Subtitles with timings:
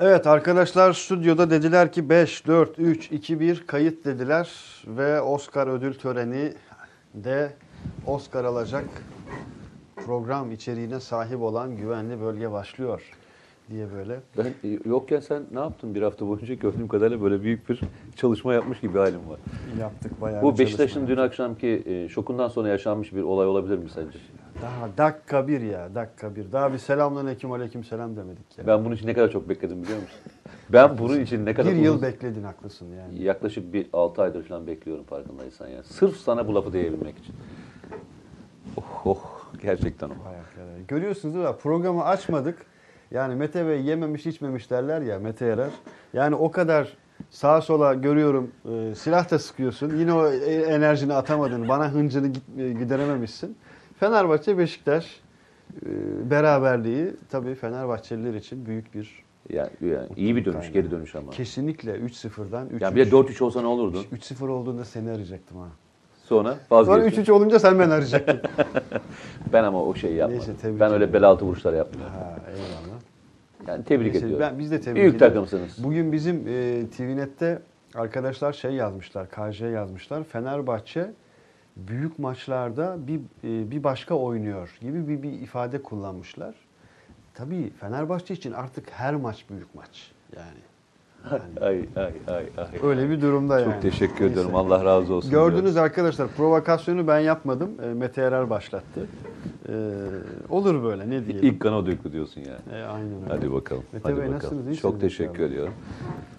[0.00, 4.50] Evet arkadaşlar stüdyoda dediler ki 5, 4, 3, 2, 1 kayıt dediler
[4.86, 6.52] ve Oscar ödül töreni
[7.14, 7.52] de
[8.06, 8.84] Oscar alacak
[9.96, 13.02] program içeriğine sahip olan güvenli bölge başlıyor
[13.70, 14.20] diye böyle.
[14.38, 17.80] Ben e, yokken sen ne yaptın bir hafta boyunca gördüğüm kadarıyla böyle büyük bir
[18.16, 19.38] çalışma yapmış gibi halim var.
[19.80, 24.18] Yaptık bayağı Bu Beşiktaş'ın dün akşamki e, şokundan sonra yaşanmış bir olay olabilir mi sence?
[24.62, 26.52] Daha dakika bir ya dakika bir.
[26.52, 28.66] Daha bir selamünaleyküm aleyküm selam demedik ya.
[28.66, 30.18] Ben bunun için ne kadar çok bekledim biliyor musun?
[30.72, 33.22] Ben bunun için ne kadar bir yıl uzun- bekledin haklısın yani.
[33.22, 35.82] yaklaşık bir 6 aydır falan bekliyorum farkındaysan ya.
[35.82, 37.34] Sırf sana bu lafı diyebilmek için.
[38.76, 40.26] Oh, oh gerçekten oh.
[40.26, 40.86] Vay arkadaş.
[40.88, 41.54] Görüyorsunuz değil mi?
[41.62, 42.58] Programı açmadık.
[43.10, 45.70] Yani Mete Bey yememiş içmemiş derler ya Mete Yarar.
[46.12, 46.96] Yani o kadar
[47.30, 49.96] sağa sola görüyorum e, silah da sıkıyorsun.
[49.96, 51.68] Yine o e- enerjini atamadın.
[51.68, 53.56] Bana hıncını git- e, giderememişsin.
[54.00, 55.20] Fenerbahçe Beşiktaş
[55.86, 55.90] e,
[56.30, 61.30] beraberliği tabii Fenerbahçeliler için büyük bir Yani, yani iyi bir dönüş, geri dönüş ama.
[61.30, 64.04] kesinlikle 3-0'dan 3 Yani bir de 4-3 olsa ne olurdu?
[64.12, 65.66] 3-0 olduğunda seni arayacaktım ha.
[66.24, 67.22] Sonra Sonra vazgeçtin.
[67.24, 68.40] 3-3 olunca sen beni arayacaktın.
[69.52, 70.38] Ben ama o şeyi yapmadım.
[70.38, 71.12] Neyse, tebrik ben öyle ederim.
[71.12, 72.14] bel altı vuruşlar yapmıyorum.
[72.14, 73.00] ha eyvallah.
[73.68, 74.46] Yani tebrik Neyse, ediyorum.
[74.50, 75.34] Ben, biz de tebrik Büyük ediyoruz.
[75.34, 75.84] takımsınız.
[75.84, 77.58] Bugün bizim e, TVNet'te
[77.94, 80.24] arkadaşlar şey yazmışlar, KJ yazmışlar.
[80.24, 81.10] Fenerbahçe
[81.76, 86.54] büyük maçlarda bir e, bir başka oynuyor gibi bir, bir ifade kullanmışlar.
[87.34, 90.12] Tabii Fenerbahçe için artık her maç büyük maç.
[90.36, 90.58] Yani
[91.60, 92.66] Ay ay ay ay.
[92.82, 93.72] öyle bir durumda yani.
[93.72, 94.32] Çok teşekkür Neyse.
[94.32, 94.54] ediyorum.
[94.54, 95.30] Allah razı olsun.
[95.30, 97.70] Gördünüz arkadaşlar provokasyonu ben yapmadım.
[97.82, 99.06] E, Mete Erer başlattı.
[99.68, 99.72] E,
[100.50, 101.28] olur böyle ne diyorum.
[101.28, 101.48] diyelim.
[101.50, 102.80] İlk kana döktü diyorsun yani.
[102.80, 103.28] E, aynen öyle.
[103.28, 103.82] Hadi bakalım.
[103.92, 104.36] Mete Hadi Bey, bakalım.
[104.36, 104.62] nasılsınız?
[104.66, 105.48] İyisiniz Çok teşekkür inşallah.
[105.48, 105.74] ediyorum.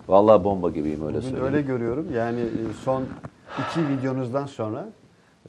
[0.08, 1.46] Vallahi bomba gibiyim öyle Bugün söyleyeyim.
[1.46, 2.08] öyle görüyorum.
[2.16, 3.04] Yani e, son
[3.70, 4.90] iki videonuzdan sonra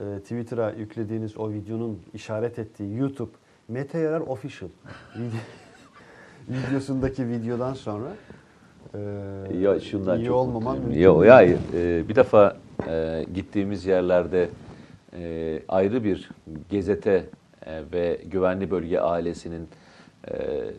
[0.01, 3.31] e, Twitter'a yüklediğiniz o videonun işaret ettiği YouTube
[3.69, 4.71] Mete Yarar Official
[5.17, 5.47] video-
[6.49, 8.09] videosundaki videodan sonra
[8.95, 8.99] e,
[9.61, 11.59] Ya şundan iyi çok olmaman mümkün ya, hayır.
[11.75, 12.57] Ee, bir defa
[12.89, 14.49] e, gittiğimiz yerlerde
[15.13, 16.31] e, ayrı bir
[16.71, 17.25] gezete
[17.67, 19.69] e, ve güvenli bölge ailesinin
[20.31, 20.35] e,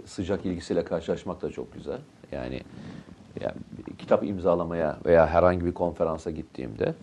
[0.06, 2.00] sıcak ilgisiyle karşılaşmak da çok güzel.
[2.32, 2.62] Yani,
[3.42, 3.56] yani
[3.98, 6.94] kitap imzalamaya veya herhangi bir konferansa gittiğimde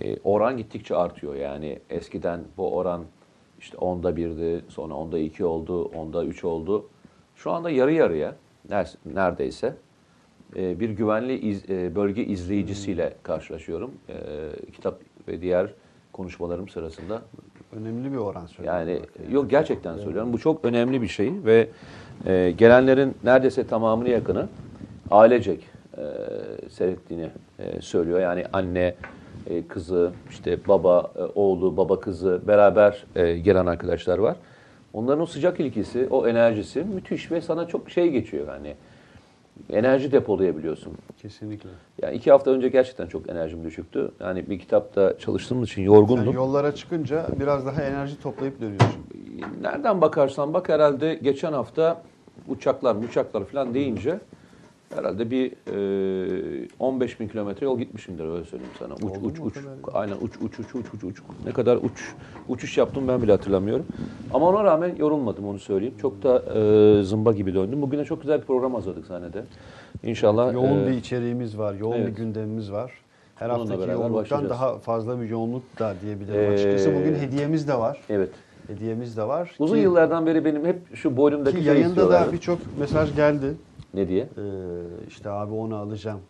[0.00, 1.34] e, oran gittikçe artıyor.
[1.34, 3.04] Yani eskiden bu oran
[3.60, 6.86] işte onda birdi, sonra onda iki oldu, onda üç oldu.
[7.36, 8.34] Şu anda yarı yarıya
[8.70, 9.74] ner- neredeyse
[10.56, 13.90] e, bir güvenli iz- e, bölge izleyicisiyle karşılaşıyorum.
[14.08, 14.14] E,
[14.72, 14.98] kitap
[15.28, 15.70] ve diğer
[16.12, 17.22] konuşmalarım sırasında.
[17.76, 18.80] önemli bir oran söylüyorum.
[18.88, 20.32] Yani bak yok gerçekten söylüyorum.
[20.32, 21.68] Bu çok önemli bir şey ve
[22.26, 24.48] e, gelenlerin neredeyse tamamını yakını
[25.10, 26.02] ailecek e,
[26.70, 28.20] seyrettiğini e, söylüyor.
[28.20, 28.94] Yani anne,
[29.50, 34.36] e, kızı, işte baba, e, oğlu, baba kızı beraber e, gelen arkadaşlar var.
[34.92, 38.74] Onların o sıcak ilgisi, o enerjisi müthiş ve sana çok şey geçiyor yani.
[39.70, 40.92] Enerji depolayabiliyorsun.
[41.22, 41.68] Kesinlikle.
[42.02, 44.10] Yani iki hafta önce gerçekten çok enerjim düşüktü.
[44.20, 46.34] Yani bir kitapta çalıştığımız için yorgundum.
[46.34, 49.06] yollara çıkınca biraz daha enerji toplayıp dönüyorsun.
[49.62, 52.02] Nereden bakarsan bak herhalde geçen hafta
[52.48, 54.20] uçaklar uçaklar falan deyince
[54.94, 55.52] herhalde bir
[56.64, 58.94] e, 15 bin kilometre yol gitmişimdir öyle söyleyeyim sana.
[58.94, 59.64] Uç Oldu uç uç.
[59.92, 61.16] Aynen uç uç uç uç uç uç.
[61.44, 62.14] Ne kadar uç
[62.48, 63.86] uçuş yaptım ben bile hatırlamıyorum.
[64.34, 65.94] Ama ona rağmen yorulmadım onu söyleyeyim.
[66.02, 67.82] Çok da e, zımba gibi döndüm.
[67.82, 69.44] Bugüne çok güzel bir program hazırladık sahnede.
[70.02, 72.06] İnşallah Yoğun e, bir içeriğimiz var, yoğun evet.
[72.06, 72.92] bir gündemimiz var.
[73.36, 76.94] Her Onunla haftaki yoğunluktan daha fazla bir yoğunluk da diyebilirim Ee, açıkçası.
[76.94, 78.00] Bugün hediyemiz de var.
[78.10, 78.30] Evet.
[78.66, 79.54] Hediyemiz de var.
[79.58, 83.54] Uzun Ki- yıllardan beri benim hep şu boynumdaki Ki şeyi yayında da birçok mesaj geldi.
[83.94, 84.22] Ne diye?
[84.22, 84.28] Ee,
[85.08, 86.20] işte abi onu alacağım.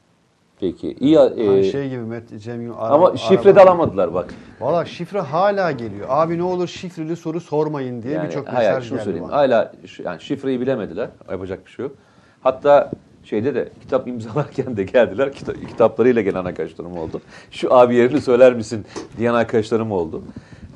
[0.60, 0.92] Peki.
[1.00, 1.16] İyi.
[1.16, 4.34] e, Hani şey gibi Met, Cem Yıl- ama şifre de alamadılar bak.
[4.60, 6.06] Valla şifre hala geliyor.
[6.10, 9.28] Abi ne olur şifreli soru sormayın diye Yani birçok hayır, mesaj şunu geldi söyleyeyim.
[9.28, 9.36] bana.
[9.36, 9.72] Hala
[10.04, 11.08] yani şifreyi bilemediler.
[11.30, 11.94] Yapacak bir şey yok.
[12.42, 12.90] Hatta
[13.24, 15.28] şeyde de kitap imzalarken de geldiler.
[15.32, 17.20] Kita- kitaplarıyla gelen arkadaşlarım oldu.
[17.50, 18.86] Şu abi yerini söyler misin
[19.18, 20.22] diyen arkadaşlarım oldu.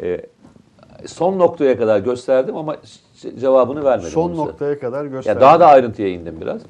[0.03, 0.21] Ee,
[1.07, 2.77] son noktaya kadar gösterdim ama
[3.41, 4.11] cevabını vermedim.
[4.11, 4.43] Son size.
[4.43, 5.41] noktaya kadar Ya gösterdim.
[5.41, 6.63] daha da ayrıntıya indim biraz.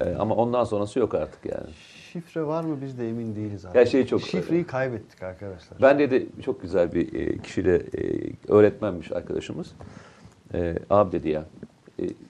[0.00, 1.66] Ee, ama ondan sonrası yok artık yani.
[2.12, 3.78] Şifre var mı biz de emin değiliz abi.
[3.78, 5.78] Ya şey çok- Şifreyi kaybettik arkadaşlar.
[5.82, 7.82] Ben dedi çok güzel bir e, kişiyle e,
[8.48, 9.72] öğretmenmiş arkadaşımız.
[10.54, 11.44] E, abi dedi ya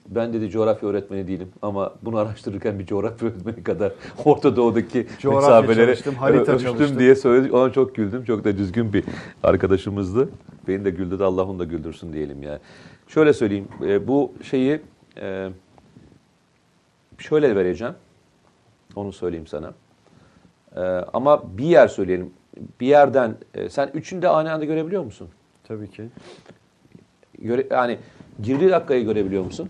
[0.07, 3.93] ben dedi coğrafya öğretmeni değilim ama bunu araştırırken bir coğrafya öğretmeni kadar
[4.25, 7.51] Orta Doğu'daki mesafeleri harita ölçtüm diye söyledi.
[7.51, 8.23] Ona çok güldüm.
[8.23, 9.03] Çok da düzgün bir
[9.43, 10.29] arkadaşımızdı.
[10.67, 11.23] Beni de güldürdü.
[11.23, 12.59] Allah onu da güldürsün diyelim yani.
[13.07, 13.67] Şöyle söyleyeyim.
[13.85, 14.81] e, bu şeyi
[15.17, 15.49] e,
[17.17, 17.93] şöyle vereceğim.
[18.95, 19.73] Onu söyleyeyim sana.
[20.75, 20.81] E,
[21.13, 22.33] ama bir yer söyleyelim.
[22.79, 25.29] Bir yerden e, sen üçünü de aynı anda görebiliyor musun?
[25.67, 26.03] Tabii ki.
[27.39, 27.97] Göre, yani
[28.41, 29.69] girdiği dakikayı görebiliyor musun?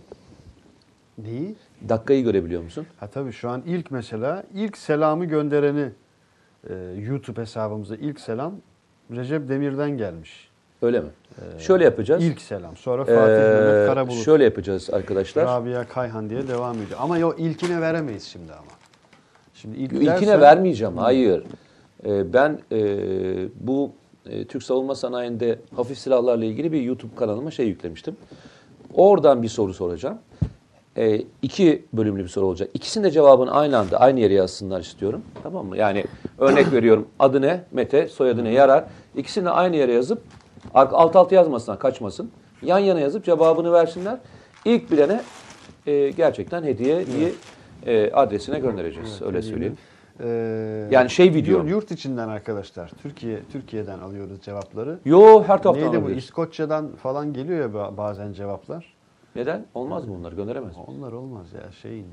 [1.18, 1.56] Neyi?
[1.89, 2.88] Dakikayı görebiliyor musun?
[3.00, 5.89] Ha tabii şu an ilk mesela ilk selamı göndereni
[6.69, 8.54] e, YouTube hesabımıza ilk selam
[9.12, 10.50] Recep Demir'den gelmiş.
[10.81, 11.07] Öyle mi?
[11.60, 12.24] şöyle yapacağız.
[12.24, 12.77] İlk selam.
[12.77, 14.18] Sonra Ee, Fatih Mehmet Karabulut.
[14.25, 15.45] şöyle yapacağız arkadaşlar.
[15.45, 17.00] Rabia Kayhan diye devam ediyor.
[17.00, 18.71] Ama yo ilkine veremeyiz şimdi ama.
[19.54, 20.98] Şimdi ilk İlkine dersen- vermeyeceğim.
[20.98, 21.44] Hayır.
[22.06, 22.77] Ee, ben e,
[23.60, 23.92] bu
[24.25, 28.15] e, Türk savunma sanayinde hafif silahlarla ilgili bir YouTube kanalıma şey yüklemiştim.
[28.93, 30.17] Oradan bir soru soracağım.
[30.97, 32.69] E, iki bölümlü bir soru olacak.
[32.73, 35.21] İkisinin de cevabını aynı anda aynı yere yazsınlar istiyorum.
[35.43, 35.77] Tamam mı?
[35.77, 36.05] Yani
[36.37, 37.07] örnek veriyorum.
[37.19, 37.63] Adı ne?
[37.71, 38.07] Mete.
[38.07, 38.51] Soyadı ne?
[38.53, 38.83] Yarar.
[39.15, 40.21] İkisini de aynı yere yazıp
[40.73, 41.79] alt alta yazmasınlar.
[41.79, 42.31] Kaçmasın.
[42.61, 44.17] Yan yana yazıp cevabını versinler.
[44.65, 45.21] İlk bilene
[45.87, 47.31] e, gerçekten hediye diye
[47.85, 49.21] e, adresine göndereceğiz.
[49.21, 49.77] Öyle söyleyeyim.
[50.19, 51.65] Ee, Yani şey video.
[51.65, 52.92] Yurt, içinden arkadaşlar.
[53.01, 55.00] Türkiye Türkiye'den alıyoruz cevapları.
[55.06, 56.10] Yo her taraftan Neydi bu?
[56.10, 58.94] İskoçya'dan falan geliyor ya ba- bazen cevaplar.
[59.36, 59.65] Neden?
[59.74, 60.31] Olmaz mı bunlar?
[60.33, 60.83] Gönderemez mi?
[60.88, 62.06] Onlar olmaz ya şeyin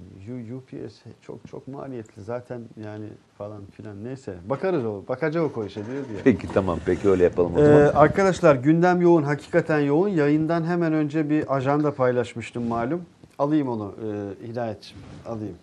[0.56, 3.06] UPS çok çok maliyetli zaten yani
[3.38, 6.18] falan filan neyse bakarız o bakacak o işe diyor diye.
[6.24, 6.78] Peki tamam.
[6.86, 7.92] Peki öyle yapalım o Ee, zaman.
[8.02, 13.02] arkadaşlar gündem yoğun hakikaten yoğun yayından hemen önce bir ajanda paylaşmıştım malum
[13.38, 13.94] alayım onu
[14.42, 15.56] e, Hidayetciğim alayım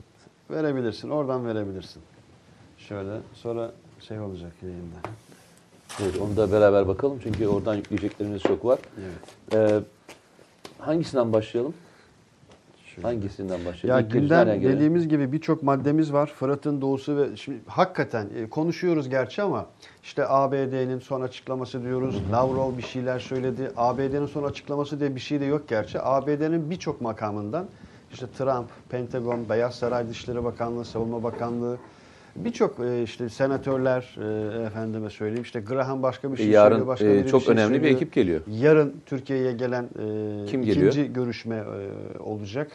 [0.52, 2.02] verebilirsin oradan verebilirsin
[2.88, 4.96] şöyle sonra şey olacak yayında.
[6.02, 7.20] Evet, onu da beraber bakalım.
[7.24, 8.80] Çünkü oradan yükleyeceklerimiz çok var.
[9.00, 9.54] Evet.
[9.54, 9.80] Ee,
[10.80, 11.74] hangisinden başlayalım?
[13.02, 13.08] şöyle.
[13.08, 14.06] Hangisinden Ya başlayalım?
[14.06, 16.28] İlk gündem dediğimiz gibi birçok maddemiz var.
[16.28, 19.66] Fırat'ın doğusu ve şimdi hakikaten e, konuşuyoruz gerçi ama
[20.04, 22.22] işte ABD'nin son açıklaması diyoruz.
[22.32, 23.72] Lavrov bir şeyler söyledi.
[23.78, 26.02] ABD'nin son açıklaması diye bir şey de yok gerçi.
[26.02, 27.66] ABD'nin birçok makamından
[28.14, 31.78] işte Trump, Pentagon, Beyaz Saray Dışişleri Bakanlığı, Savunma Bakanlığı
[32.46, 34.16] birçok e, işte senatörler
[34.62, 37.44] e, efendime söyleyeyim işte Graham başka bir şey söylüyor, Yarın başka e, biri bir çok
[37.44, 37.96] şey önemli bir söylüyor.
[37.96, 38.42] ekip geliyor.
[38.48, 40.94] Yarın Türkiye'ye gelen e, Kim ikinci geliyor?
[41.06, 42.72] görüşme e, olacak.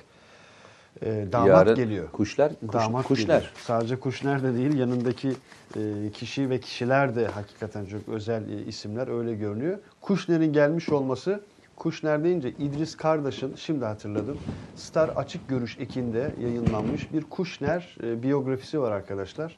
[1.02, 2.08] E, damat Yarın geliyor.
[2.12, 3.26] Kuşlar, kuş, Damat kuşlar.
[3.26, 3.52] geliyor.
[3.56, 5.32] Sadece Kuşner de değil yanındaki
[5.76, 9.78] e, kişi ve kişiler de hakikaten çok özel e, isimler öyle görünüyor.
[10.00, 11.40] Kuşner'in gelmiş olması
[11.76, 14.38] Kuşner deyince İdris Kardaş'ın şimdi hatırladım
[14.76, 19.56] Star Açık Görüş ekinde yayınlanmış bir Kuşner e, biyografisi var arkadaşlar.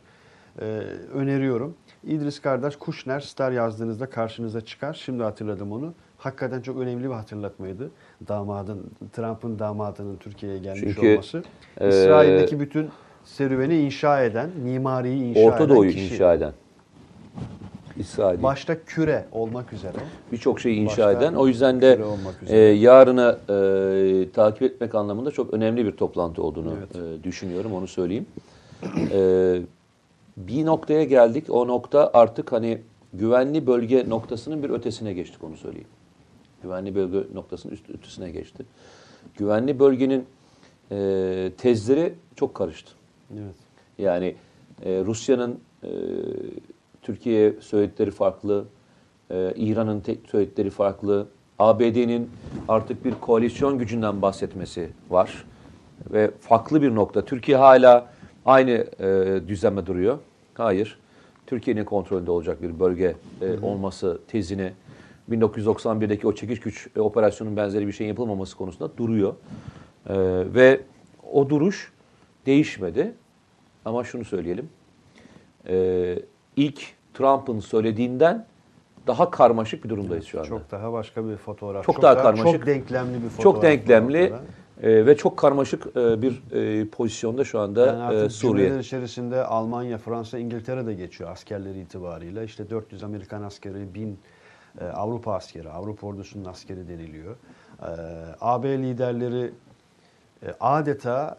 [0.61, 0.65] E,
[1.15, 1.75] öneriyorum.
[2.05, 4.95] İdris Kardaş Kuşner Star yazdığınızda karşınıza çıkar.
[5.05, 5.95] Şimdi hatırladım onu.
[6.19, 7.91] Hakikaten çok önemli bir hatırlatmaydı.
[8.29, 11.43] Damadın, Trump'ın damadının Türkiye'ye gelmiş Çünkü, olması.
[11.81, 12.91] e, İsrail'deki bütün
[13.25, 16.15] serüveni inşa eden, mimariyi inşa Orta eden Doğu'yu kişi.
[16.15, 16.53] inşa eden.
[17.97, 18.43] İsrail.
[18.43, 19.97] Başta küre olmak üzere.
[20.33, 21.35] Birçok şeyi inşa Başta eden.
[21.35, 22.01] O yüzden de
[22.47, 27.21] e, yarını e, takip etmek anlamında çok önemli bir toplantı olduğunu Evet.
[27.21, 27.75] e, düşünüyorum.
[27.75, 28.27] Onu söyleyeyim.
[29.13, 29.61] E,
[30.37, 31.45] bir noktaya geldik.
[31.51, 32.79] O nokta artık hani
[33.13, 35.89] güvenli bölge noktasının bir ötesine geçtik onu söyleyeyim.
[36.63, 38.65] Güvenli bölge noktasının üst ötesine geçti.
[39.39, 40.25] Güvenli bölgenin
[40.91, 42.93] e, tezleri çok karıştı.
[43.33, 43.55] Evet.
[43.99, 44.35] Yani
[44.85, 45.89] e, Rusya'nın e,
[47.05, 48.65] Türkiye'ye söyledikleri farklı,
[49.31, 51.27] e, İran'ın söyledikleri farklı,
[51.59, 52.31] ABD'nin
[52.69, 55.45] artık bir koalisyon gücünden bahsetmesi var
[56.13, 57.25] ve farklı bir nokta.
[57.25, 58.07] Türkiye hala
[58.47, 60.19] aynı e, düzenle duruyor.
[60.55, 60.99] Hayır,
[61.47, 64.73] Türkiye'nin kontrolünde olacak bir bölge e, olması tezini
[65.31, 69.35] 1991'deki o çekiş güç e, operasyonun benzeri bir şeyin yapılmaması konusunda duruyor.
[70.09, 70.15] E,
[70.55, 70.81] ve
[71.33, 71.93] o duruş
[72.47, 73.15] değişmedi.
[73.85, 74.69] Ama şunu söyleyelim.
[75.69, 76.19] Ee,
[76.57, 78.47] ilk Trump'ın söylediğinden
[79.07, 80.49] daha karmaşık bir durumdayız şu anda.
[80.49, 81.85] Çok, Çok daha başka bir fotoğraf.
[81.85, 82.59] Çok daha karmaşık.
[82.59, 83.63] Çok denklemli bir fotoğraf.
[83.63, 84.43] denklemli ortada.
[84.83, 88.79] e, ve çok karmaşık e, bir e, pozisyonda şu anda Yani e, Suriye.
[88.79, 92.43] içerisinde Almanya, Fransa, İngiltere de geçiyor askerleri itibarıyla.
[92.43, 94.19] İşte 400 Amerikan askeri, 1000
[94.81, 97.37] e, Avrupa askeri, Avrupa ordusunun askeri deniliyor.
[97.83, 97.87] E,
[98.41, 99.53] AB liderleri
[100.43, 101.39] e, adeta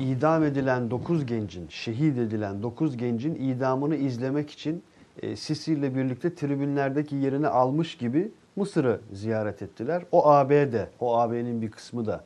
[0.00, 4.82] idam edilen 9 gencin, şehit edilen 9 gencin idamını izlemek için
[5.22, 10.02] e, Sisi ile birlikte tribünlerdeki yerini almış gibi Mısır'ı ziyaret ettiler.
[10.12, 12.24] O ABD, o AB'nin bir kısmı da.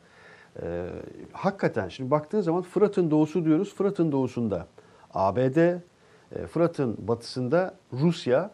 [0.62, 0.86] E,
[1.32, 3.74] hakikaten şimdi baktığın zaman Fırat'ın doğusu diyoruz.
[3.74, 4.66] Fırat'ın doğusunda
[5.14, 8.50] ABD, e, Fırat'ın batısında Rusya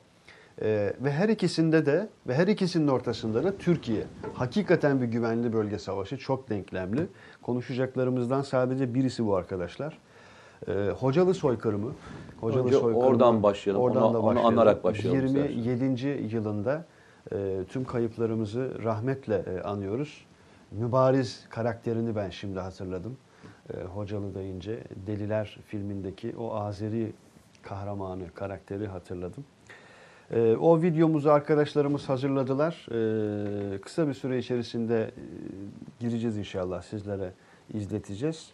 [0.63, 4.05] e, ve her ikisinde de ve her ikisinin ortasında da Türkiye.
[4.35, 7.07] Hakikaten bir güvenli bölge savaşı çok denklemli.
[7.43, 9.99] Konuşacaklarımızdan sadece birisi bu arkadaşlar.
[10.69, 11.93] E, Hocalı soykırımı.
[12.41, 13.83] Hocalı Önce oradan başlayalım.
[13.83, 16.35] Onu- onu anarak başlayalım 27.
[16.35, 16.85] yılında
[17.33, 20.25] e, tüm kayıplarımızı rahmetle e, anıyoruz.
[20.73, 23.17] Mübariz karakterini ben şimdi hatırladım.
[23.75, 27.13] E, Hocalı deyince Deliler filmindeki o Azeri
[27.63, 29.45] kahramanı karakteri hatırladım.
[30.31, 32.87] E, o videomuzu arkadaşlarımız hazırladılar.
[33.75, 35.11] E, kısa bir süre içerisinde e,
[36.01, 37.33] gireceğiz inşallah sizlere
[37.75, 38.51] izleteceğiz.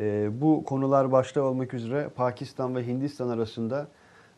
[0.00, 3.88] E, bu konular başta olmak üzere Pakistan ve Hindistan arasında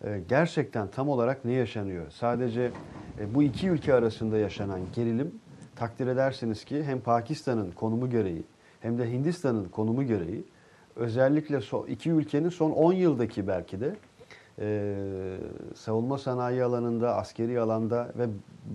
[0.04, 2.10] e, gerçekten tam olarak ne yaşanıyor?
[2.10, 2.70] Sadece
[3.20, 5.34] e, bu iki ülke arasında yaşanan gerilim
[5.76, 8.42] takdir edersiniz ki hem Pakistan'ın konumu gereği
[8.80, 10.44] hem de Hindistan'ın konumu gereği
[10.96, 13.96] özellikle iki ülkenin son 10 yıldaki belki de
[14.60, 14.94] e,
[15.74, 18.26] savunma sanayi alanında, askeri alanda ve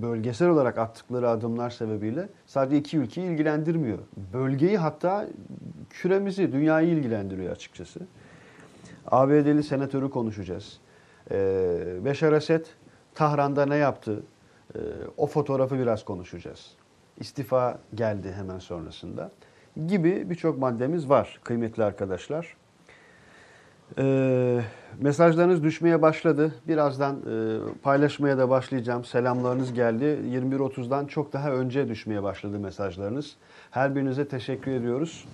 [0.02, 4.00] bölgesel olarak attıkları adımlar sebebiyle sadece iki ülkeyi ilgilendirmiyor.
[4.34, 5.28] Bölgeyi hatta
[5.90, 8.00] küremizi, dünyayı ilgilendiriyor açıkçası.
[9.08, 10.80] ABD'li senatörü konuşacağız.
[11.32, 12.66] Ee, Beşar Esed
[13.16, 14.24] Tahran'da ne yaptı?
[14.76, 14.80] Ee,
[15.18, 16.72] o fotoğrafı biraz konuşacağız.
[17.20, 19.32] İstifa geldi hemen sonrasında.
[19.88, 22.56] Gibi birçok maddemiz var kıymetli arkadaşlar.
[23.98, 24.62] Ee,
[25.00, 26.56] mesajlarınız düşmeye başladı.
[26.68, 29.06] Birazdan e, paylaşmaya da başlayacağım.
[29.06, 30.04] Selamlarınız geldi.
[30.04, 33.36] 21.30'dan çok daha önce düşmeye başladı mesajlarınız.
[33.72, 35.26] Her birinize teşekkür ediyoruz.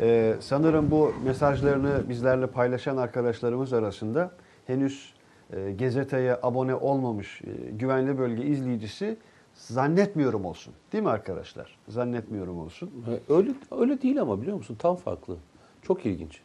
[0.00, 4.30] Ee, sanırım bu mesajlarını bizlerle paylaşan arkadaşlarımız arasında
[4.66, 5.14] henüz
[5.52, 9.16] e, gazeteye abone olmamış e, güvenli bölge izleyicisi
[9.54, 10.74] zannetmiyorum olsun.
[10.92, 11.78] Değil mi arkadaşlar?
[11.88, 12.90] Zannetmiyorum olsun.
[13.28, 14.76] Öyle öyle değil ama biliyor musun?
[14.78, 15.36] Tam farklı.
[15.82, 16.40] Çok ilginç.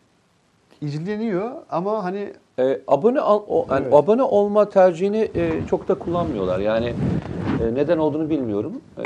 [0.87, 3.93] İzleniyor ama hani E, abone al- o, yani Evet.
[3.93, 6.59] abone olma tercihini e, çok da kullanmıyorlar.
[6.59, 6.93] Yani
[7.63, 8.81] e, neden olduğunu bilmiyorum.
[8.97, 9.03] E,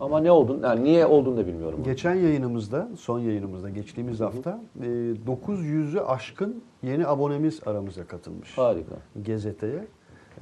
[0.00, 1.80] ama ne olduğunu, yani niye olduğunu da bilmiyorum.
[1.84, 8.58] Geçen yayınımızda, son yayınımızda geçtiğimiz hafta e, 900'ü aşkın yeni abonemiz aramıza katılmış.
[8.58, 8.94] Harika.
[9.26, 9.84] Gazeteye.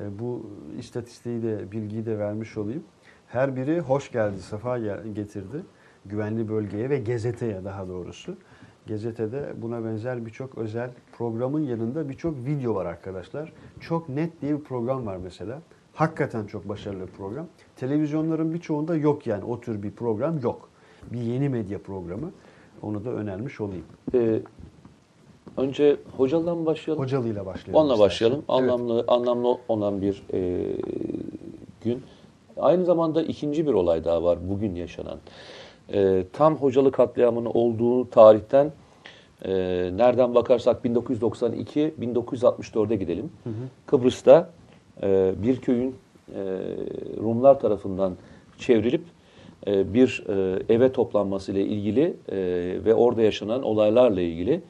[0.01, 0.47] E, Bu
[0.79, 2.83] istatistiği de, bilgiyi de vermiş olayım.
[3.29, 4.79] Her biri hoş geldi, sefa
[5.15, 5.63] getirdi.
[6.07, 8.37] Güvenli bölgeye ve gazeteye daha doğrusu.
[8.87, 13.53] Gazetede buna benzer birçok özel programın yanında birçok video var arkadaşlar.
[13.81, 15.63] Çok net diye bir program var mesela.
[15.95, 17.47] Hakikaten çok başarılı bir program.
[17.77, 20.69] Televizyonların birçoğunda yok yani o tür bir program yok.
[21.13, 22.31] Bir yeni medya programı.
[22.83, 23.85] Onu da önermiş olayım.
[24.15, 24.41] E,
[25.57, 27.05] önce Hocalı'dan başlayalım?
[27.05, 27.81] Hocalı'yla başlayalım.
[27.81, 28.07] Onunla istersen.
[28.07, 28.39] başlayalım.
[28.39, 28.73] Evet.
[28.73, 30.67] Anlamlı anlamlı olan bir e,
[31.85, 32.03] gün.
[32.57, 35.19] Aynı zamanda ikinci bir olay daha var bugün yaşanan.
[35.93, 38.73] E, tam Hocalı katliamının olduğu tarihten
[39.45, 39.51] e,
[39.97, 43.33] nereden bakarsak 1992-1964'e gidelim.
[43.87, 44.51] Kıbrıs'ta
[45.03, 45.95] e, bir köyün e,
[47.23, 48.13] Rumlar tarafından
[48.59, 49.05] çevrilip
[49.67, 52.37] e, bir e, eve toplanması ile ilgili e,
[52.85, 54.63] ve orada yaşanan olaylarla ilgili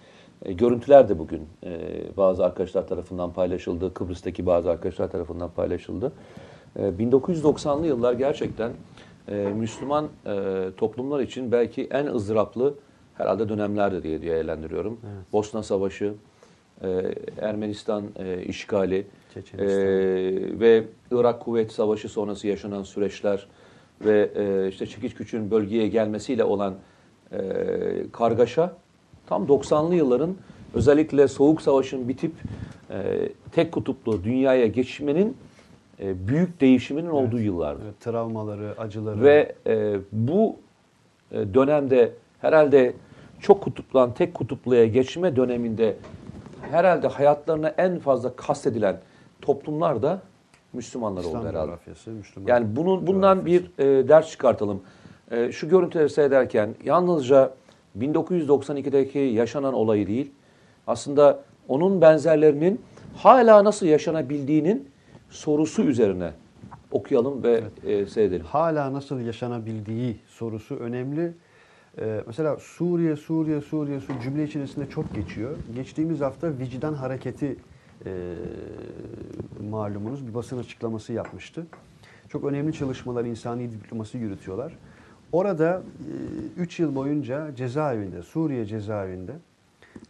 [0.44, 1.80] e, görüntüler de bugün e,
[2.16, 3.94] bazı arkadaşlar tarafından paylaşıldı.
[3.94, 6.12] Kıbrıs'taki bazı arkadaşlar tarafından paylaşıldı.
[6.76, 8.72] E, 1990'lı yıllar gerçekten
[9.28, 12.74] e, Müslüman e, toplumlar için belki en ızdıraplı
[13.14, 15.00] herhalde dönemlerdi diye değerlendiriyorum.
[15.32, 16.14] Bosna Savaşı,
[16.82, 19.06] e, Ermenistan e, işgali,
[19.58, 19.66] e,
[20.60, 23.46] ve Irak Kuvvet Savaşı sonrası yaşanan süreçler
[24.04, 26.74] ve e, işte Çekiç Küçük'ün bölgeye gelmesiyle olan
[27.32, 27.38] e,
[28.12, 28.76] kargaşa
[29.26, 30.36] tam 90'lı yılların
[30.74, 32.32] özellikle Soğuk Savaş'ın bitip
[32.90, 35.36] e, tek kutuplu dünyaya geçmenin
[36.00, 37.82] e, büyük değişiminin olduğu yıllardı.
[37.84, 39.22] Evet, travmaları, acıları.
[39.22, 40.56] Ve e, bu
[41.32, 42.94] e, dönemde herhalde
[43.40, 45.96] çok kutuplan tek kutupluya geçme döneminde
[46.70, 49.00] herhalde hayatlarına en fazla kastedilen
[49.40, 50.20] toplumlar da
[50.72, 51.66] Müslümanlar oldu İslam herhalde.
[51.66, 54.82] coğrafyası, Müslüman Yani bunun bundan bir e, ders çıkartalım.
[55.30, 57.54] E, şu görüntüleri seyrederken yalnızca
[57.98, 60.32] 1992'deki yaşanan olayı değil,
[60.86, 62.80] aslında onun benzerlerinin
[63.16, 64.91] hala nasıl yaşanabildiğinin
[65.32, 66.32] sorusu üzerine
[66.90, 68.46] okuyalım ve e, seyredelim.
[68.46, 71.32] hala nasıl yaşanabildiği sorusu önemli.
[71.98, 75.56] Ee, mesela Suriye, Suriye, Suriye, Suriye cümle içerisinde çok geçiyor.
[75.74, 77.56] Geçtiğimiz hafta vicdan hareketi
[78.06, 78.34] e,
[79.70, 81.66] malumunuz bir basın açıklaması yapmıştı.
[82.28, 84.78] Çok önemli çalışmalar, insani diplomasi yürütüyorlar.
[85.32, 85.82] Orada
[86.56, 89.32] 3 yıl boyunca cezaevinde, Suriye cezaevinde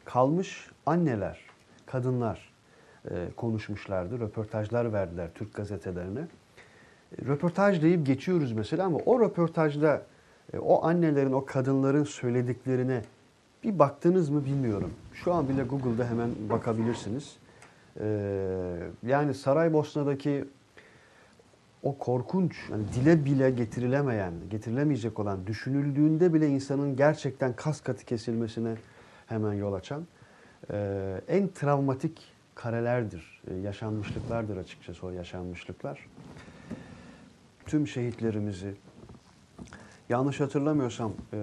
[0.05, 1.41] kalmış anneler,
[1.87, 2.52] kadınlar e,
[3.37, 4.21] konuşmuşlardı.
[4.21, 6.21] Röportajlar verdiler Türk gazetelerine.
[6.21, 10.03] E, Röportaj deyip geçiyoruz mesela ama o röportajda
[10.53, 13.03] e, o annelerin, o kadınların söylediklerine
[13.65, 14.91] bir baktınız mı bilmiyorum.
[15.15, 17.37] Şu an bile Google'da hemen bakabilirsiniz.
[19.03, 20.45] Yani Saraybosna'daki
[21.83, 28.75] o korkunç, yani dile bile getirilemeyen, getirilemeyecek olan, düşünüldüğünde bile insanın gerçekten kas katı kesilmesine
[29.27, 30.07] hemen yol açan
[30.71, 36.07] e, en travmatik karelerdir, e, yaşanmışlıklardır açıkçası o yaşanmışlıklar.
[37.67, 38.75] Tüm şehitlerimizi,
[40.09, 41.39] yanlış hatırlamıyorsam e,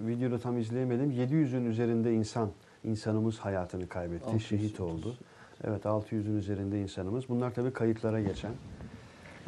[0.00, 2.50] videoda tam izleyemedim, 700'ün üzerinde insan,
[2.84, 5.16] insanımız hayatını kaybetti, 600, şehit oldu.
[5.64, 7.28] Evet 600'ün üzerinde insanımız.
[7.28, 8.52] Bunlar tabii kayıtlara geçen.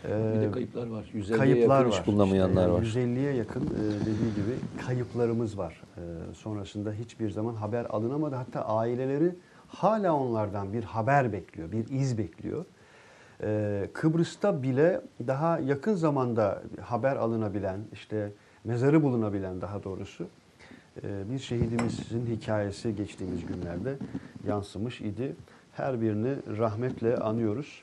[0.05, 1.05] Bir de kayıplar var.
[1.15, 2.01] 150'ye kayıplar yakın var.
[2.01, 3.07] iş bulunamayanlar İşte var.
[3.07, 5.83] 150'ye yakın e, dediği gibi kayıplarımız var.
[5.97, 8.35] E, sonrasında hiçbir zaman haber alınamadı.
[8.35, 9.35] Hatta aileleri
[9.71, 12.65] hala onlardan bir haber bekliyor, bir iz bekliyor.
[13.43, 18.33] E, Kıbrıs'ta bile daha yakın zamanda haber alınabilen, işte
[18.65, 20.27] mezarı bulunabilen daha doğrusu
[21.03, 23.97] e, bir şehidimizin hikayesi geçtiğimiz günlerde
[24.47, 25.37] yansımış idi.
[25.73, 27.83] Her birini rahmetle anıyoruz.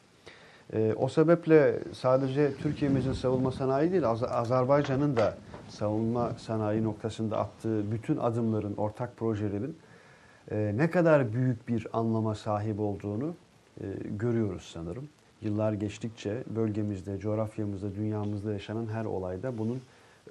[0.73, 5.37] Ee, o sebeple sadece Türkiye'mizin savunma sanayi değil, Az- Azerbaycan'ın da
[5.69, 9.77] savunma sanayi noktasında attığı bütün adımların, ortak projelerin
[10.51, 13.35] e, ne kadar büyük bir anlama sahip olduğunu
[13.81, 13.85] e,
[14.19, 15.09] görüyoruz sanırım.
[15.41, 19.81] Yıllar geçtikçe bölgemizde, coğrafyamızda, dünyamızda yaşanan her olayda bunun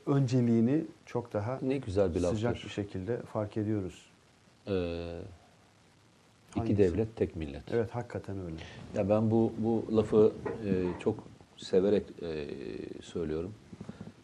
[0.07, 2.65] önceliğini çok daha Ne güzel bir sıcak laftır.
[2.69, 4.07] bir şekilde fark ediyoruz.
[4.69, 5.19] Ee,
[6.51, 6.79] iki Hangisi?
[6.79, 7.63] devlet, tek millet.
[7.73, 8.57] Evet, hakikaten öyle.
[8.97, 10.33] Ya ben bu bu lafı
[10.67, 11.17] e, çok
[11.57, 12.47] severek e,
[13.03, 13.53] söylüyorum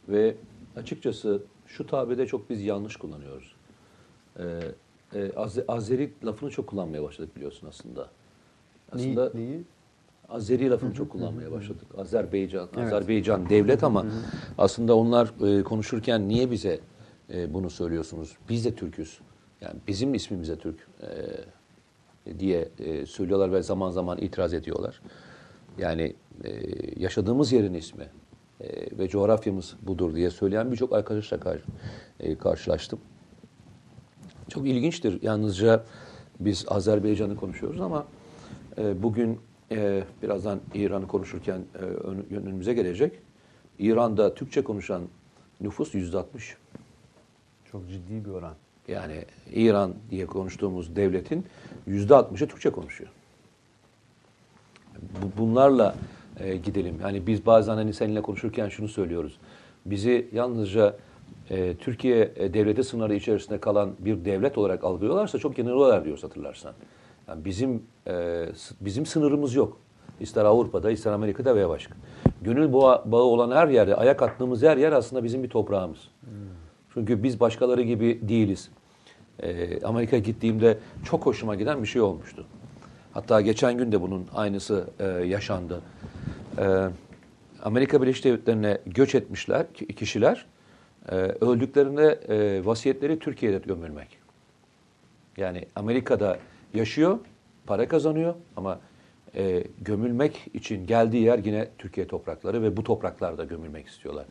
[0.09, 0.35] ve
[0.77, 3.55] açıkçası şu tabirde çok biz yanlış kullanıyoruz.
[4.39, 4.45] E,
[5.15, 8.09] e, Az- Azeri lafını çok kullanmaya başladık biliyorsun aslında.
[8.93, 9.47] Aslında Neyi?
[9.49, 9.63] neyi?
[10.29, 11.87] Azeri lafını çok kullanmaya başladık.
[11.99, 12.93] Azerbaycan, Evet.
[12.93, 14.07] Azerbaycan devlet ama
[14.59, 16.81] aslında onlar e, konuşurken niye bize
[17.35, 18.37] e, bunu söylüyorsunuz?
[18.49, 19.19] Biz de Türk'üz.
[19.61, 25.01] Yani bizim ismimize Türk e, diye e, söylüyorlar ve zaman zaman itiraz ediyorlar.
[25.79, 26.15] Yani
[26.45, 26.51] e,
[27.01, 28.05] yaşadığımız yerin ismi
[28.61, 31.65] e, ve coğrafyamız budur diye söyleyen birçok arkadaşla kar-
[32.21, 32.99] e, karşılaştım.
[34.53, 35.19] Çok ilginçtir.
[35.23, 35.85] Yalnızca
[36.41, 38.07] biz Azerbaycan'ı konuşuyoruz ama
[38.79, 39.41] e, bugün
[39.71, 43.13] e, birazdan İran'ı konuşurken e, ön- önümüze gelecek.
[43.79, 45.03] İran'da Türkçe konuşan
[45.61, 46.57] nüfus yüzde 60.
[47.73, 48.55] Çok ciddi bir oran.
[48.89, 51.47] Yani İran diye konuştuğumuz devletin
[51.87, 53.11] yüzde 60'ı Türkçe konuşuyor.
[55.03, 55.95] Bu- Bunlarla
[56.41, 56.99] e, gidelim.
[57.03, 59.39] Yani biz bazen hani seninle konuşurken şunu söylüyoruz.
[59.87, 60.97] Bizi yalnızca
[61.51, 66.73] e, Türkiye e, devleti sınırları içerisinde kalan bir devlet olarak algılıyorlarsa çok yanılıyorlar diyoruz hatırlarsan.
[67.29, 68.47] Yani bizim e,
[68.81, 69.81] bizim sınırımız yok.
[70.21, 71.95] İster Avrupa'da, ister Amerika'da veya başka.
[72.43, 75.99] Gönül bağı, bağı olan her yerde, ayak attığımız her yer aslında bizim bir toprağımız.
[76.95, 78.71] Çünkü biz başkaları gibi değiliz.
[79.43, 82.45] Ee, Amerika'ya gittiğimde çok hoşuma giden bir şey olmuştu.
[83.15, 85.81] Hatta geçen gün de bunun aynısı e, yaşandı.
[86.59, 86.89] Ee,
[87.63, 90.47] Amerika Birleşik Devletleri'ne göç etmişler ki- kişiler.
[91.09, 94.09] E, öldüklerinde e, vasiyetleri Türkiye'de gömülmek.
[95.37, 96.39] Yani Amerika'da
[96.75, 97.19] yaşıyor,
[97.67, 98.81] para kazanıyor ama
[99.35, 104.25] e, gömülmek için geldiği yer yine Türkiye toprakları ve bu topraklarda gömülmek istiyorlar.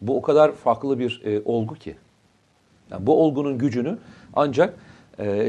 [0.00, 1.96] Bu o kadar farklı bir e, olgu ki.
[2.90, 3.98] Yani bu olgunun gücünü
[4.34, 4.74] ancak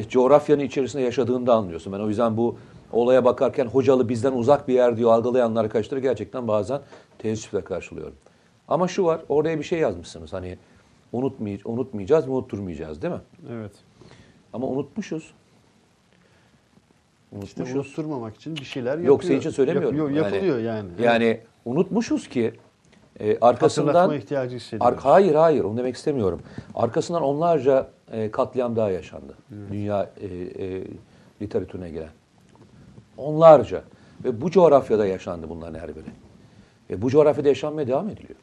[0.09, 1.93] coğrafyanın içerisinde yaşadığında anlıyorsun.
[1.93, 2.57] Ben o yüzden bu
[2.91, 6.81] olaya bakarken hocalı bizden uzak bir yer diyor algılayan arkadaşları gerçekten bazen
[7.19, 8.15] teessüfle karşılıyorum.
[8.67, 10.33] Ama şu var, oraya bir şey yazmışsınız.
[10.33, 10.57] Hani
[11.11, 13.21] unutmay unutmayacağız mı, unutturmayacağız değil mi?
[13.51, 13.71] Evet.
[14.53, 15.33] Ama unutmuşuz.
[17.43, 17.75] İşte Unutmuşuz.
[17.75, 19.07] unutturmamak için bir şeyler yapıyor.
[19.07, 19.97] Yok senin için söylemiyorum.
[19.97, 20.89] Yapıyor, yapılıyor yani.
[21.01, 22.53] Yani unutmuşuz ki
[23.19, 23.87] e, arkasından...
[23.87, 24.97] Hatırlatma ihtiyacı hissediyoruz.
[24.97, 26.41] Ar- hayır hayır onu demek istemiyorum.
[26.75, 29.37] Arkasından onlarca e, katliam daha yaşandı.
[29.71, 30.83] Dünya e, e,
[31.41, 32.09] literatürüne giren.
[33.17, 33.83] Onlarca.
[34.23, 36.05] Ve bu coğrafyada yaşandı bunların her biri.
[36.89, 38.39] Ve bu coğrafyada yaşanmaya devam ediliyor.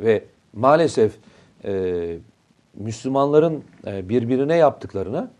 [0.00, 1.16] Ve maalesef
[1.64, 2.18] e,
[2.74, 5.30] Müslümanların e, birbirine yaptıklarını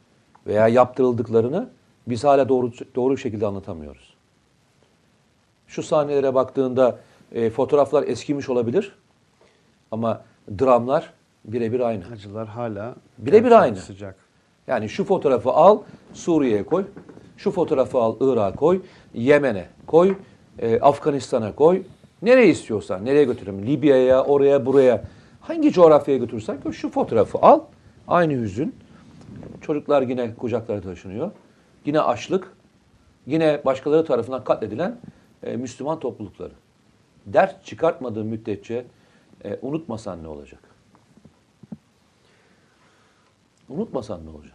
[0.46, 1.68] veya yaptırıldıklarını
[2.06, 4.14] biz hala doğru doğru şekilde anlatamıyoruz.
[5.66, 6.98] Şu sahnelere baktığında
[7.32, 8.96] e, fotoğraflar eskimiş olabilir
[9.90, 10.22] ama
[10.58, 11.12] dramlar
[11.44, 12.04] birebir aynı.
[12.12, 13.76] Acılar hala Birebir aynı.
[13.76, 14.16] Sıcak.
[14.66, 15.78] Yani şu fotoğrafı al
[16.12, 16.84] Suriye'ye koy,
[17.36, 18.80] şu fotoğrafı al Irak'a koy,
[19.14, 20.16] Yemen'e koy,
[20.58, 21.82] e, Afganistan'a koy.
[22.22, 23.66] Nereye istiyorsan, nereye götürelim?
[23.66, 25.04] Libya'ya, oraya, buraya.
[25.40, 27.60] Hangi coğrafyaya götürürsen şu fotoğrafı al.
[28.08, 28.74] Aynı hüzün.
[29.60, 31.30] Çocuklar yine kucaklara taşınıyor.
[31.84, 32.52] Yine açlık.
[33.26, 34.98] Yine başkaları tarafından katledilen
[35.42, 36.52] e, Müslüman toplulukları.
[37.26, 38.84] Dert çıkartmadığı müddetçe
[39.44, 40.60] e, unutmasan ne olacak?
[43.68, 44.54] Unutmasan ne olacak?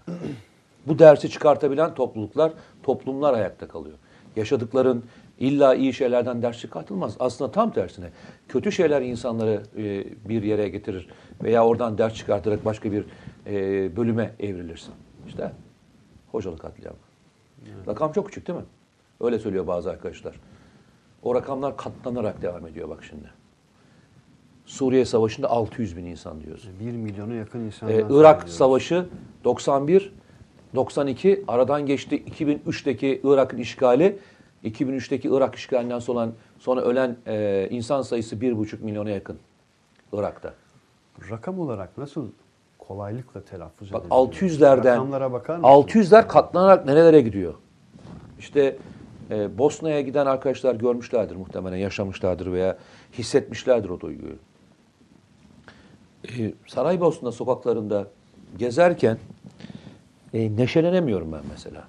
[0.88, 2.52] Bu dersi çıkartabilen topluluklar,
[2.84, 3.98] toplumlar ayakta kalıyor.
[4.36, 5.04] Yaşadıkların
[5.42, 7.16] illa iyi şeylerden ders çıkartılmaz.
[7.20, 8.10] Aslında tam tersine
[8.48, 11.08] kötü şeyler insanları e, bir yere getirir
[11.44, 13.06] veya oradan ders çıkartarak başka bir
[13.48, 13.56] e,
[13.96, 14.94] bölüme evrilirsin.
[15.28, 15.52] İşte
[16.32, 16.98] hocalık katliamı.
[17.88, 18.66] Rakam çok küçük değil mi?
[19.22, 20.36] Öyle söylüyor bazı arkadaşlar.
[21.24, 23.30] O rakamlar katlanarak devam ediyor bak şimdi.
[24.66, 26.70] Suriye Savaşı'nda 600 bin insan diyoruz.
[26.80, 27.90] 1 milyona yakın insan.
[27.90, 29.06] Ee, Irak Savaşı
[29.44, 30.14] 91,
[30.76, 34.20] 92 aradan geçti 2003'teki Irak'ın işgali
[34.64, 39.38] 2003'teki Irak işgalinden sonra, sonra ölen e, insan sayısı 1,5 milyona yakın
[40.14, 40.54] Irak'ta.
[41.30, 42.28] Rakam olarak nasıl
[42.80, 44.28] kolaylıkla telaffuz Bak edebiliyor?
[44.28, 45.70] 600'lerden Rakamlara bakar mısın?
[45.70, 47.54] 600'ler katlanarak nerelere gidiyor?
[48.40, 48.78] İşte
[49.32, 52.78] e, Bosna'ya giden arkadaşlar görmüşlerdir muhtemelen, yaşamışlardır veya
[53.14, 54.36] hissetmişlerdir o duyguyu.
[56.30, 58.08] E, Saraybosna sokaklarında
[58.58, 59.18] gezerken
[60.34, 61.88] e, neşelenemiyorum ben mesela.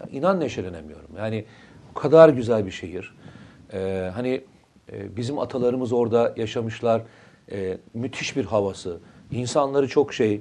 [0.00, 1.08] Ya, inan neşelenemiyorum.
[1.18, 1.44] Yani
[1.92, 3.14] o kadar güzel bir şehir.
[3.72, 4.40] E, hani
[4.92, 7.02] e, bizim atalarımız orada yaşamışlar.
[7.52, 8.98] E, müthiş bir havası.
[9.30, 10.40] İnsanları çok şey,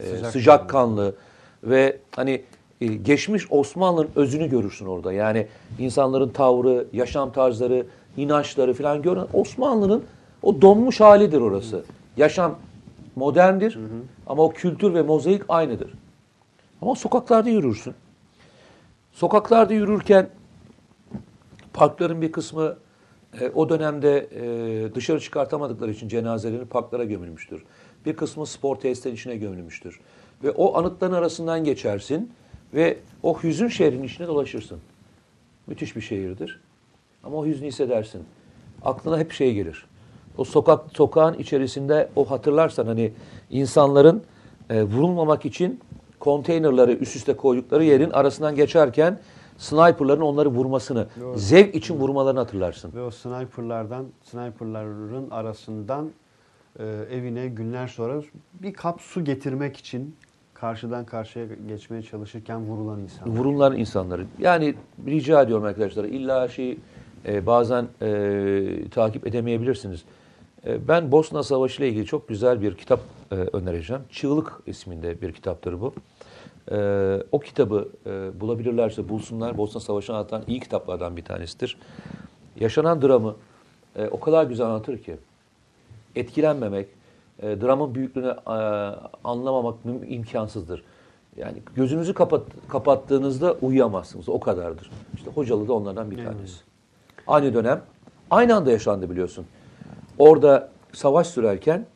[0.00, 1.14] e, Sıcak sıcakkanlı
[1.64, 2.42] ve hani
[2.80, 5.12] e, geçmiş Osmanlı'nın özünü görürsün orada.
[5.12, 5.46] Yani
[5.78, 9.24] insanların tavrı, yaşam tarzları, inançları falan görün.
[9.32, 10.04] Osmanlı'nın
[10.42, 11.84] o donmuş halidir orası.
[12.16, 12.58] Yaşam
[13.16, 13.78] moderndir
[14.26, 15.90] ama o kültür ve mozaik aynıdır.
[16.82, 17.94] Ama sokaklarda yürürsün.
[19.12, 20.28] Sokaklarda yürürken
[21.78, 22.76] parkların bir kısmı
[23.40, 27.64] e, o dönemde e, dışarı çıkartamadıkları için cenazeleri parklara gömülmüştür.
[28.06, 30.00] Bir kısmı spor tesislerin içine gömülmüştür.
[30.44, 32.32] Ve o anıtların arasından geçersin
[32.74, 34.78] ve o hüzün şehrin içine dolaşırsın.
[35.66, 36.60] Müthiş bir şehirdir.
[37.24, 38.22] Ama o hüznü hissedersin.
[38.82, 39.86] Aklına hep şey gelir.
[40.38, 43.12] O sokak sokağın içerisinde o hatırlarsan hani
[43.50, 44.22] insanların
[44.70, 45.80] e, vurulmamak için
[46.20, 49.18] konteynerları üst üste koydukları yerin arasından geçerken
[49.58, 51.38] sniperların onları vurmasını, Doğru.
[51.38, 52.92] zevk için vurmalarını hatırlarsın.
[52.94, 56.10] Ve o sniperlardan, sniperların arasından
[56.78, 58.22] e, evine günler sonra
[58.62, 60.16] bir kap su getirmek için
[60.54, 63.28] karşıdan karşıya geçmeye çalışırken vurulan insan.
[63.28, 64.24] Vurulan insanları.
[64.38, 64.74] Yani
[65.06, 66.78] rica ediyorum arkadaşlar illa şey
[67.26, 70.04] e, bazen e, takip edemeyebilirsiniz.
[70.66, 74.02] E, ben Bosna Savaşı ile ilgili çok güzel bir kitap e, önereceğim.
[74.10, 75.94] Çığlık isminde bir kitaptır bu.
[76.70, 79.58] E, o kitabı e, bulabilirlerse bulsunlar.
[79.58, 81.78] Bosna Savaşı'nı anlatan iyi kitaplardan bir tanesidir.
[82.60, 83.34] Yaşanan dramı
[83.96, 85.16] e, o kadar güzel anlatır ki
[86.16, 86.88] etkilenmemek,
[87.42, 88.50] e, dramın büyüklüğünü e,
[89.24, 89.74] anlamamak
[90.08, 90.82] imkansızdır.
[91.36, 94.28] Yani gözünüzü kapat, kapattığınızda uyuyamazsınız.
[94.28, 94.90] O kadardır.
[95.14, 96.60] İşte Hocalı da onlardan bir tanesi.
[97.26, 97.82] Aynı dönem,
[98.30, 99.46] aynı anda yaşandı biliyorsun.
[100.18, 101.86] Orada savaş sürerken,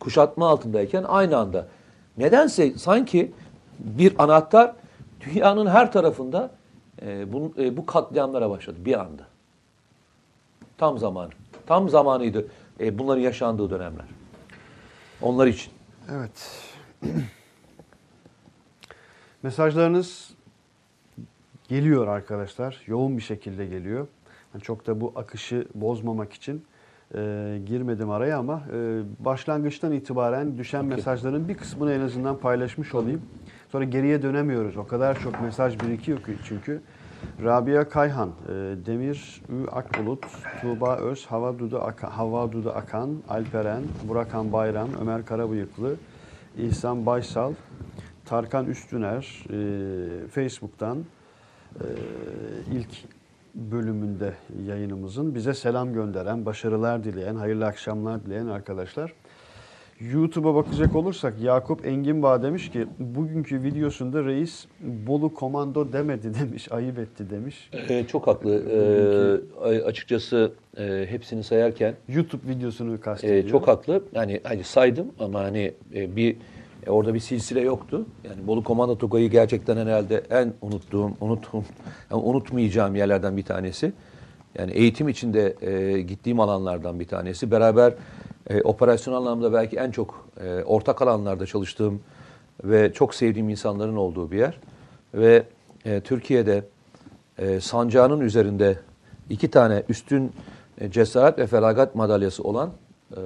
[0.00, 1.66] kuşatma altındayken aynı anda.
[2.18, 3.32] Nedense sanki
[3.78, 4.72] bir anahtar
[5.20, 6.50] dünyanın her tarafında
[7.02, 9.26] e, bu, e, bu katliamlara başladı bir anda.
[10.78, 11.30] Tam zamanı.
[11.66, 12.46] Tam zamanıydı
[12.80, 14.06] e, bunların yaşandığı dönemler.
[15.22, 15.72] Onlar için.
[16.12, 16.62] Evet.
[19.42, 20.30] Mesajlarınız
[21.68, 22.82] geliyor arkadaşlar.
[22.86, 24.06] Yoğun bir şekilde geliyor.
[24.54, 26.64] Yani çok da bu akışı bozmamak için
[27.14, 30.96] e, girmedim araya ama e, başlangıçtan itibaren düşen Okey.
[30.96, 33.22] mesajların bir kısmını en azından paylaşmış olayım.
[33.76, 34.76] Sonra geriye dönemiyoruz.
[34.76, 36.80] O kadar çok mesaj birikiyor ki çünkü.
[37.44, 38.52] Rabia Kayhan, e,
[38.86, 40.26] Demir Ü Akbulut,
[40.60, 45.96] Tuğba Öz, Hava Dudu, Akan, Hava Dudu Akan, Alperen, Burakan Bayram, Ömer Karabıyıklı,
[46.58, 47.52] İhsan Baysal,
[48.24, 50.98] Tarkan Üstüner, e, Facebook'tan
[51.74, 51.84] e,
[52.72, 52.90] ilk
[53.54, 54.34] bölümünde
[54.66, 59.12] yayınımızın bize selam gönderen, başarılar dileyen, hayırlı akşamlar dileyen arkadaşlar.
[60.00, 66.98] YouTube'a bakacak olursak Yakup Enginbağ demiş ki bugünkü videosunda reis Bolu komando demedi demiş, ayıp
[66.98, 67.70] etti demiş.
[67.88, 68.62] E, çok haklı.
[69.64, 73.44] E, açıkçası e, hepsini sayarken YouTube videosunu kastediyor.
[73.44, 74.02] e, çok haklı.
[74.14, 76.36] Yani hani saydım ama hani e, bir
[76.86, 78.06] e, orada bir silsile yoktu.
[78.24, 81.64] Yani Bolu Komando Tugay'ı gerçekten herhalde en unuttuğum, unuttuğum,
[82.10, 83.92] yani unutmayacağım yerlerden bir tanesi.
[84.58, 87.50] Yani eğitim içinde e, gittiğim alanlardan bir tanesi.
[87.50, 87.94] Beraber
[88.50, 92.00] e, operasyonel anlamda belki en çok e, ortak alanlarda çalıştığım
[92.64, 94.58] ve çok sevdiğim insanların olduğu bir yer.
[95.14, 95.42] Ve
[95.84, 96.64] e, Türkiye'de
[97.38, 98.78] e, sancağının üzerinde
[99.30, 100.32] iki tane üstün
[100.80, 102.70] e, cesaret ve feragat madalyası olan
[103.10, 103.20] e,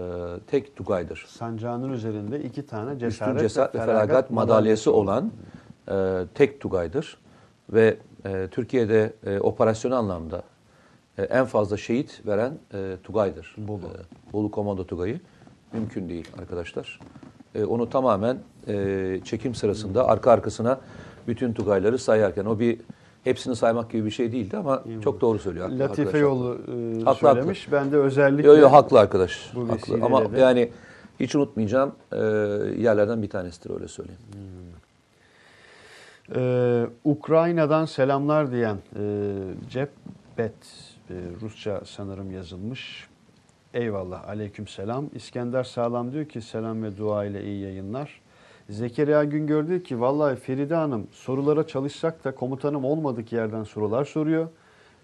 [0.47, 1.27] tek Tugay'dır.
[1.29, 5.33] Sancağının üzerinde iki tane Üstün cesaret, cesaret ve feragat madalyası olan
[5.91, 7.19] e, tek Tugay'dır.
[7.73, 10.43] Ve e, Türkiye'de e, operasyonel anlamda
[11.21, 13.55] e, en fazla şehit veren e, Tugay'dır.
[13.59, 13.81] Bolu.
[13.81, 15.21] E, Bolu Komando Tugay'ı.
[15.73, 17.01] Mümkün değil arkadaşlar.
[17.55, 20.81] E, onu tamamen e, çekim sırasında arka arkasına
[21.29, 22.79] bütün Tugayları sayarken o bir
[23.25, 25.65] hepsini saymak gibi bir şey değildi ama çok doğru söylüyor.
[25.69, 26.59] Haklı, Latife yolu
[27.01, 27.73] e, Haklı, söylemiş.
[27.73, 29.53] Ben de özellikle Yo yo haklı arkadaş.
[29.55, 29.99] Bu haklı.
[30.03, 30.71] Ama de- yani
[31.21, 32.17] hiç unutmayacağım e,
[32.79, 34.21] yerlerden bir tanesidir öyle söyleyeyim.
[36.37, 39.03] Ee, Ukrayna'dan selamlar diyen e,
[39.71, 40.53] Cebbet,
[41.11, 43.09] e, Rusça sanırım yazılmış.
[43.75, 45.05] Eyvallah, aleyküm selam.
[45.15, 48.21] İskender Sağlam diyor ki selam ve dua ile iyi yayınlar.
[48.69, 54.49] Zekeriya Güngör diyor ki vallahi Feride Hanım sorulara çalışsak da komutanım olmadık yerden sorular soruyor.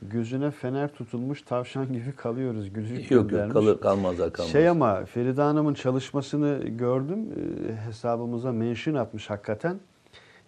[0.02, 2.72] Gözüne fener tutulmuş tavşan gibi kalıyoruz.
[2.72, 4.52] Gülücük Yok yok kalır, kalmazlar kalmaz.
[4.52, 7.18] Şey ama Feride Hanım'ın çalışmasını gördüm.
[7.18, 9.80] Ee, Hesabımıza mention atmış hakikaten.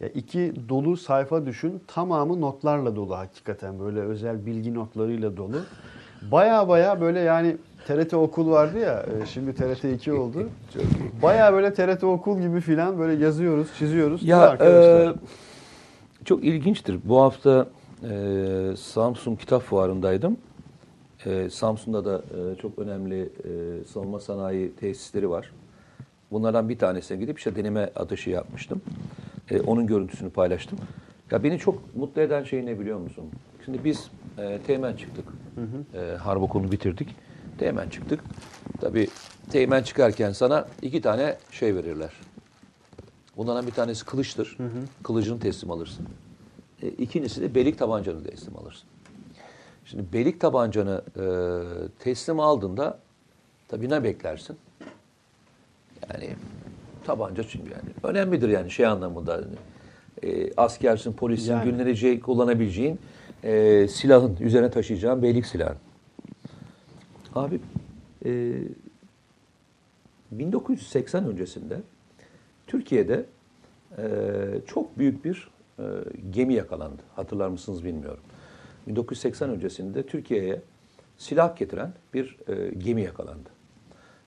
[0.01, 1.83] Ya iki dolu sayfa düşün.
[1.87, 3.81] Tamamı notlarla dolu hakikaten.
[3.81, 5.57] Böyle özel bilgi notlarıyla dolu.
[6.33, 7.57] Baya baya böyle yani
[7.87, 9.07] TRT okul vardı ya.
[9.23, 10.49] e, Şimdi TRT 2 oldu.
[11.23, 14.23] Baya böyle TRT okul gibi filan böyle yazıyoruz, çiziyoruz.
[14.25, 15.11] Ya Arkadaşlar.
[15.11, 15.15] e,
[16.25, 16.99] çok ilginçtir.
[17.05, 17.67] Bu hafta
[18.11, 20.37] e, Samsun Kitap Fuarı'ndaydım.
[21.27, 25.51] E, Samsun'da da e, çok önemli e, savunma sanayi tesisleri var.
[26.33, 28.81] Bunlardan bir tanesine gidip işte deneme atışı yapmıştım.
[29.51, 30.79] E, onun görüntüsünü paylaştım.
[31.31, 33.25] Ya beni çok mutlu eden şey ne biliyor musun?
[33.65, 35.25] Şimdi biz e, Teğmen çıktık.
[35.95, 37.17] E, harp okulunu bitirdik.
[37.59, 38.21] Teğmen çıktık.
[38.81, 39.09] Tabii
[39.51, 42.11] Teğmen çıkarken sana iki tane şey verirler.
[43.37, 44.57] Bunlardan bir tanesi kılıçtır.
[45.03, 46.07] Kılıcını teslim alırsın.
[46.83, 48.89] E, ikincisi de belik tabancanı teslim alırsın.
[49.85, 51.25] Şimdi belik tabancanı e,
[51.99, 52.99] teslim aldığında
[53.69, 54.57] tabii ne beklersin?
[56.11, 56.37] Yani
[57.09, 59.35] tabanca çünkü yani önemlidir yani şey anlamında.
[59.35, 59.45] hani,
[60.23, 61.71] E, askersin, polisin Yani.
[61.71, 62.99] günlerce kullanabileceğin
[63.45, 65.77] e, silahın üzerine taşıyacağın beylik silahın.
[67.35, 67.61] Abi
[68.25, 68.53] e,
[70.31, 71.81] 1980 öncesinde
[72.67, 73.25] Türkiye'de
[73.99, 74.05] e,
[74.67, 75.85] çok büyük bir e,
[76.31, 77.03] gemi yakalandı.
[77.17, 78.23] Hatırlar mısınız bilmiyorum.
[78.87, 80.63] 1980 öncesinde Türkiye'ye
[81.19, 83.49] silah getiren bir e, gemi yakalandı.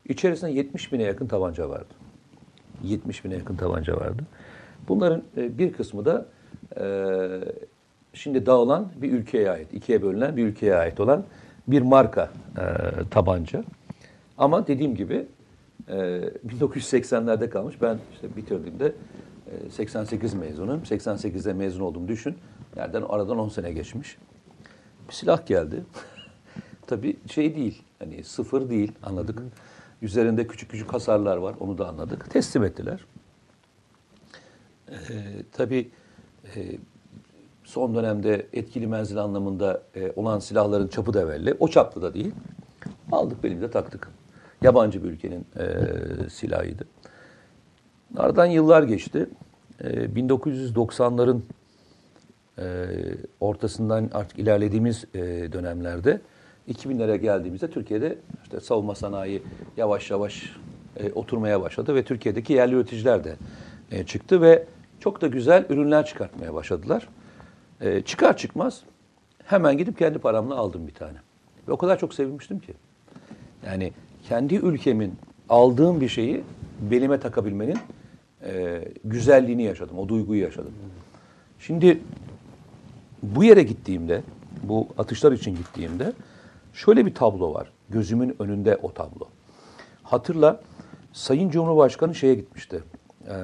[0.09, 1.93] İçerisinde 70 bine yakın tabanca vardı.
[2.83, 4.23] 70 bine yakın tabanca vardı.
[4.87, 6.25] Bunların e, bir kısmı da
[6.79, 6.85] e,
[8.13, 11.23] şimdi dağılan bir ülkeye ait, ikiye bölünen bir ülkeye ait olan
[11.67, 12.63] bir marka e,
[13.11, 13.63] tabanca.
[14.37, 15.25] Ama dediğim gibi
[15.87, 15.93] e,
[16.47, 17.81] 1980'lerde kalmış.
[17.81, 18.93] Ben işte bitirdiğimde
[19.67, 20.81] e, 88 mezunum.
[20.81, 22.37] 88'de mezun oldum düşün.
[22.75, 24.17] Nereden aradan 10 sene geçmiş.
[25.09, 25.83] Bir silah geldi.
[26.87, 27.83] Tabii şey değil.
[27.99, 29.39] Hani sıfır değil anladık.
[30.01, 31.55] Üzerinde küçük küçük hasarlar var.
[31.59, 32.29] Onu da anladık.
[32.29, 33.05] Teslim ettiler.
[34.89, 34.95] Ee,
[35.51, 35.91] tabii
[36.55, 36.77] e,
[37.63, 41.55] son dönemde etkili menzil anlamında e, olan silahların çapı da belli.
[41.59, 42.31] O çapta da değil.
[43.11, 44.07] Aldık belimize taktık.
[44.61, 46.87] Yabancı bir ülkenin e, silahıydı.
[48.17, 49.29] Aradan yıllar geçti.
[49.79, 51.41] E, 1990'ların
[52.59, 52.65] e,
[53.39, 55.19] ortasından artık ilerlediğimiz e,
[55.53, 56.21] dönemlerde
[56.69, 59.43] 2000'lere geldiğimizde Türkiye'de işte savunma sanayi
[59.77, 60.55] yavaş yavaş
[60.97, 63.35] e, oturmaya başladı ve Türkiye'deki yerli üreticiler de
[63.91, 64.65] e, çıktı ve
[64.99, 67.07] çok da güzel ürünler çıkartmaya başladılar.
[67.81, 68.81] E, çıkar çıkmaz
[69.45, 71.17] hemen gidip kendi paramla aldım bir tane.
[71.67, 72.73] Ve o kadar çok sevinmiştim ki.
[73.65, 73.91] Yani
[74.27, 75.13] kendi ülkemin
[75.49, 76.43] aldığım bir şeyi
[76.91, 77.77] belime takabilmenin
[78.45, 80.73] e, güzelliğini yaşadım, o duyguyu yaşadım.
[81.59, 81.99] Şimdi
[83.23, 84.21] bu yere gittiğimde,
[84.63, 86.13] bu atışlar için gittiğimde
[86.73, 87.71] şöyle bir tablo var.
[87.89, 89.27] Gözümün önünde o tablo.
[90.03, 90.61] Hatırla
[91.13, 92.83] Sayın Cumhurbaşkanı şeye gitmişti.
[93.27, 93.35] E,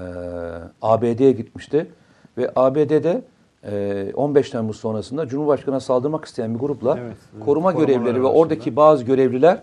[0.82, 1.92] ABD'ye gitmişti.
[2.38, 3.22] Ve ABD'de
[3.64, 7.46] e, 15 Temmuz sonrasında Cumhurbaşkanı'na saldırmak isteyen bir grupla Evet, evet.
[7.46, 9.60] koruma görevlileri ve oradaki bazı görevliler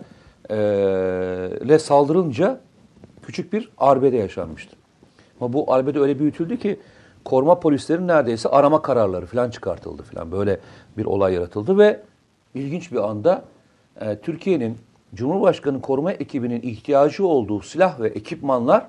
[0.49, 0.55] e,
[1.69, 2.59] le saldırılınca
[3.23, 4.75] küçük bir arbede yaşanmıştı.
[5.41, 6.79] Ama bu arbede öyle büyütüldü ki
[7.25, 10.31] koruma polislerin neredeyse arama kararları falan çıkartıldı falan.
[10.31, 10.59] Böyle
[10.97, 12.01] bir olay yaratıldı ve
[12.53, 13.43] ilginç bir anda
[14.01, 14.77] e, Türkiye'nin
[15.15, 18.87] Cumhurbaşkanı koruma ekibinin ihtiyacı olduğu silah ve ekipmanlar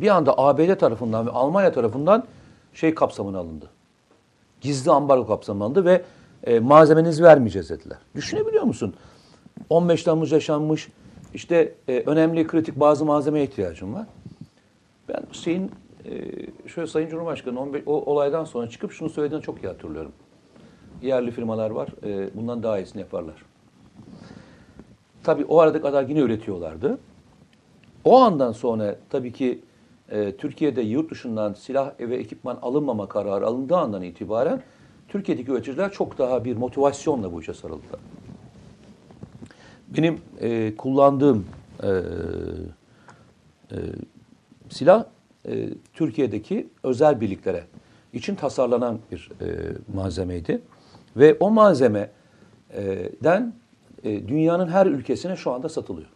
[0.00, 2.24] bir anda ABD tarafından ve Almanya tarafından
[2.74, 3.70] şey kapsamına alındı.
[4.60, 6.02] Gizli ambargo kapsamına alındı ve
[6.44, 7.98] e, malzemenizi vermeyeceğiz dediler.
[8.14, 8.94] Düşünebiliyor musun?
[9.70, 10.88] 15 Temmuz yaşanmış.
[11.34, 14.06] İşte e, önemli kritik bazı malzemeye ihtiyacım var.
[15.08, 15.70] Ben şeyin
[16.04, 16.10] e,
[16.68, 20.12] şöyle Sayın Cumhurbaşkanı 15, o olaydan sonra çıkıp şunu söylediğini çok iyi hatırlıyorum.
[21.02, 21.88] Yerli firmalar var.
[22.04, 23.34] e, bundan daha iyisini yaparlar.
[25.26, 26.98] Tabii o arada kadar yine üretiyorlardı.
[28.04, 29.60] O andan sonra tabii ki
[30.10, 34.62] e, Türkiye'de yurt dışından silah ve ekipman alınmama kararı alındığı andan itibaren
[35.08, 38.00] Türkiye'deki üreticiler çok daha bir motivasyonla bu işe sarıldılar.
[39.88, 41.46] Benim e, kullandığım
[41.82, 41.92] e, e,
[44.68, 45.04] silah
[45.48, 47.64] e, Türkiye'deki özel birliklere
[48.12, 49.46] için tasarlanan bir e,
[49.94, 50.60] malzemeydi.
[51.16, 53.52] Ve o malzemeden
[54.06, 56.08] e, dünyanın her ülkesine şu anda satılıyor.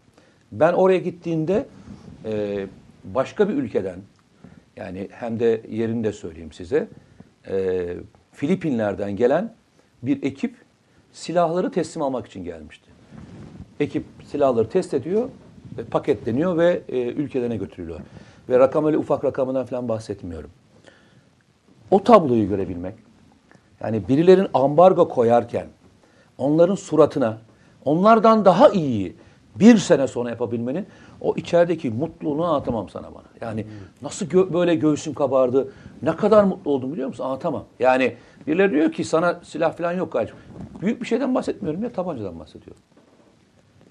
[0.52, 1.66] Ben oraya gittiğimde
[2.24, 2.66] e,
[3.04, 3.98] başka bir ülkeden
[4.76, 6.88] yani hem de yerini de söyleyeyim size
[7.48, 7.86] e,
[8.32, 9.54] Filipinler'den gelen
[10.02, 10.54] bir ekip
[11.12, 12.90] silahları teslim almak için gelmişti.
[13.80, 15.28] Ekip silahları test ediyor,
[15.90, 18.00] paketleniyor ve e, ülkelerine götürülüyor.
[18.48, 20.50] Ve rakam öyle ufak rakamından falan bahsetmiyorum.
[21.90, 22.94] O tabloyu görebilmek,
[23.80, 25.66] yani birilerin ambargo koyarken
[26.38, 27.38] onların suratına
[27.84, 29.16] onlardan daha iyi
[29.56, 30.86] bir sene sonra yapabilmenin
[31.20, 33.24] o içerideki mutluluğunu anlatamam sana bana.
[33.40, 33.66] Yani
[34.02, 37.24] nasıl gö- böyle göğsüm kabardı, ne kadar mutlu oldum biliyor musun?
[37.24, 37.64] Anlatamam.
[37.78, 38.14] Yani
[38.46, 40.36] birileri diyor ki sana silah falan yok kardeşim.
[40.80, 42.82] Büyük bir şeyden bahsetmiyorum ya tabancadan bahsediyorum.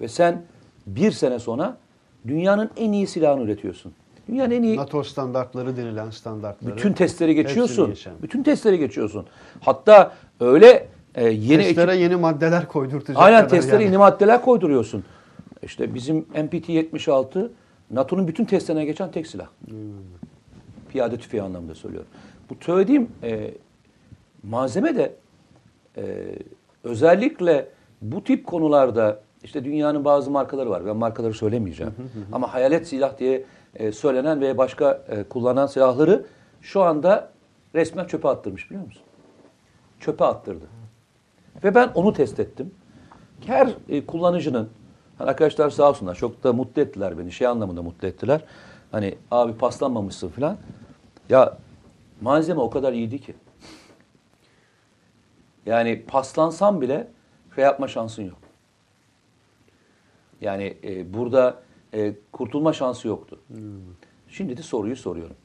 [0.00, 0.42] Ve sen
[0.86, 1.76] bir sene sonra
[2.26, 3.92] dünyanın en iyi silahını üretiyorsun.
[4.28, 6.76] Dünyanın en iyi NATO standartları denilen standartları.
[6.76, 7.94] bütün testleri geçiyorsun.
[8.22, 9.26] Bütün testleri geçiyorsun.
[9.60, 10.88] Hatta öyle
[11.20, 13.84] e, yeni ekip- Testlere yeni maddeler koydurtacak Aynen testlere yani.
[13.84, 15.04] yeni maddeler koyduruyorsun.
[15.62, 17.48] İşte bizim MPT-76
[17.90, 19.46] NATO'nun bütün testlerine geçen tek silah.
[20.88, 22.08] Piyade tüfeği anlamında söylüyorum.
[22.50, 23.50] Bu söylediğim e,
[24.42, 25.12] malzeme de
[25.96, 26.02] e,
[26.84, 27.68] özellikle
[28.02, 30.86] bu tip konularda işte dünyanın bazı markaları var.
[30.86, 31.92] Ben markaları söylemeyeceğim.
[32.32, 36.26] Ama hayalet silah diye e, söylenen ve başka e, kullanan silahları
[36.62, 37.30] şu anda
[37.74, 39.02] resmen çöpe attırmış biliyor musun?
[40.00, 40.64] Çöpe attırdı.
[41.64, 42.74] Ve ben onu test ettim.
[43.46, 44.68] Her e, kullanıcının,
[45.18, 47.32] hani arkadaşlar sağ olsunlar çok da mutlu ettiler beni.
[47.32, 48.40] Şey anlamında mutlu ettiler.
[48.90, 50.56] Hani abi paslanmamışsın falan.
[51.28, 51.58] Ya
[52.20, 53.34] malzeme o kadar iyiydi ki.
[55.66, 57.08] Yani paslansam bile
[57.54, 58.38] şey yapma şansın yok.
[60.40, 61.62] Yani e, burada
[61.94, 63.40] e, kurtulma şansı yoktu.
[64.28, 65.36] Şimdi de soruyu soruyorum.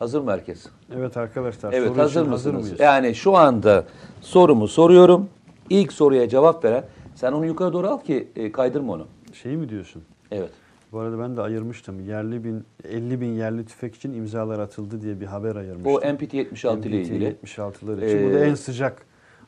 [0.00, 0.66] Hazır mı herkes?
[0.96, 1.72] Evet arkadaşlar.
[1.72, 2.64] Evet soru hazır mısınız?
[2.64, 2.80] mıyız?
[2.80, 3.84] yani şu anda
[4.20, 5.28] sorumu soruyorum.
[5.70, 6.84] İlk soruya cevap veren
[7.14, 9.06] sen onu yukarı doğru al ki e, kaydırma onu.
[9.32, 10.02] Şey mi diyorsun?
[10.30, 10.50] Evet.
[10.92, 12.08] Bu arada ben de ayırmıştım.
[12.08, 15.92] Yerli bin, 50 bin yerli tüfek için imzalar atıldı diye bir haber ayırmıştım.
[15.92, 17.36] O MPT-76 ile ilgili.
[17.44, 18.30] 76'lar için.
[18.30, 19.06] Bu da Ee, en sıcak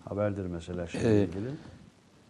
[0.09, 1.49] haberdir mesela şeyle e, ilgili.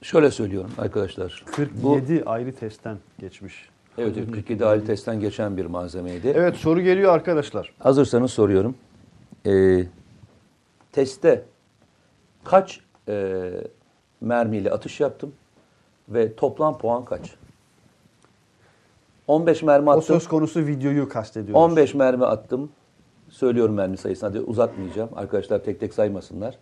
[0.03, 1.45] Şöyle söylüyorum arkadaşlar.
[1.47, 3.72] 47 ayrı testten geçmiş.
[3.99, 6.33] Evet, evet 47 aile testten geçen bir malzemeydi.
[6.37, 7.73] Evet soru geliyor arkadaşlar.
[7.79, 8.75] Hazırsanız soruyorum.
[9.47, 9.85] Ee,
[10.93, 11.45] testte
[12.45, 13.51] kaç e,
[14.21, 15.33] mermiyle atış yaptım
[16.09, 17.35] ve toplam puan kaç?
[19.27, 20.03] 15 mermi O attım.
[20.03, 21.63] söz konusu videoyu kastediyoruz.
[21.63, 22.71] 15 mermi attım.
[23.29, 24.29] Söylüyorum mermi sayısını.
[24.29, 25.11] Hadi uzatmayacağım.
[25.17, 26.59] Arkadaşlar tek tek saymasınlar.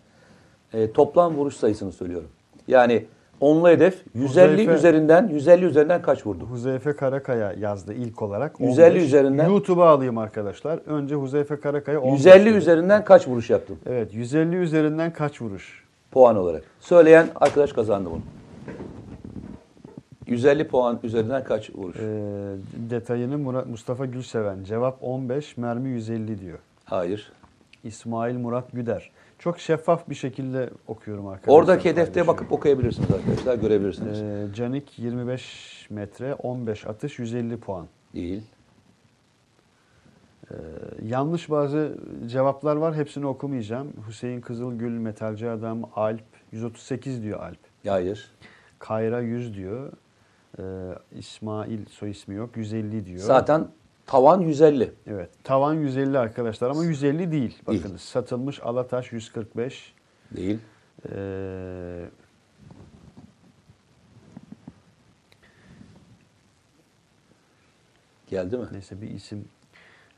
[0.73, 2.29] Ee, toplam vuruş sayısını söylüyorum.
[2.67, 3.05] Yani
[3.41, 6.43] onlu hedef 150 Huzeyfe- üzerinden 150 üzerinden kaç vurdu?
[6.45, 8.59] Huzeyfe Karakaya yazdı ilk olarak.
[8.59, 9.03] 150 15.
[9.03, 10.79] üzerinden- YouTube'a alayım arkadaşlar.
[10.87, 12.57] Önce Huzeyfe Karakaya 15 150 dedi.
[12.57, 13.77] üzerinden kaç vuruş yaptım?
[13.85, 15.83] Evet 150 üzerinden kaç vuruş?
[16.11, 16.63] Puan olarak.
[16.79, 18.21] Söyleyen arkadaş kazandı bunu.
[20.27, 21.97] 150 puan üzerinden kaç vuruş?
[21.97, 22.01] Ee,
[22.89, 24.63] detayını Murat, Mustafa Gülseven.
[24.63, 26.59] Cevap 15, mermi 150 diyor.
[26.85, 27.31] Hayır.
[27.83, 29.11] İsmail Murat Güder.
[29.43, 31.53] Çok şeffaf bir şekilde okuyorum arkadaşlar.
[31.53, 33.55] Oradaki hedefte bakıp okuyabilirsiniz arkadaşlar.
[33.55, 34.21] Görebilirsiniz.
[34.21, 37.87] Ee, Canik 25 metre 15 atış 150 puan.
[38.13, 38.43] Değil.
[40.51, 40.55] Ee,
[41.03, 42.95] yanlış bazı cevaplar var.
[42.95, 43.93] Hepsini okumayacağım.
[44.07, 47.59] Hüseyin Kızılgül, Metalci Adam, Alp 138 diyor Alp.
[47.87, 48.31] Hayır.
[48.79, 49.91] Kayra 100 diyor.
[50.59, 50.63] Ee,
[51.11, 53.19] İsmail soy ismi yok 150 diyor.
[53.19, 53.67] Zaten
[54.11, 54.91] tavan 150.
[55.07, 55.29] Evet.
[55.43, 57.57] Tavan 150 arkadaşlar ama 150 değil.
[57.67, 57.97] Bakınız Değil.
[57.97, 59.93] satılmış Alataş 145.
[60.35, 60.59] Değil.
[61.11, 62.05] Ee,
[68.27, 68.65] Geldi mi?
[68.71, 69.45] neyse bir isim.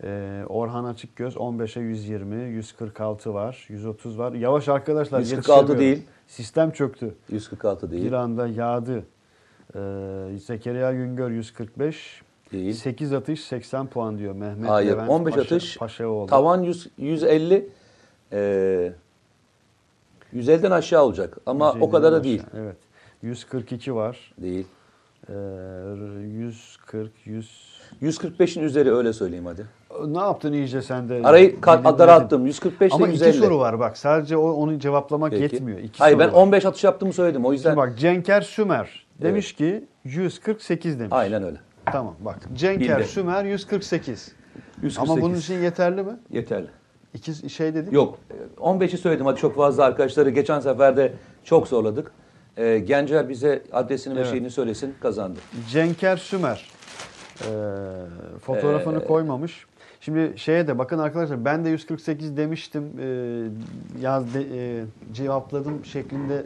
[0.04, 4.34] Ee, Orhan Açıkgöz 15'e 120, 146 var, 130 var.
[4.34, 5.80] Yavaş arkadaşlar 146 yetişemiyorum.
[5.80, 6.08] değil.
[6.28, 7.16] Sistem çöktü.
[7.30, 8.06] 146 değil.
[8.06, 9.06] Bir anda yağdı.
[9.76, 12.23] Ee, Zekeriya Güngör 145.
[12.54, 12.74] Değil.
[12.74, 14.92] 8 atış 80 puan diyor Mehmet Hayır.
[14.92, 15.78] Levent 15 Paşa, atış.
[15.78, 16.28] Paşaoğlu.
[16.28, 17.70] Tavan 100, 150
[18.32, 18.92] e,
[20.36, 21.38] 150'den aşağı olacak.
[21.46, 22.24] Ama o 150'den kadar da aşağı.
[22.24, 22.44] değil.
[22.58, 22.78] Evet.
[23.22, 24.34] 142 var.
[24.42, 24.68] Değil.
[25.30, 25.34] Ee,
[26.38, 27.74] 140, 100.
[28.02, 29.66] 145'in üzeri öyle söyleyeyim hadi.
[30.08, 31.22] Ne yaptın iyice sen de?
[31.24, 32.46] Arayı attım.
[32.46, 33.30] 145 ile Ama 150.
[33.30, 33.98] iki soru var bak.
[33.98, 35.44] Sadece o, onu cevaplamak Peki.
[35.44, 35.80] yetmiyor.
[35.80, 36.42] İki Hayır soru ben var.
[36.42, 37.46] 15 atış yaptığımı söyledim.
[37.46, 41.14] O yüzden Şimdi bak Cenker Sümer demiş ki 148 demiş.
[41.14, 41.58] aynen öyle.
[41.86, 42.40] Tamam bak.
[42.54, 43.08] Cenker Bildi.
[43.08, 44.32] Sümer 148.
[44.82, 44.98] 148.
[45.12, 46.18] Ama bunun için yeterli mi?
[46.30, 46.68] yeterli.
[47.14, 47.94] İki şey dedik.
[47.94, 48.18] Yok.
[48.58, 49.26] 15'i söyledim.
[49.26, 52.12] Hadi çok fazla arkadaşları geçen sefer de çok zorladık.
[52.58, 54.30] Ee, Gencer bize adresini ve Evet.
[54.30, 55.40] şeyini söylesin kazandı.
[55.72, 56.70] Cenker Sümer.
[57.42, 57.46] Ee,
[58.42, 59.66] fotoğrafını Ee, koymamış.
[60.00, 62.84] Şimdi şeye de bakın arkadaşlar ben de 148 demiştim.
[63.00, 63.44] Ee,
[64.02, 64.46] yaz de-
[64.80, 66.46] e, cevapladım şeklinde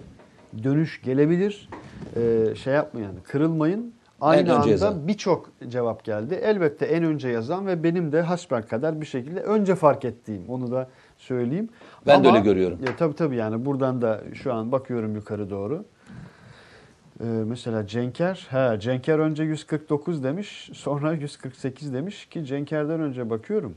[0.63, 1.69] dönüş gelebilir.
[2.15, 3.93] Ee, şey yapmayın, kırılmayın.
[4.21, 6.33] Aynı önce anda birçok cevap geldi.
[6.33, 10.49] Elbette en önce yazan ve benim de hasbelkader bir şekilde önce fark ettiğim.
[10.49, 10.87] Onu da
[11.17, 11.69] söyleyeyim.
[12.07, 12.79] Ben de öyle görüyorum.
[12.85, 15.85] Ya, tabii tabii yani buradan da şu an bakıyorum yukarı doğru.
[17.19, 23.75] Ee, mesela Cenker, he, Cenker önce 149 demiş, sonra 148 demiş ki Cenker'den önce bakıyorum.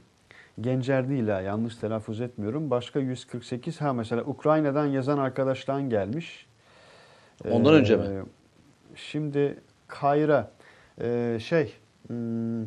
[0.61, 2.71] Gencer değil ha, yanlış telaffuz etmiyorum.
[2.71, 6.47] Başka 148, ha mesela Ukrayna'dan yazan arkadaştan gelmiş.
[7.51, 8.05] Ondan önce mi?
[8.95, 9.59] Şimdi
[9.91, 10.51] Kayra
[11.01, 11.75] e, şey
[12.07, 12.65] hmm,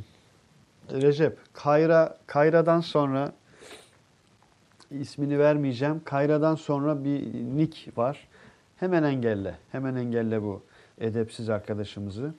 [0.92, 3.32] Recep Kayra Kayra'dan sonra
[4.92, 6.02] ismini vermeyeceğim.
[6.06, 8.28] Kayra'dan sonra bir nick var.
[8.78, 9.56] Hemen engelle.
[9.72, 10.62] Hemen engelle bu
[10.98, 12.34] edepsiz arkadaşımızı.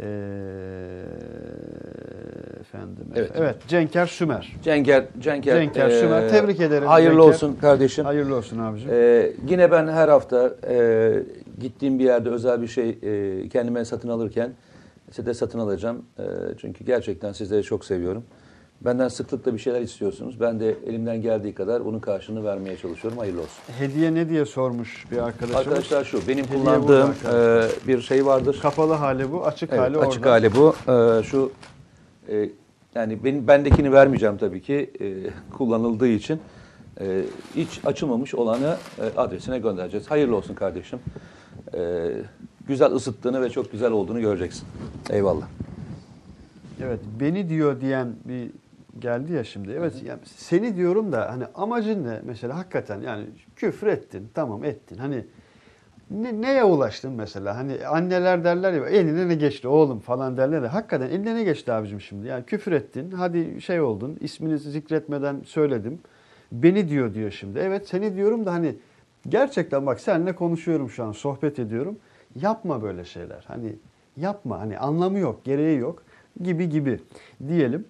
[0.00, 1.02] Ee,
[2.60, 3.06] efendim.
[3.16, 3.30] Evet.
[3.34, 3.56] Evet.
[3.68, 4.56] Cenker Sümer.
[4.62, 6.28] Cenker, Cenker, Cenker, e, Sümer.
[6.30, 7.28] Tebrik ederim Hayırlı Cenker.
[7.28, 8.04] olsun kardeşim.
[8.04, 8.90] Hayırlı olsun abicim.
[8.92, 11.12] Ee, yine ben her hafta e,
[11.60, 14.52] gittiğim bir yerde özel bir şey e, kendime satın alırken
[15.10, 16.04] size de satın alacağım.
[16.18, 16.22] E,
[16.58, 18.24] çünkü gerçekten sizleri çok seviyorum.
[18.80, 20.40] Benden sıklıkla bir şeyler istiyorsunuz.
[20.40, 23.18] Ben de elimden geldiği kadar bunun karşılığını vermeye çalışıyorum.
[23.18, 23.62] Hayırlı olsun.
[23.78, 25.56] Hediye ne diye sormuş bir arkadaşımız.
[25.56, 28.58] Arkadaşlar şu benim Hediye kullandığım e, bir şey vardır.
[28.62, 30.30] Kapalı hali bu, açık Evet, hali açık orada.
[30.32, 30.74] hali bu.
[30.88, 31.52] Ee, şu
[32.28, 32.48] e,
[32.94, 35.06] yani benim bendekini vermeyeceğim tabii ki e,
[35.56, 36.40] kullanıldığı için.
[37.00, 37.22] E,
[37.56, 40.10] hiç açılmamış olanı e, adresine göndereceğiz.
[40.10, 40.98] Hayırlı olsun kardeşim.
[41.74, 42.10] E,
[42.68, 44.64] güzel ısıttığını ve çok güzel olduğunu göreceksin.
[45.10, 45.46] Eyvallah.
[46.84, 48.50] Evet, beni diyor diyen bir
[49.00, 49.72] geldi ya şimdi.
[49.72, 52.20] Evet, yani seni diyorum da hani amacın ne?
[52.24, 53.24] Mesela hakikaten yani
[53.56, 54.98] küfür ettin, tamam ettin.
[54.98, 55.24] Hani
[56.10, 57.56] ne, neye ulaştın mesela?
[57.56, 60.74] Hani anneler derler ya eline ne geçti oğlum falan derler ya.
[60.74, 62.26] Hakikaten eline ne geçti abicim şimdi?
[62.26, 65.98] Yani küfür ettin, hadi şey oldun, ismini zikretmeden söyledim.
[66.52, 67.58] Beni diyor diyor şimdi.
[67.58, 68.74] Evet seni diyorum da hani
[69.28, 71.98] gerçekten bak seninle konuşuyorum şu an, sohbet ediyorum.
[72.34, 73.44] Yapma böyle şeyler.
[73.48, 73.72] Hani
[74.16, 74.60] yapma.
[74.60, 76.02] Hani anlamı yok, gereği yok
[76.42, 77.00] gibi gibi
[77.48, 77.84] diyelim.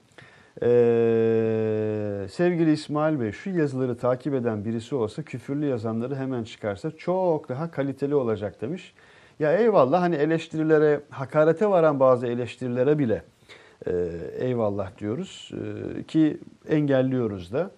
[0.62, 7.48] Ee, sevgili İsmail Bey şu yazıları takip eden birisi olsa küfürlü yazanları hemen çıkarsa çok
[7.48, 8.94] daha kaliteli olacak demiş.
[9.38, 13.22] Ya eyvallah hani eleştirilere, hakarete varan bazı eleştirilere bile
[13.86, 13.92] e,
[14.38, 15.50] eyvallah diyoruz
[15.98, 16.38] E, ki
[16.68, 17.70] engelliyoruz da.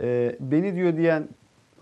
[0.00, 1.28] E, beni diyor diyen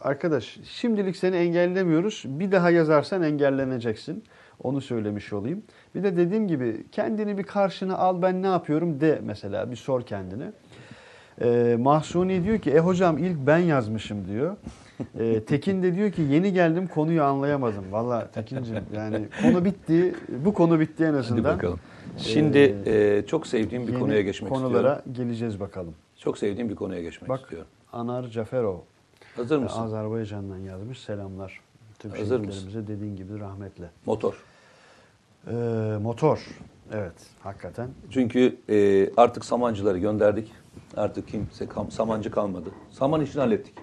[0.00, 4.24] arkadaş şimdilik seni engellemiyoruz bir daha yazarsan engelleneceksin.
[4.62, 5.62] Onu söylemiş olayım.
[5.94, 10.02] Bir de dediğim gibi kendini bir karşına al ben ne yapıyorum de mesela bir sor
[10.02, 10.52] kendine.
[11.42, 14.56] Ee, Mahsuni diyor ki e hocam ilk ben yazmışım diyor.
[15.18, 17.84] Ee, Tekin de diyor ki yeni geldim konuyu anlayamadım.
[17.92, 20.14] Valla Tekin'cim yani konu bitti.
[20.44, 21.44] Bu konu bitti en Hadi azından.
[21.44, 21.80] bakalım.
[22.16, 25.12] Şimdi e, çok sevdiğim bir konuya geçmek konulara istiyorum.
[25.12, 25.94] geleceğiz bakalım.
[26.16, 27.68] Çok sevdiğim bir konuya geçmek Bak istiyorum.
[27.92, 28.76] Anar Caferov
[29.36, 29.80] Hazır mısın?
[29.82, 31.60] Azerbaycan'dan yazmış selamlar.
[31.98, 33.90] Tüm Hazır şehitlerimize dediğin gibi rahmetle.
[34.06, 34.34] Motor.
[35.46, 35.52] Ee,
[36.02, 36.46] motor.
[36.92, 37.88] Evet hakikaten.
[38.10, 40.52] Çünkü e, artık samancıları gönderdik.
[40.96, 42.70] Artık kimse kam- samancı kalmadı.
[42.90, 43.74] Saman işini hallettik.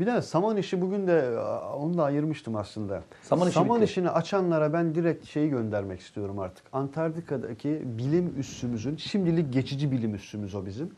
[0.00, 1.38] Bir de saman işi bugün de
[1.76, 3.02] onu da ayırmıştım aslında.
[3.22, 3.84] Saman işi bitti.
[3.84, 6.64] işini açanlara ben direkt şeyi göndermek istiyorum artık.
[6.72, 10.90] Antarktika'daki bilim üssümüzün, şimdilik geçici bilim üssümüz o bizim.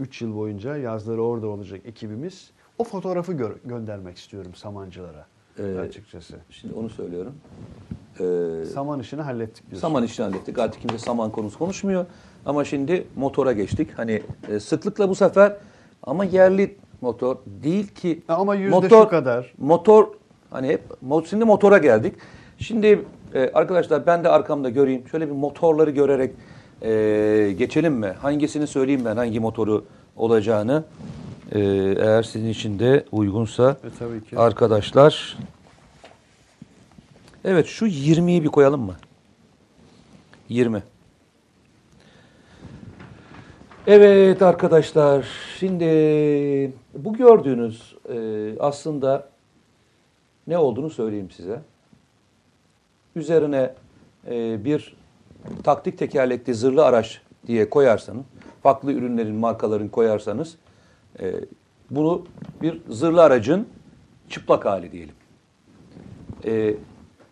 [0.00, 2.50] 3 yıl boyunca yazları orada olacak ekibimiz.
[2.78, 5.26] O fotoğrafı gö- göndermek istiyorum samancılara
[5.58, 6.34] Ee, açıkçası.
[6.50, 7.34] Şimdi onu söylüyorum.
[8.20, 9.88] Ee, Saman işini hallettik diyorsun.
[9.88, 10.58] saman işini hallettik.
[10.58, 12.06] Artık kimse saman konusu konuşmuyor.
[12.46, 13.88] Ama şimdi motora geçtik.
[13.96, 15.56] Hani e, sıklıkla bu sefer
[16.02, 18.22] ama yerli motor değil ki.
[18.28, 19.54] Ama yüzde motor, şu kadar.
[19.58, 20.08] Motor
[20.50, 20.82] hani hep
[21.30, 22.14] şimdi motora geldik.
[22.58, 23.04] Şimdi
[23.34, 25.08] e, arkadaşlar ben de arkamda göreyim.
[25.08, 26.32] Şöyle bir motorları görerek
[26.82, 28.14] e, geçelim mi?
[28.18, 29.84] Hangisini söyleyeyim ben hangi motoru
[30.16, 30.84] olacağını.
[31.52, 31.60] E,
[31.98, 34.38] eğer sizin için de uygunsa E, tabii ki.
[34.38, 35.38] arkadaşlar.
[37.44, 38.96] Evet şu 20'yi bir koyalım mı?
[40.48, 40.82] 20.
[43.86, 45.26] Evet arkadaşlar
[45.58, 45.84] şimdi
[46.94, 48.18] bu gördüğünüz e,
[48.60, 49.28] aslında
[50.46, 51.60] ne olduğunu söyleyeyim size.
[53.16, 53.74] Üzerine
[54.30, 54.96] e, bir
[55.64, 58.24] taktik tekerlekli zırhlı araç diye koyarsanız,
[58.62, 60.56] farklı ürünlerin markaların koyarsanız
[61.20, 61.34] e,
[61.90, 62.24] bunu
[62.62, 63.68] bir zırhlı aracın
[64.28, 65.14] çıplak hali diyelim.
[66.44, 66.74] E,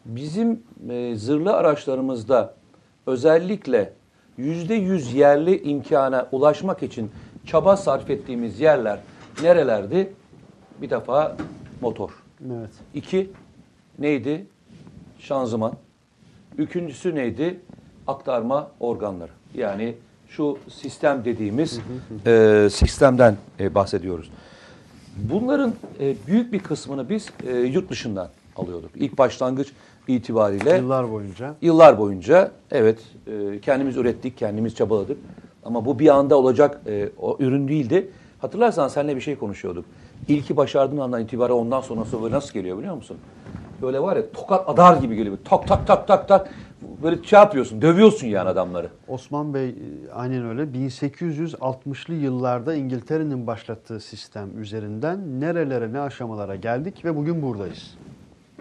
[0.04, 2.54] bizim e, zırhlı araçlarımızda
[3.06, 3.92] özellikle
[4.36, 7.10] yüzde yüz yerli imkana ulaşmak için
[7.46, 8.98] çaba sarf ettiğimiz yerler
[9.42, 10.12] nerelerdi?
[10.82, 11.36] Bir defa
[11.80, 12.10] motor.
[12.46, 12.70] Evet.
[12.94, 13.30] İki
[13.98, 14.46] neydi?
[15.18, 15.72] Şanzıman.
[16.58, 17.60] Üçüncüsü neydi?
[18.06, 19.32] Aktarma organları.
[19.54, 19.94] Yani
[20.28, 21.80] şu sistem dediğimiz
[22.26, 24.30] e, sistemden e, bahsediyoruz.
[25.16, 28.90] Bunların e, büyük bir kısmını biz e, yurt dışından alıyorduk.
[28.94, 29.72] İlk başlangıç
[30.08, 31.54] itibariyle Yıllar boyunca.
[31.62, 35.18] Yıllar boyunca evet e, kendimiz ürettik, kendimiz çabaladık.
[35.64, 38.08] Ama bu bir anda olacak e, o ürün değildi.
[38.38, 39.84] Hatırlarsan seninle bir şey konuşuyorduk.
[40.28, 43.16] İlki başardığın andan itibaren ondan sonrası böyle nasıl geliyor biliyor musun?
[43.82, 45.38] Böyle var ya tokat adar gibi geliyor.
[45.44, 46.50] Tak tak tak tak tak.
[47.02, 48.88] Böyle şey yapıyorsun, dövüyorsun yani adamları.
[49.08, 49.74] Osman Bey e,
[50.14, 57.96] aynen öyle 1860'lı yıllarda İngiltere'nin başlattığı sistem üzerinden nerelere ne aşamalara geldik ve bugün buradayız.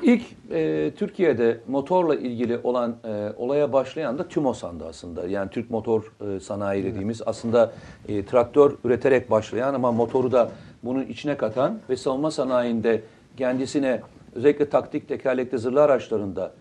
[0.03, 5.27] İlk e, Türkiye'de motorla ilgili olan e, olaya başlayan da TÜMOSAN'dı aslında.
[5.27, 7.71] Yani Türk Motor e, Sanayi dediğimiz aslında
[8.07, 10.51] e, traktör üreterek başlayan ama motoru da
[10.83, 13.01] bunun içine katan ve savunma sanayinde
[13.37, 14.01] kendisine
[14.35, 16.51] özellikle taktik tekerlekli zırhlı araçlarında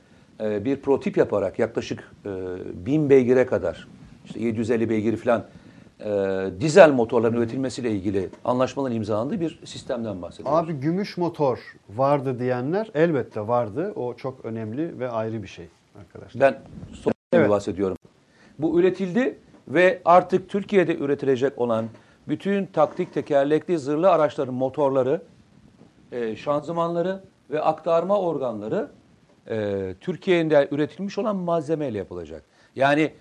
[0.40, 2.30] e, bir prototip yaparak yaklaşık e,
[2.86, 3.88] 1000 beygire kadar
[4.24, 5.44] işte 750 beygir falan
[6.00, 6.10] e,
[6.60, 10.58] dizel motorların üretilmesiyle ilgili anlaşmaların imzalandığı bir sistemden bahsediyoruz.
[10.58, 11.58] Abi gümüş motor
[11.88, 13.92] vardı diyenler elbette vardı.
[13.96, 15.66] O çok önemli ve ayrı bir şey
[15.98, 16.40] arkadaşlar.
[16.40, 16.60] Ben
[16.92, 17.50] son Evet.
[17.50, 17.96] bahsediyorum.
[18.58, 21.86] Bu üretildi ve artık Türkiye'de üretilecek olan
[22.28, 25.22] bütün taktik tekerlekli zırhlı araçların motorları,
[26.12, 27.20] e, şanzımanları
[27.50, 28.88] ve aktarma organları
[29.50, 32.42] e, Türkiye'de üretilmiş olan malzemeyle yapılacak.
[32.76, 33.12] Yani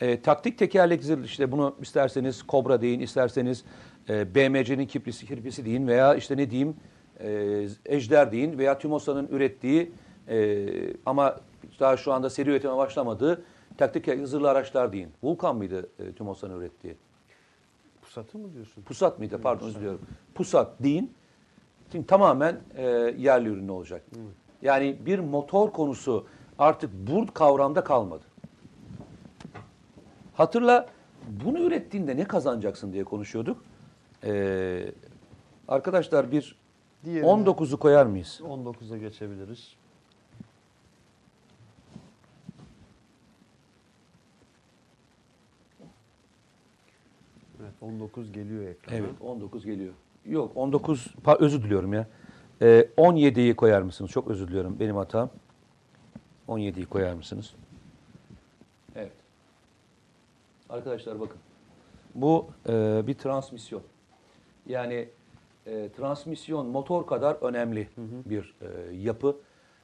[0.00, 3.64] e, taktik tekerlekli zırhlı işte bunu isterseniz Kobra deyin, isterseniz
[4.08, 6.76] e, BMC'nin kiprisi, kirpisi deyin veya işte ne diyeyim
[7.20, 9.92] e, Ejder deyin veya TÜMOSA'nın ürettiği
[10.28, 10.66] e,
[11.06, 11.40] ama
[11.80, 13.44] daha şu anda seri üretime başlamadığı
[13.78, 15.08] taktik tekerlekli zırhlı araçlar deyin.
[15.22, 16.96] Vulkan mıydı e, TÜMOSA'nın ürettiği?
[18.02, 18.82] Pusatı mı diyorsun?
[18.82, 19.40] Pusat mıydı?
[19.42, 20.00] Pardon özür diliyorum.
[20.34, 21.12] Pusat deyin.
[21.92, 22.84] Şimdi tamamen e,
[23.18, 24.02] yerli ürün olacak.
[24.62, 26.26] Yani bir motor konusu
[26.58, 28.24] artık bu kavramda kalmadı.
[30.34, 30.88] Hatırla
[31.44, 33.64] bunu ürettiğinde ne kazanacaksın diye konuşuyorduk.
[34.24, 34.92] E,
[35.68, 36.56] arkadaşlar bir
[37.04, 38.40] Diğerine 19'u koyar mıyız?
[38.44, 39.74] 19'a geçebiliriz.
[47.60, 48.96] Evet 19 geliyor ekrana.
[48.96, 49.94] Evet 19 geliyor.
[50.26, 52.06] Yok 19 pa- özür diliyorum ya.
[52.62, 54.10] Ee, 17'yi koyar mısınız?
[54.10, 55.30] Çok özür diliyorum benim hatam.
[56.48, 57.54] 17'yi koyar mısınız?
[58.96, 59.12] Evet.
[60.68, 61.38] Arkadaşlar bakın.
[62.14, 63.82] Bu e, bir transmisyon.
[64.66, 65.08] Yani
[65.66, 67.88] e, transmisyon motor kadar önemli
[68.26, 69.36] bir e, yapı.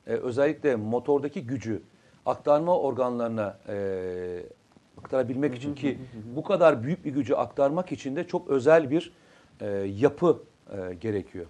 [0.06, 1.82] E, özellikle motordaki gücü
[2.26, 4.42] aktarma organlarına e,
[4.98, 5.98] aktarabilmek için ki
[6.36, 9.12] bu kadar büyük bir gücü aktarmak için de çok özel bir
[9.60, 9.66] e,
[9.96, 10.42] yapı
[10.72, 11.46] e, gerekiyor.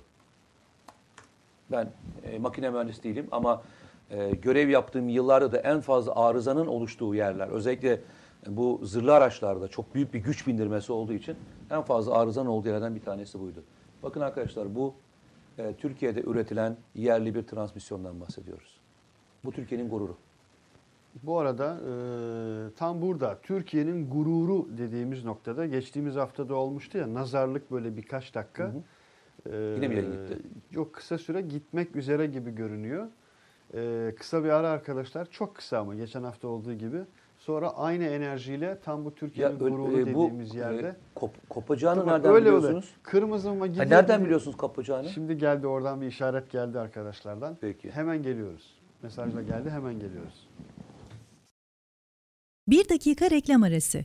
[1.71, 1.91] Ben
[2.25, 3.63] e, makine mühendisi değilim ama
[4.11, 8.01] e, görev yaptığım yıllarda da en fazla arızanın oluştuğu yerler, özellikle
[8.47, 11.37] bu zırhlı araçlarda çok büyük bir güç bindirmesi olduğu için
[11.71, 13.65] en fazla arızanın olduğu yerlerden bir tanesi buydu.
[14.03, 14.95] Bakın arkadaşlar bu
[15.59, 18.81] e, Türkiye'de üretilen yerli bir transmisyondan bahsediyoruz.
[19.45, 20.17] Bu Türkiye'nin gururu.
[21.23, 21.93] Bu arada e,
[22.77, 28.65] tam burada Türkiye'nin gururu dediğimiz noktada geçtiğimiz haftada olmuştu ya nazarlık böyle birkaç dakika.
[28.65, 28.83] Hı E,
[29.53, 30.39] Yine mi yere gitti?
[30.71, 33.07] Yok kısa süre gitmek üzere gibi görünüyor.
[33.75, 36.99] E, kısa bir ara arkadaşlar çok kısa ama geçen hafta olduğu gibi.
[37.39, 40.87] Sonra aynı enerjiyle tam bu Türkiye'nin gururu e, bu, dediğimiz yerde.
[40.89, 42.73] e, kop- kopacağını Bak, nereden öyle biliyorsunuz?
[42.75, 42.85] oluyor.
[43.03, 43.91] Kırmızı mı Ha, gidiyor?
[43.91, 45.09] nereden biliyorsunuz kopacağını?
[45.09, 47.57] Şimdi geldi oradan bir işaret geldi arkadaşlardan.
[47.61, 47.91] Peki.
[47.91, 48.75] Hemen geliyoruz.
[49.03, 50.49] Mesajla geldi hemen geliyoruz.
[52.69, 54.05] Bir dakika reklam arası.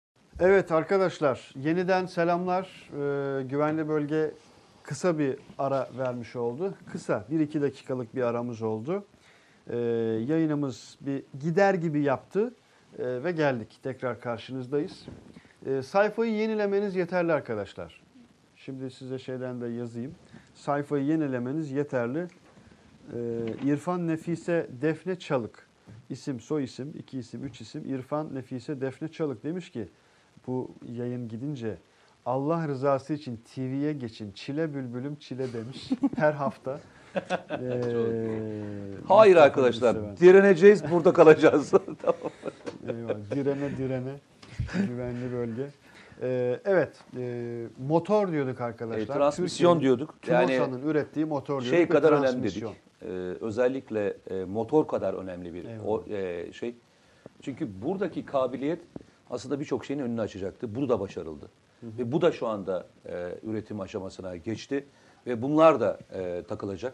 [0.43, 2.89] Evet arkadaşlar yeniden selamlar.
[2.89, 4.31] Ee, güvenli bölge
[4.83, 6.73] kısa bir ara vermiş oldu.
[6.91, 9.05] Kısa 1-2 dakikalık bir aramız oldu.
[9.69, 9.77] Ee,
[10.27, 12.53] yayınımız bir gider gibi yaptı
[12.99, 13.79] ee, ve geldik.
[13.83, 15.07] Tekrar karşınızdayız.
[15.65, 18.01] Ee, sayfayı yenilemeniz yeterli arkadaşlar.
[18.55, 20.15] Şimdi size şeyden de yazayım.
[20.55, 22.27] Sayfayı yenilemeniz yeterli.
[23.13, 23.19] Ee,
[23.65, 25.67] İrfan Nefise Defne Çalık.
[26.09, 27.95] İsim, soy isim, iki isim, üç isim.
[27.95, 29.87] İrfan Nefise Defne Çalık demiş ki
[30.47, 31.77] bu yayın gidince
[32.25, 34.31] Allah rızası için TV'ye geçin.
[34.31, 36.79] Çile bülbülüm çile demiş her hafta.
[37.51, 37.81] Ee,
[39.07, 41.71] Hayır arkadaşlar, direneceğiz, burada kalacağız.
[42.01, 42.31] tamam.
[42.87, 43.31] Eyvallah.
[43.35, 44.13] Direne direne
[44.87, 45.67] güvenli bölge.
[46.21, 49.15] Ee, evet e, motor diyorduk arkadaşlar.
[49.15, 50.15] E, transmisyon Türkiye'nin diyorduk.
[50.27, 51.77] Yani TÜMOSA'nın ürettiği motor diyorduk.
[51.77, 52.63] şey kadar önemli dedik.
[53.01, 53.07] e,
[53.41, 55.85] özellikle e, motor kadar önemli bir Eyvallah.
[55.87, 56.75] o, e, şey.
[57.41, 58.79] Çünkü buradaki kabiliyet
[59.31, 60.75] aslında birçok şeyin önünü açacaktı.
[60.75, 61.49] Bu da başarıldı.
[61.83, 64.85] Ve bu da şu anda e, üretim aşamasına geçti.
[65.27, 66.93] Ve bunlar da e, takılacak.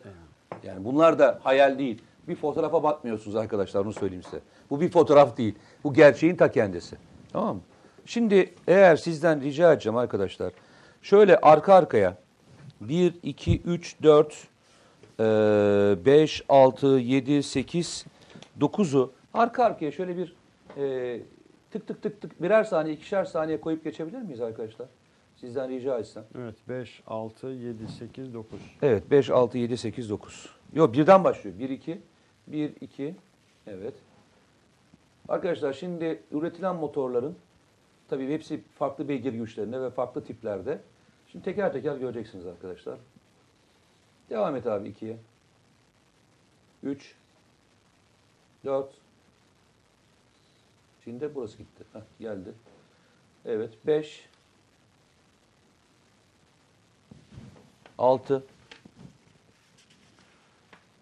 [0.63, 2.01] Yani bunlar da hayal değil.
[2.27, 4.39] Bir fotoğrafa bakmıyorsunuz arkadaşlar onu söyleyeyim size.
[4.69, 5.55] Bu bir fotoğraf değil.
[5.83, 6.95] Bu gerçeğin ta kendisi.
[7.33, 7.61] Tamam mı?
[8.05, 10.53] Şimdi eğer sizden rica edeceğim arkadaşlar.
[11.01, 12.17] Şöyle arka arkaya
[12.81, 14.47] 1, 2, 3, 4,
[16.05, 18.05] 5, 6, 7, 8,
[18.59, 20.35] 9'u arka arkaya şöyle bir
[20.77, 21.19] e,
[21.72, 24.88] tık tık tık tık birer saniye, ikişer saniye koyup geçebilir miyiz arkadaşlar?
[25.36, 26.24] Sizden rica etsem.
[26.38, 28.59] Evet 5, 6, 7, 8, 9.
[28.82, 30.49] Evet 5, 6, 7, 8, 9.
[30.74, 31.59] Yok birden başlıyor.
[31.59, 32.01] 1, 2,
[32.47, 33.15] 1, 2.
[33.68, 33.93] Evet.
[35.28, 37.36] Arkadaşlar şimdi üretilen motorların
[38.09, 40.80] tabii hepsi farklı beygir güçlerinde ve farklı tiplerde.
[41.32, 42.99] Şimdi teker teker göreceksiniz arkadaşlar.
[44.30, 45.18] Devam et abi 2'ye.
[46.84, 47.15] 3
[48.65, 48.93] 4
[51.08, 51.84] Şimdi de burası gitti.
[51.93, 52.53] Heh, geldi.
[53.45, 54.30] Evet 5
[57.97, 58.43] 6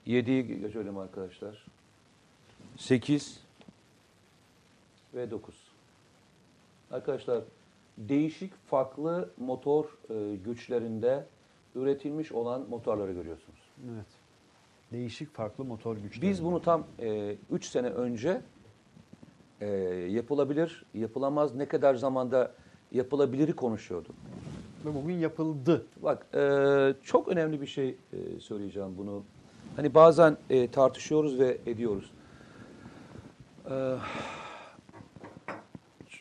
[0.08, 1.66] 7'yi geçelim arkadaşlar.
[2.78, 3.39] 8
[5.14, 5.56] ve 9.
[6.91, 7.43] Arkadaşlar
[7.97, 11.26] değişik farklı motor e, güçlerinde
[11.76, 13.60] üretilmiş olan motorları görüyorsunuz.
[13.93, 14.08] Evet.
[14.91, 16.32] Değişik farklı motor güçleri.
[16.32, 16.88] Biz bunu tam
[17.51, 18.41] 3 sene önce
[19.62, 19.68] e,
[20.10, 22.51] yapılabilir, yapılamaz, ne kadar zamanda
[22.91, 24.16] yapılabiliri konuşuyorduk.
[24.86, 25.86] Ve bugün yapıldı.
[26.03, 29.24] Bak e, çok önemli bir şey e, söyleyeceğim bunu.
[29.76, 32.12] Hani bazen e, tartışıyoruz ve ediyoruz.
[33.70, 33.95] E,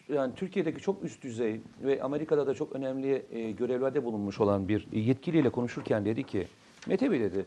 [0.09, 4.93] yani Türkiye'deki çok üst düzey ve Amerika'da da çok önemli e, görevlerde bulunmuş olan bir
[4.93, 6.49] yetkiliyle konuşurken dedi ki,
[6.87, 7.45] Mete Bey dedi,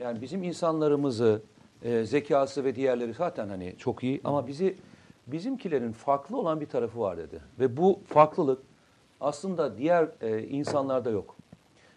[0.00, 1.42] yani bizim insanlarımızı,
[1.82, 4.76] e, zekası ve diğerleri zaten hani çok iyi ama bizi
[5.32, 7.40] bizimkilerin farklı olan bir tarafı var dedi.
[7.60, 8.62] Ve bu farklılık
[9.20, 11.36] aslında diğer e, insanlarda yok.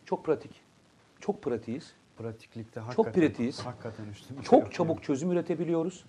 [0.06, 0.52] Çok pratik.
[1.20, 1.94] Çok pratiğiz.
[2.18, 3.60] Pratiklikte Çok hakikaten, pratiğiz.
[3.60, 4.42] Hakikaten üstün.
[4.42, 6.06] Çok çabuk çözüm üretebiliyoruz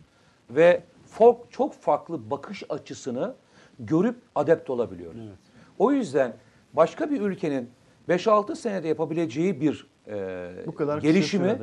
[0.51, 0.83] ve
[1.19, 3.35] fo- çok farklı bakış açısını
[3.79, 5.21] görüp adept olabiliyoruz.
[5.27, 5.39] Evet.
[5.79, 6.37] O yüzden
[6.73, 7.71] başka bir ülkenin
[8.09, 11.59] 5-6 senede yapabileceği bir e, Bu kadar gelişimi.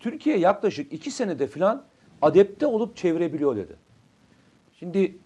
[0.00, 1.84] Türkiye yaklaşık 2 senede falan
[2.22, 3.76] adepte olup çevirebiliyor dedi.
[4.78, 5.18] Şimdi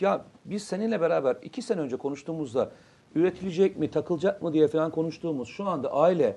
[0.00, 2.70] ya biz seninle beraber 2 sene önce konuştuğumuzda
[3.14, 6.36] üretilecek mi, takılacak mı diye falan konuştuğumuz şu anda aile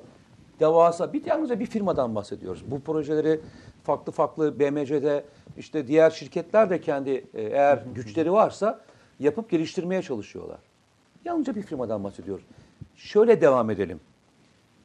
[0.60, 2.64] devasa bir yalnızca bir firmadan bahsediyoruz.
[2.72, 3.42] Bu projeleri
[3.84, 5.26] farklı farklı BMC'de
[5.58, 8.82] işte diğer şirketler de kendi e, eğer güçleri varsa
[9.20, 10.60] yapıp geliştirmeye çalışıyorlar.
[11.26, 12.46] Yalnızca bir firmadan bahsediyoruz.
[12.96, 14.00] Şöyle devam edelim.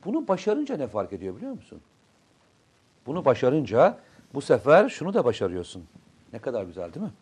[0.05, 1.81] Bunu başarınca ne fark ediyor biliyor musun?
[3.07, 3.99] Bunu başarınca
[4.35, 5.85] bu sefer şunu da başarıyorsun.
[6.33, 7.13] Ne kadar güzel değil mi?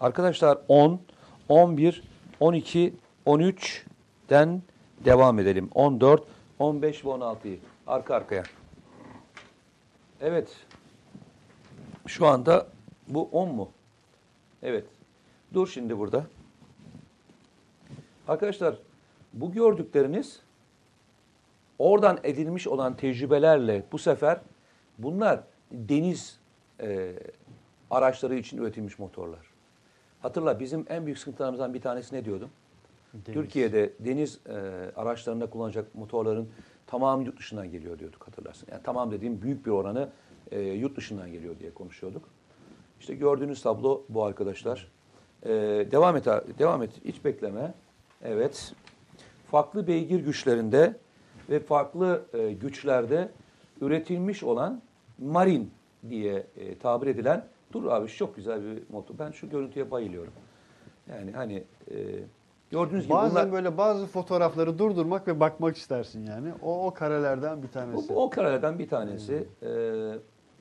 [0.00, 1.00] Arkadaşlar 10,
[1.48, 2.02] 11,
[2.40, 2.94] 12,
[3.26, 4.62] 13'den
[5.04, 5.70] devam edelim.
[5.74, 6.22] 14,
[6.58, 8.42] 15 ve 16'yı arka arkaya.
[10.20, 10.48] Evet.
[12.06, 12.66] Şu anda
[13.08, 13.68] bu 10 mu?
[14.62, 14.84] Evet.
[15.54, 16.26] Dur şimdi burada.
[18.28, 18.76] Arkadaşlar
[19.32, 20.40] bu gördükleriniz
[21.78, 24.40] oradan edilmiş olan tecrübelerle bu sefer
[24.98, 25.40] bunlar
[25.72, 26.38] deniz
[26.80, 27.12] e,
[27.94, 29.46] araçları için üretilmiş motorlar.
[30.22, 32.50] Hatırla bizim en büyük sıkıntılarımızdan bir tanesi ne diyordum?
[33.14, 33.34] Deniz.
[33.34, 34.52] Türkiye'de deniz e,
[34.96, 36.48] araçlarında kullanacak motorların
[36.86, 38.68] tamamı yurt dışından geliyor diyorduk hatırlarsın.
[38.70, 40.08] Yani tamam dediğim büyük bir oranı
[40.50, 42.28] e, yurt dışından geliyor diye konuşuyorduk.
[43.00, 44.88] İşte gördüğünüz tablo bu arkadaşlar.
[45.42, 45.50] E,
[45.90, 46.26] devam et,
[46.58, 46.90] devam et.
[47.04, 47.74] Hiç bekleme.
[48.22, 48.74] Evet.
[49.50, 50.96] Farklı beygir güçlerinde
[51.50, 53.28] ve farklı e, güçlerde
[53.80, 54.82] üretilmiş olan
[55.18, 55.70] marin
[56.08, 57.44] diye e, tabir edilen
[57.74, 59.14] dur abi şu çok güzel bir motor.
[59.18, 60.32] Ben şu görüntüye bayılıyorum.
[61.10, 61.96] Yani hani e,
[62.70, 66.52] gördüğünüz gibi Bazen bunlar böyle bazı fotoğrafları durdurmak ve bakmak istersin yani.
[66.62, 68.12] O, o karelerden bir tanesi.
[68.12, 69.48] o, o karelerden bir tanesi.
[69.62, 69.70] E,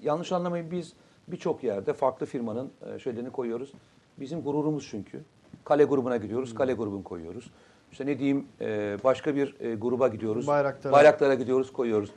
[0.02, 0.94] yanlış anlamayın biz
[1.28, 3.74] birçok yerde farklı firmanın e, şeylerini koyuyoruz.
[4.20, 5.22] Bizim gururumuz çünkü.
[5.64, 7.52] Kale grubuna gidiyoruz, kale grubunu koyuyoruz.
[7.92, 10.48] İşte ne diyeyim e, başka bir e, gruba gidiyoruz.
[10.48, 10.94] Bayraktar'a.
[10.94, 12.12] Bayraklara gidiyoruz, koyuyoruz.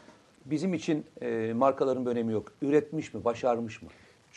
[0.45, 1.07] Bizim için
[1.55, 2.53] markaların bir önemi yok.
[2.63, 3.89] Üretmiş mi, başarmış mı?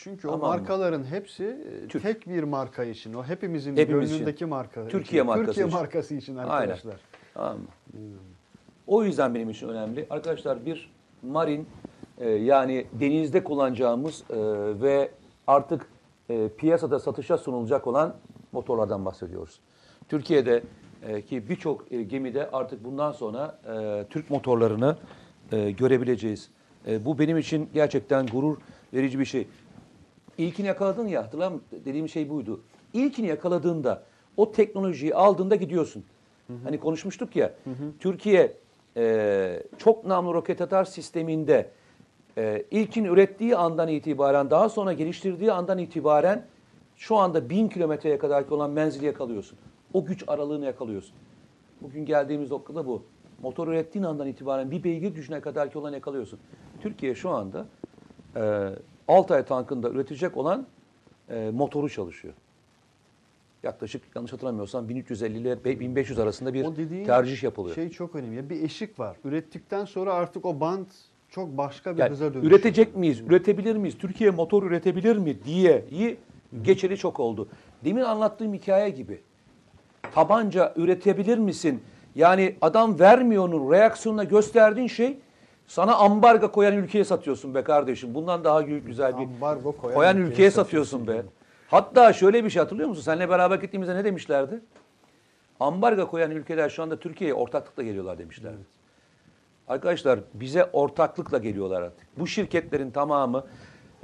[0.02, 0.56] Çünkü o Tamam mı?
[0.56, 2.02] markaların hepsi e, Türk.
[2.02, 3.14] tek bir marka için.
[3.14, 4.18] O hepimizin Hepimiz için.
[4.18, 4.88] gönlündeki marka.
[4.88, 5.26] Türkiye için.
[5.26, 5.78] markası Türkiye için.
[5.78, 6.96] markası için arkadaşlar.
[7.34, 7.64] Tamam mı?
[8.86, 10.06] O yüzden benim için önemli.
[10.10, 10.90] Arkadaşlar bir
[11.22, 11.66] marin
[12.18, 14.36] e, yani denizde kullanacağımız e,
[14.82, 15.10] ve
[15.46, 15.86] artık
[16.28, 18.14] e, piyasada satışa sunulacak olan
[18.52, 19.60] motorlardan bahsediyoruz.
[20.08, 20.62] Türkiye'de
[21.02, 24.96] e, ki birçok e, gemide artık bundan sonra e, Türk motorlarını
[25.52, 26.50] e, görebileceğiz.
[26.86, 28.56] E, bu benim için gerçekten gurur
[28.94, 29.48] verici bir şey.
[30.40, 31.66] İlkini yakaladın ya hatırlar mısın?
[31.84, 32.60] Dediğim şey buydu.
[32.92, 34.02] İlkini yakaladığında
[34.36, 36.04] o teknolojiyi aldığında gidiyorsun.
[36.64, 37.54] Hani konuşmuştuk ya.
[37.98, 38.56] Türkiye
[38.96, 41.70] e, çok namlu roket atar sisteminde
[42.38, 46.46] e, ilkin ürettiği andan itibaren daha sonra geliştirdiği andan itibaren
[46.96, 49.58] şu anda bin kilometreye kadar olan menzili yakalıyorsun.
[49.94, 51.14] O güç aralığını yakalıyorsun.
[51.80, 53.02] Bugün geldiğimiz noktada bu.
[53.42, 56.38] Motor ürettiğin andan itibaren bir beygir gücüne kadar ki olan yakalıyorsun.
[56.80, 57.66] Türkiye şu anda
[58.36, 58.70] e,
[59.10, 60.66] Altay tankında üretecek olan
[61.28, 62.34] e, motoru çalışıyor.
[63.62, 66.64] Yaklaşık yanlış hatırlamıyorsam 1350 ile 1500 arasında bir
[67.04, 67.74] tercih yapılıyor.
[67.74, 68.36] Şey çok önemli.
[68.36, 69.16] Ya Bir eşik var.
[69.24, 70.86] Ürettikten sonra artık o band
[71.30, 72.44] çok başka bir Yani hıza dönüşüyor.
[72.44, 76.16] üretecek miyiz, üretebilir miyiz, Türkiye motor üretebilir mi diye iyi
[76.62, 77.48] geçeli çok oldu.
[77.84, 79.20] Demin anlattığım hikaye gibi.
[80.14, 81.82] Tabanca üretebilir misin?
[82.14, 85.18] Yani adam vermiyor'nun reaksiyonuna gösterdiğin şey
[85.70, 88.14] sana ambargo koyan ülkeye satıyorsun be kardeşim.
[88.14, 91.32] Bundan daha gü- güzel bir Ambargo koyan koyan ülkeye ülkeye satıyorsun satıyorsun be.
[91.68, 93.02] Hatta şöyle bir şey hatırlıyor musun?
[93.02, 94.60] Seninle beraber gittiğimizde ne demişlerdi?
[95.60, 98.62] Ambargo koyan ülkeler şu anda Türkiye'ye ortaklıkla geliyorlar demişlerdi.
[99.68, 102.06] Arkadaşlar bize ortaklıkla geliyorlar artık.
[102.18, 103.44] Bu şirketlerin tamamı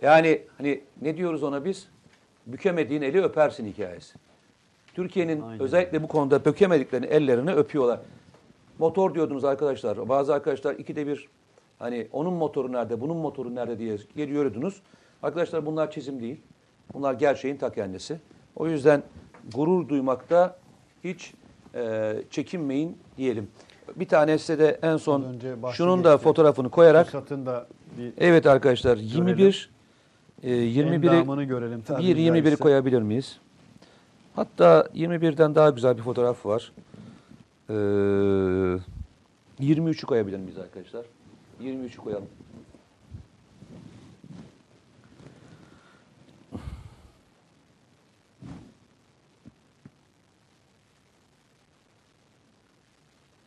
[0.03, 1.89] yani hani ne diyoruz ona biz?
[2.47, 4.19] Bükemediğin eli öpersin hikayesi.
[4.95, 5.63] Türkiye'nin Aynen.
[5.63, 8.01] özellikle bu konuda bükemediklerini ellerini öpüyorlar.
[8.79, 10.09] Motor diyordunuz arkadaşlar.
[10.09, 11.29] Bazı arkadaşlar ikide bir
[11.79, 14.83] hani onun motoru nerede, bunun motoru nerede diye geliyordunuz.
[15.23, 16.41] Arkadaşlar bunlar çizim değil.
[16.95, 18.19] Bunlar gerçeğin ta kendisi.
[18.57, 19.03] O yüzden
[19.55, 20.57] gurur duymakta
[21.05, 21.35] hiç
[21.75, 23.49] e, çekinmeyin diyelim.
[23.97, 25.25] Bir tanesi de en son
[25.73, 27.67] şunun da fotoğrafını koyarak da
[27.99, 29.71] bir evet arkadaşlar 21
[30.43, 31.81] e, 21'i endamını görelim.
[31.83, 32.57] tabiri bir 21'i caizse.
[32.57, 33.39] koyabilir miyiz?
[34.37, 36.73] Hatta 21'den daha güzel bir fotoğraf var.
[37.69, 37.73] Ee,
[39.61, 41.07] 23'ü koyabilir miyiz arkadaşlar?
[41.61, 42.29] 23'ü koyalım.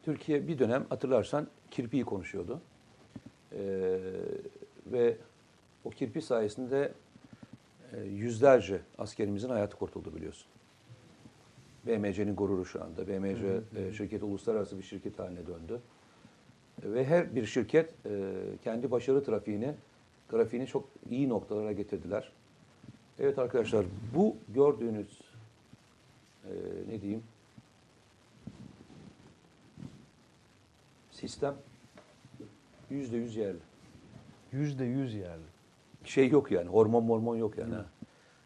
[0.03, 2.61] Türkiye bir dönem hatırlarsan kirpiyi konuşuyordu.
[3.53, 3.99] Ee,
[4.85, 5.17] ve
[5.83, 6.93] o kirpi sayesinde
[7.93, 10.47] e, yüzlerce askerimizin hayatı kurtuldu biliyorsun.
[11.87, 13.07] BMC'nin gururu şu anda.
[13.07, 15.81] BMC e, şirketi uluslararası bir şirket haline döndü.
[16.83, 19.73] Ve her bir şirket e, kendi başarı trafiğini,
[20.29, 22.31] grafiğini çok iyi noktalara getirdiler.
[23.19, 25.21] Evet arkadaşlar bu gördüğünüz
[26.45, 26.51] e,
[26.89, 27.23] ne diyeyim
[31.11, 31.55] sistem
[32.89, 33.59] yüzde yüz yerli.
[34.51, 35.43] Yüzde yüz yerli.
[36.03, 37.73] Şey yok yani hormon mormon yok yani.
[37.75, 37.85] ha.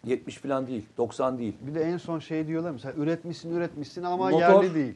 [0.06, 1.54] 70 falan değil 90 değil.
[1.62, 4.96] Bir de en son şey diyorlar mesela üretmişsin üretmişsin ama Motor- yerli değil.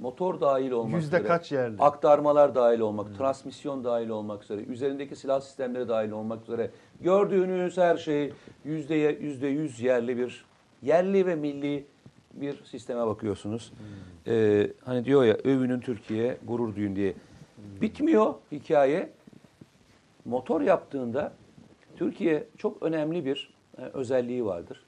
[0.00, 1.28] Motor dahil olmak Yüzde üzere.
[1.28, 1.76] kaç yerli?
[1.78, 6.70] Aktarmalar dahil olmak, transmisyon dahil olmak üzere, üzerindeki silah sistemleri dahil olmak üzere.
[7.00, 8.32] Gördüğünüz her şey
[8.64, 10.44] yüzde yüzde yüz yerli bir,
[10.82, 11.86] yerli ve milli
[12.32, 13.72] bir sisteme bakıyorsunuz.
[14.26, 17.14] Ee, hani diyor ya övünün Türkiye, gurur duyun diye.
[17.80, 19.10] Bitmiyor hikaye.
[20.24, 21.32] Motor yaptığında
[21.96, 24.84] Türkiye çok önemli bir e, özelliği vardır.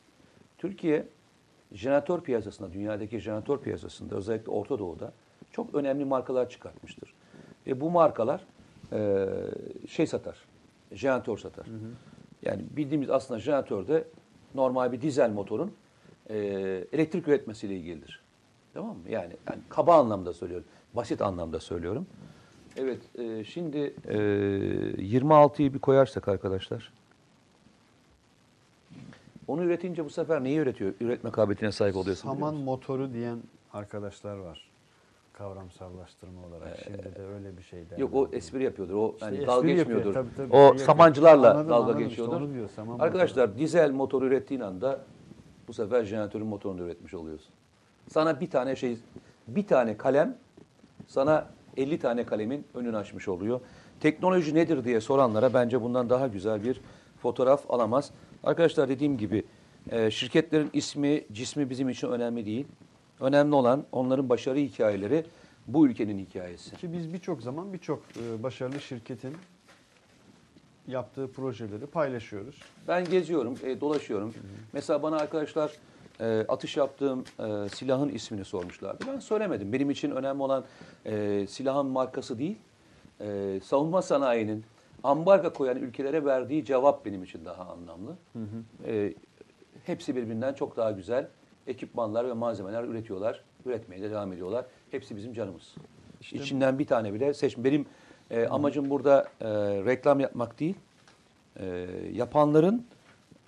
[0.58, 1.06] Türkiye
[1.72, 5.12] jeneratör piyasasında, dünyadaki jeneratör piyasasında özellikle Orta Doğu'da
[5.50, 7.14] çok önemli markalar çıkartmıştır.
[7.66, 8.44] Ve bu markalar
[8.92, 9.28] e,
[9.88, 10.38] şey satar,
[10.92, 11.66] jeneratör satar.
[12.42, 14.04] Yani bildiğimiz aslında jeneratör de
[14.54, 15.72] normal bir dizel motorun
[16.30, 16.36] e,
[16.92, 18.20] elektrik üretmesiyle ilgilidir.
[18.74, 19.02] Tamam mı?
[19.08, 22.06] Yani, yani kaba anlamda söylüyorum, basit anlamda söylüyorum.
[22.76, 26.92] Evet, e, şimdi e, 26'yı bir koyarsak arkadaşlar.
[29.50, 30.92] Onu üretince bu sefer neyi üretiyor?
[31.00, 32.28] Üretme kabiliyetine sahip oluyorsun.
[32.28, 33.38] Saman motoru diyen
[33.72, 34.70] arkadaşlar var.
[35.32, 36.78] Kavramsallaştırma olarak.
[36.84, 37.84] Şimdi de öyle bir şey.
[37.98, 38.94] Yok o espri yapıyordur.
[38.94, 40.14] O İşte espri dalga yapıyor, geçmiyordur.
[40.14, 40.52] tabii, tabii.
[40.56, 40.86] o Yapıyor.
[40.86, 41.98] samancılarla Anladım, dalga anladım.
[42.00, 42.36] İşte geçiyordur.
[42.40, 45.00] onu diyor, saman Arkadaşlar dizel motor ürettiğin anda
[45.68, 47.52] bu sefer jeneratörün motorunu üretmiş oluyorsun.
[48.08, 48.98] Sana bir tane şey,
[49.48, 50.36] bir tane kalem
[51.06, 51.46] sana
[51.76, 53.60] 50 tane kalemin önünü açmış oluyor.
[54.00, 56.80] Teknoloji nedir diye soranlara bence bundan daha güzel bir
[57.22, 58.10] fotoğraf alamaz.
[58.44, 59.44] Arkadaşlar dediğim gibi
[59.90, 62.66] e, şirketlerin ismi, cismi bizim için önemli değil.
[63.20, 65.24] Önemli olan onların başarı hikayeleri
[65.66, 66.76] bu ülkenin hikayesi.
[66.76, 69.36] Ki biz birçok zaman birçok e, başarılı şirketin
[70.88, 72.62] yaptığı projeleri paylaşıyoruz.
[72.88, 74.34] Ben geziyorum, e, dolaşıyorum.
[74.72, 75.72] Mesela bana arkadaşlar
[76.20, 79.04] e, atış yaptığım e, silahın ismini sormuşlardı.
[79.12, 79.72] Ben söylemedim.
[79.72, 80.64] Benim için önemli olan
[81.06, 82.56] e, silahın markası değil,
[83.20, 84.64] e, savunma sanayinin
[85.04, 88.16] ambargo koyan ülkelere verdiği cevap benim için daha anlamlı.
[88.86, 89.14] E,
[89.84, 91.28] hepsi birbirinden çok daha güzel
[91.66, 93.44] ekipmanlar ve malzemeler üretiyorlar.
[93.66, 94.64] Üretmeye de devam ediyorlar.
[94.90, 95.74] Hepsi bizim canımız.
[96.32, 97.58] İçinden bir tane bile seç.
[97.58, 97.86] Benim
[98.30, 99.48] E, amacım burada e,
[99.84, 100.74] reklam yapmak değil,
[101.60, 102.84] e, yapanların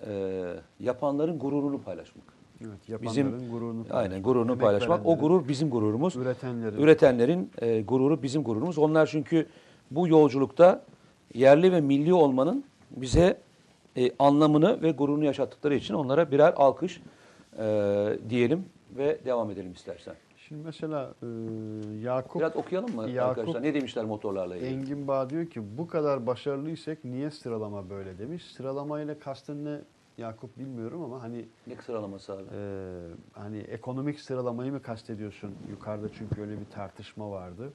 [0.07, 0.43] e,
[0.79, 2.25] yapanların gururunu paylaşmak.
[2.61, 5.05] Evet, yapanların Bizim gururunu aynen gururunu paylaşmak.
[5.05, 6.15] O gurur bizim gururumuz.
[6.15, 6.77] üretenlerin.
[6.77, 8.77] Üretenlerin e, gururu bizim gururumuz.
[8.77, 9.47] Onlar çünkü
[9.91, 10.83] bu yolculukta
[11.33, 13.37] yerli ve milli olmanın bize
[13.97, 17.01] e, anlamını ve gururunu yaşattıkları için onlara birer alkış
[17.59, 17.65] e,
[18.29, 18.65] diyelim
[18.97, 20.15] ve devam edelim istersen.
[20.37, 21.25] Şimdi mesela e,
[22.01, 23.63] Yakup Biraz okuyalım mı Yakup arkadaşlar?
[23.63, 24.69] Ne demişler motorlarla ilgili?
[24.69, 28.43] Engin Bağ diyor ki bu kadar başarılıysak niye sıralama böyle demiş.
[28.45, 29.77] Sıralamayla kastın ne
[30.17, 32.43] Yakup bilmiyorum ama hani Ne sıralaması abi?
[32.55, 32.61] e,
[33.33, 35.51] hani ekonomik sıralamayı mı kastediyorsun?
[35.69, 37.73] Yukarıda çünkü öyle bir tartışma vardı.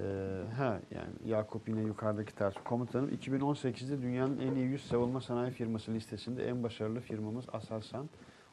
[0.00, 2.64] E, ha yani Yakup yine yukarıdaki tartışma.
[2.64, 8.08] Komutanım 2018'de dünyanın en iyi 100 savunma sanayi firması listesinde en başarılı firmamız Aselsan.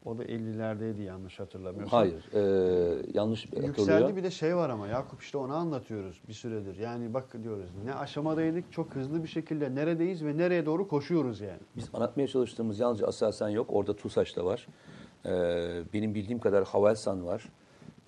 [0.06, 2.00] O da 50'lerdeydi yanlış hatırlamıyorsam.
[2.00, 2.30] Hayır.
[2.34, 2.40] e,
[3.14, 3.68] yanlış hatırlıyor.
[3.68, 6.78] Yükseldi bir de şey var ama Yakup işte onu anlatıyoruz bir süredir.
[6.78, 11.60] Yani bak diyoruz ne aşamadaydık çok hızlı bir şekilde neredeyiz ve nereye doğru koşuyoruz yani.
[11.76, 13.68] Biz anlatmaya çalıştığımız yalnızca Aselsan yok.
[13.70, 14.68] Orada TUSAŞ da var.
[15.26, 15.30] Ee,
[15.94, 17.50] benim bildiğim kadar Havelsan var.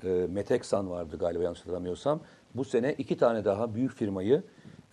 [0.04, 2.20] Ee, Meteksan vardı galiba yanlış hatırlamıyorsam.
[2.56, 4.44] Bu sene iki tane daha büyük firmayı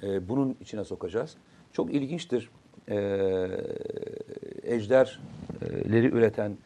[0.02, 1.36] e, bunun içine sokacağız.
[1.72, 2.50] Çok ilginçtir.
[2.88, 3.48] Ee,
[4.62, 6.56] ejderleri üreten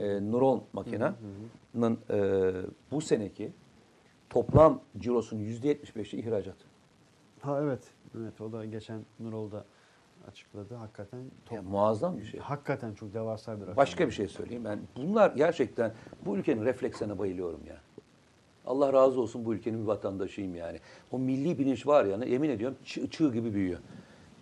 [0.00, 2.52] e, Nuron makinenin e,
[2.90, 3.52] bu seneki
[4.30, 6.56] toplam cirosunun %75'i ihracat.
[7.40, 7.80] Ha evet.
[8.18, 9.64] Evet o da geçen Nurol'da
[10.28, 10.74] açıkladı.
[10.74, 12.40] Hakikaten top, Yani muazzam bir şey.
[12.40, 13.76] hakikaten çok devasa bir rakam.
[13.76, 14.80] Başka bir şey söyleyeyim ben.
[14.96, 15.92] Bunlar gerçekten
[16.26, 17.76] bu ülkenin refleksine bayılıyorum ya.
[18.70, 20.80] Allah razı olsun bu ülkenin bir vatandaşıyım yani.
[21.10, 23.78] O milli bilinç var ya yemin ediyorum çığ, çığ gibi büyüyor.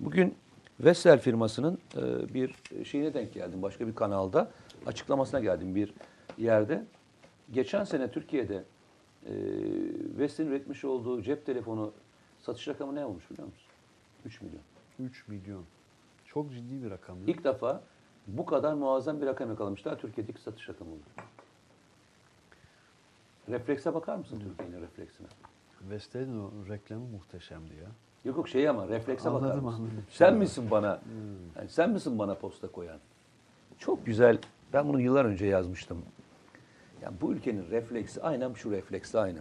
[0.01, 0.35] Bugün
[0.81, 2.55] Vestel firmasının e, bir
[2.85, 3.63] şeyine denk geldim.
[3.63, 4.51] Başka bir kanalda
[4.87, 5.95] açıklamasına geldim bir
[6.39, 6.85] yerde.
[7.53, 8.65] Geçen sene Türkiye'de
[9.27, 9.33] e,
[10.19, 11.93] Vestel'in üretmiş olduğu cep telefonu
[12.41, 13.69] satış rakamı ne olmuş biliyor musun?
[14.25, 14.61] 3 milyon.
[14.99, 15.65] 3 milyon.
[16.25, 17.17] Çok ciddi bir rakam.
[17.27, 17.83] İlk defa
[18.27, 21.05] bu kadar muazzam bir rakam yakalamışlar Türkiye'deki satış rakamında.
[23.51, 25.27] Reflekse bakar mısın Türkiye'nin refleksine?
[25.91, 27.89] Vestel'in o reklamı muhteşemdi ya.
[28.25, 29.83] Yok yok şey ama reflekse bakar Anladım, mısın?
[29.83, 30.05] anladım.
[30.11, 31.01] Sen misin bana?
[31.57, 32.99] yani sen misin bana posta koyan?
[33.79, 34.39] Çok güzel.
[34.73, 36.03] Ben bunu yıllar önce yazmıştım.
[37.03, 39.39] Yani bu ülkenin refleksi aynen şu refleksi aynı.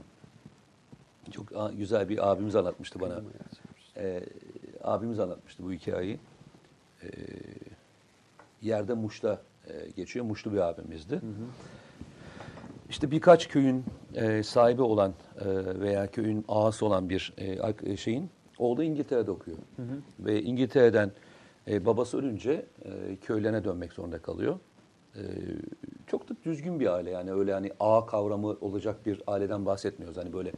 [1.32, 1.46] Çok
[1.78, 3.22] güzel bir abimiz anlatmıştı bana.
[3.98, 4.24] Ee,
[4.84, 6.20] abimiz anlatmıştı bu hikayeyi.
[7.04, 7.08] Ee,
[8.62, 10.26] yerde Muş'ta e, geçiyor.
[10.26, 11.22] Muşlu bir abimizdi.
[12.90, 13.84] İşte birkaç köyün
[14.16, 15.46] e, sahibi olan e,
[15.80, 18.30] veya köyün ağası olan bir e, e, şeyin
[18.60, 19.58] oğlu İngiltere'de okuyor.
[20.20, 21.12] Ve İngiltere'den
[21.68, 24.60] e, babası ölünce e, köylerine dönmek zorunda kalıyor.
[25.16, 25.22] E,
[26.08, 30.18] çok da düzgün bir aile yani öyle hani ağa kavramı olacak bir aileden bahsetmiyoruz.
[30.18, 30.52] Hani böyle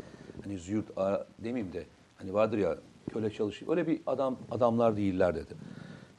[0.44, 1.84] hani züğürt ağa demeyeyim de
[2.18, 2.78] hani vardır ya
[3.14, 3.72] köle çalışıyor.
[3.72, 5.54] Öyle bir adam adamlar değiller dedi.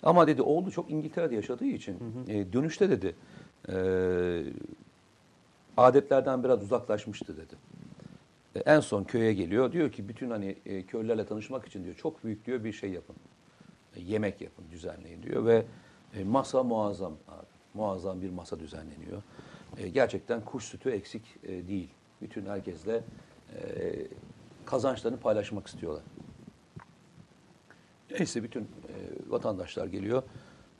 [0.02, 1.96] Ama dedi oğlu çok İngiltere'de yaşadığı için
[2.28, 3.14] e, dönüşte dedi
[3.68, 3.74] e,
[5.76, 7.54] adetlerden biraz uzaklaşmıştı dedi.
[8.54, 9.72] E, en son köye geliyor.
[9.72, 13.16] Diyor ki bütün hani e, köylülerle tanışmak için diyor çok büyük diyor bir şey yapın.
[13.96, 15.64] E, yemek yapın, düzenleyin diyor ve
[16.24, 17.46] masa muazzam abi.
[17.74, 19.22] Muazzam bir masa düzenleniyor.
[19.92, 21.88] Gerçekten kuş sütü eksik değil.
[22.22, 23.02] Bütün herkesle
[24.64, 26.02] kazançlarını paylaşmak istiyorlar.
[28.10, 28.68] Neyse bütün
[29.28, 30.22] vatandaşlar geliyor.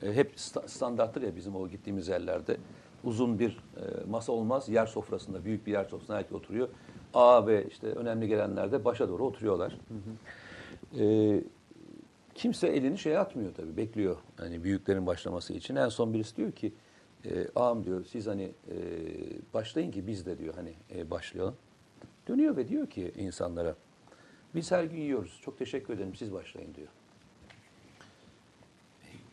[0.01, 2.57] Hep sta- standarttır ya bizim o gittiğimiz yerlerde.
[3.05, 4.69] Uzun bir e, masa olmaz.
[4.69, 6.69] Yer sofrasında, büyük bir yer sofrasında herkes oturuyor.
[7.15, 9.77] A ve işte önemli gelenler de başa doğru oturuyorlar.
[10.99, 11.41] E,
[12.35, 13.77] kimse elini şeye atmıyor tabii.
[13.77, 15.77] Bekliyor hani büyüklerin başlaması için.
[15.77, 16.73] En son birisi diyor ki
[17.25, 18.77] e, ağam diyor siz hani e,
[19.55, 21.57] başlayın ki biz de diyor hani e, başlayalım.
[22.29, 23.75] Dönüyor ve diyor ki insanlara
[24.55, 25.41] biz her gün yiyoruz.
[25.45, 26.89] Çok teşekkür ederim siz başlayın diyor.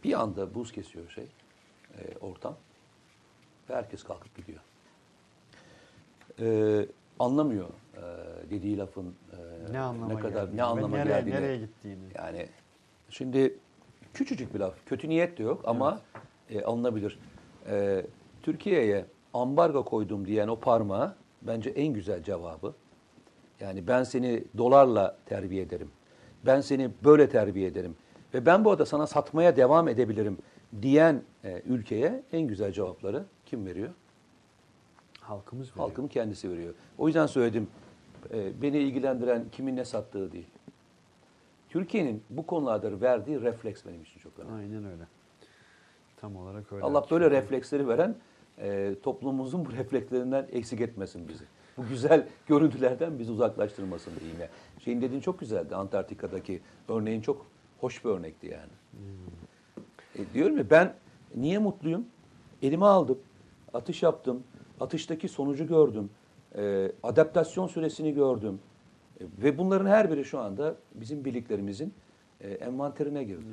[0.03, 1.28] Bir anda buz kesiyor şey,
[1.97, 2.57] e, ortam.
[3.70, 4.59] Ve herkes kalkıp gidiyor.
[6.39, 6.86] E,
[7.20, 8.01] anlamıyor e,
[8.49, 11.36] dediği lafın e, Ne anlama ne kadar geldiğini ne anlama nereye- geldiğini.
[11.36, 12.03] nereye gittiğini.
[12.15, 12.47] Yani
[13.09, 13.57] şimdi
[14.13, 14.74] küçücük bir laf.
[14.86, 16.01] Kötü niyet de yok ama
[16.49, 17.20] e, alınabilir.
[17.70, 18.05] E,
[18.43, 22.74] Türkiye'ye ambargo koydum diyen o parmağı bence en güzel cevabı.
[23.59, 25.91] Yani ben seni dolarla terbiye ederim.
[26.45, 27.95] Ben seni böyle terbiye ederim.
[28.34, 30.38] Ve ben bu arada sana satmaya devam edebilirim
[30.82, 33.89] diyen e, ülkeye en güzel cevapları kim veriyor?
[35.22, 35.88] Halkımız veriyor.
[35.88, 36.74] Halkın kendisi veriyor.
[36.98, 37.68] O yüzden söyledim.
[38.34, 40.48] e, beni ilgilendiren kimin ne sattığı değil.
[41.70, 44.54] Türkiye'nin bu konularda verdiği refleks benim için çok önemli.
[44.56, 45.04] Aynen öyle.
[46.18, 46.84] Tam olarak öyle.
[46.84, 48.16] Allah böyle refleksleri veren
[48.58, 51.43] e, toplumumuzun bu reflekslerinden eksik etmesin bizi.
[51.78, 54.50] bu güzel görüntülerden bizi uzaklaştırmasın diyeyim ya.
[54.80, 55.76] Şeyin dediğin çok güzeldi.
[55.76, 57.45] Antarktika'daki örneğin çok
[57.82, 58.72] hoş bir örnekti yani.
[60.16, 60.93] E, diyorum ya ben
[61.36, 62.06] niye mutluyum?
[62.62, 63.20] Elime aldım,
[63.78, 64.43] atış yaptım,
[64.80, 66.09] atıştaki sonucu gördüm,
[66.55, 68.59] e, adaptasyon süresini gördüm.
[69.19, 71.93] E, ve bunların her biri şu anda bizim birliklerimizin
[72.41, 73.45] e, envanterine girdi.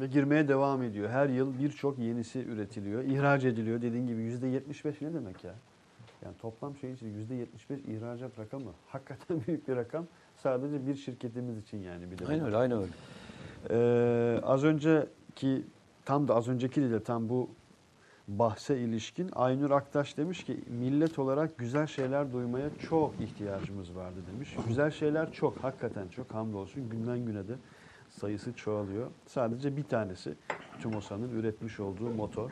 [0.00, 1.10] Ve girmeye devam ediyor.
[1.10, 3.04] Her yıl birçok yenisi üretiliyor.
[3.04, 3.82] ihraç ediliyor.
[3.82, 5.54] Dediğin gibi yüzde yetmiş beş ne demek ya?
[6.24, 8.70] Yani toplam şey için yüzde yetmiş beş ihracat rakamı.
[8.88, 10.06] Hakikaten büyük bir rakam.
[10.36, 12.26] Sadece bir şirketimiz için yani bir de.
[12.26, 12.92] Aynen öyle, aynen öyle.
[13.70, 15.64] Ee, az önceki
[16.04, 17.50] tam da az önceki de tam bu
[18.38, 24.56] bahse ilişkin Aynur Aktaş demiş ki millet olarak güzel şeyler duymaya çok ihtiyacımız vardı demiş.
[24.68, 27.54] Güzel şeyler çok hakikaten çok hamdolsun günden güne de
[28.10, 29.06] sayısı çoğalıyor.
[29.26, 30.34] Sadece bir tanesi
[30.82, 32.50] TÜMOSA'nın üretmiş olduğu motor.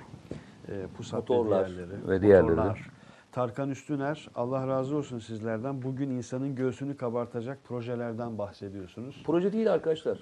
[0.69, 2.09] E, Pusat Motorlar ve diğerleri.
[2.09, 2.51] ve diğerleri.
[2.51, 2.91] Motorlar.
[3.33, 5.83] Tarkan Üstüner, Allah razı olsun sizlerden.
[5.83, 9.23] Bugün insanın göğsünü kabartacak projelerden bahsediyorsunuz.
[9.27, 10.19] Proje değil arkadaşlar.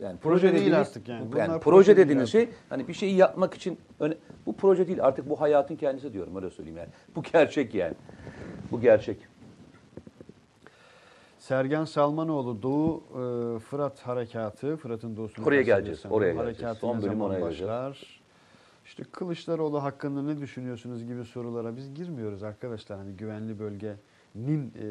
[0.00, 1.26] Yani Proje değil dediğiniz- artık yani.
[1.38, 4.14] Yani proje proje dediğiniz şey hani bir şeyi yapmak için öne,
[4.46, 6.88] bu proje değil artık bu hayatın kendisi diyorum öyle söyleyeyim yani.
[7.16, 7.94] Bu gerçek yani.
[8.70, 9.18] Bu gerçek.
[11.38, 16.78] Sergen Salmanoğlu Doğu e, Fırat Harekatı, Fırat'ın doğusunu Oraya geleceğiz, oraya geleceğiz.
[16.78, 18.20] Son bölüm ona başlar?
[18.84, 22.98] İşte Kılıçdaroğlu hakkında ne düşünüyorsunuz gibi sorulara biz girmiyoruz arkadaşlar.
[22.98, 24.86] Hani güvenli bölgenin e,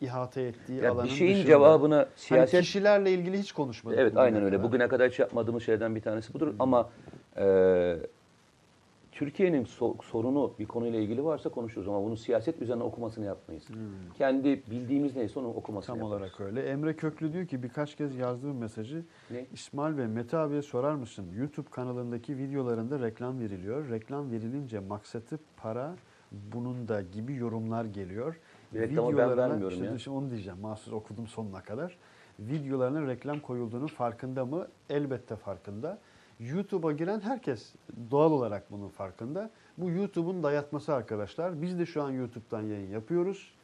[0.00, 1.46] ihate ettiği Ya alanın bir şeyin dışında.
[1.46, 3.98] cevabına Hani siyaset kişilerle ilgili hiç konuşmadık.
[3.98, 4.56] Evet aynen öyle.
[4.56, 4.68] kadar.
[4.68, 6.54] Bugüne kadar hiç yapmadığımız şeylerden bir tanesi budur.
[6.58, 6.90] Ama
[7.36, 7.96] e,
[9.12, 13.64] Türkiye'nin so- sorunu bir konuyla ilgili varsa konuşuruz ama bunu siyaset üzerine okumasını yapmayız.
[14.18, 16.22] Kendi bildiğimiz neyse onu okumasını Tam yaparız.
[16.22, 16.62] olarak öyle.
[16.70, 19.46] Emre Köklü diyor ki birkaç kez yazdığım mesajı Ne?
[19.52, 21.26] İsmail ve Mete abiye sorar mısın?
[21.38, 23.90] YouTube kanalındaki videolarında reklam veriliyor.
[23.90, 25.94] Reklam verilince maksatı para
[26.32, 28.40] bunun da gibi yorumlar geliyor.
[28.74, 29.98] Bir reklamı ben vermiyorum işte ya.
[29.98, 30.60] şimdi onu diyeceğim.
[30.60, 31.98] Mahsus okudum sonuna kadar.
[32.38, 34.68] Videolarına reklam koyulduğunun farkında mı?
[34.90, 35.98] Elbette farkında.
[36.40, 37.74] YouTube'a giren herkes
[38.10, 39.50] doğal olarak bunun farkında.
[39.78, 41.62] Bu YouTube'un dayatması arkadaşlar.
[41.62, 43.54] Biz de şu an YouTube'dan yayın yapıyoruz.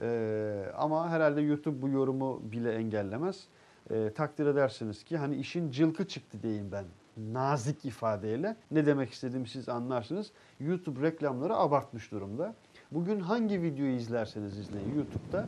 [0.00, 3.48] Ee, ama herhalde YouTube bu yorumu bile engellemez.
[3.90, 6.84] Ee, takdir edersiniz ki hani işin cılkı çıktı diyeyim ben
[7.16, 8.56] nazik ifadeyle.
[8.70, 10.32] Ne demek istediğimi siz anlarsınız.
[10.60, 12.54] YouTube reklamları abartmış durumda.
[12.96, 15.46] Bugün hangi videoyu izlerseniz izleyin YouTube'da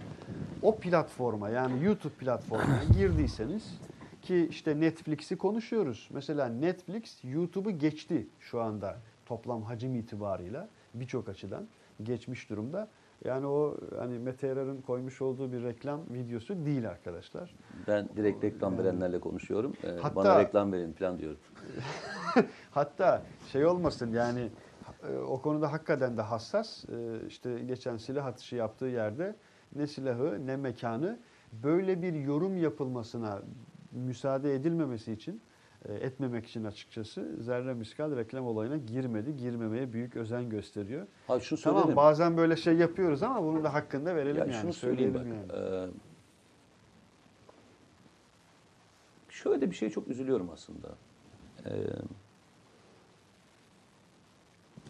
[0.62, 3.80] o platforma yani YouTube platformuna girdiyseniz
[4.22, 6.08] ki işte Netflix'i konuşuyoruz.
[6.12, 8.96] Mesela Netflix YouTube'u geçti şu anda
[9.26, 11.66] toplam hacim itibarıyla birçok açıdan
[12.02, 12.88] geçmiş durumda.
[13.24, 14.54] Yani o hani Mete
[14.86, 17.54] koymuş olduğu bir reklam videosu değil arkadaşlar.
[17.86, 19.72] Ben direkt reklam verenlerle konuşuyorum.
[19.84, 21.40] E, Hatta- Bana reklam verin falan diyorum.
[22.70, 23.22] Hatta
[23.52, 24.48] şey olmasın yani
[25.02, 26.84] e, o konuda hakikaten de hassas.
[26.88, 29.36] E, işte geçen silah atışı yaptığı yerde
[29.74, 31.18] ne silahı ne mekanı
[31.52, 33.42] böyle bir yorum yapılmasına
[33.92, 35.40] müsaade edilmemesi için
[35.88, 39.36] e, etmemek için açıkçası zerre miskal reklam olayına girmedi.
[39.36, 41.06] Girmemeye büyük özen gösteriyor.
[41.26, 41.96] Ha şunu Tamam söyleyelim.
[41.96, 44.54] bazen böyle şey yapıyoruz ama bunu da hakkında verelim Ya yani.
[44.60, 45.26] şunu söyleyeyim bak.
[45.26, 45.64] yani.
[45.64, 45.90] e,
[49.30, 50.88] şöyle bir şey çok üzülüyorum aslında.
[51.66, 51.72] E,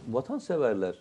[0.09, 0.95] vatanseverler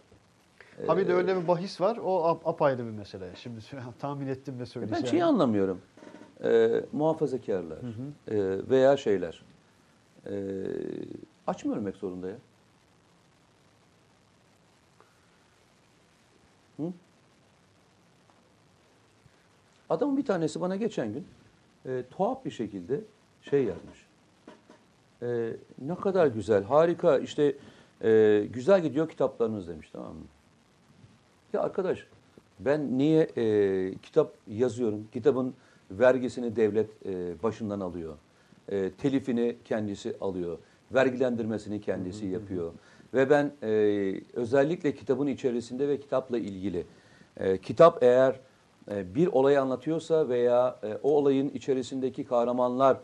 [0.87, 1.97] Ha bir de öyle bir bahis var.
[1.97, 3.29] O ap- apayrı bir mesele.
[3.35, 3.59] Şimdi
[3.99, 5.07] tahmin ettim ve Ben söyleyeceğim.
[5.07, 5.81] şeyi anlamıyorum.
[6.43, 7.77] Ee, muhafazakarlar
[8.27, 9.43] e, veya şeyler
[10.29, 10.33] e,
[11.47, 12.35] aç mı ölmek zorunda ya?
[16.77, 16.83] Hı?
[19.89, 21.27] Adamın bir tanesi bana geçen gün
[21.85, 23.01] e, tuhaf bir şekilde
[23.41, 24.05] şey yazmış.
[25.21, 27.55] E, ne kadar güzel, harika, işte
[28.03, 30.25] e, güzel gidiyor kitaplarınız demiş tamam mı?
[31.53, 32.07] Ya arkadaş
[32.59, 35.07] ben niye e, kitap yazıyorum?
[35.13, 35.53] Kitabın
[35.91, 38.15] vergisini devlet e, başından alıyor.
[38.71, 40.57] E, telifini kendisi alıyor.
[40.93, 42.71] Vergilendirmesini kendisi yapıyor.
[43.13, 43.69] Ve ben e,
[44.33, 46.85] özellikle kitabın içerisinde ve kitapla ilgili
[47.37, 48.39] e, kitap eğer
[48.91, 52.97] e, bir olayı anlatıyorsa veya e, o olayın içerisindeki kahramanlar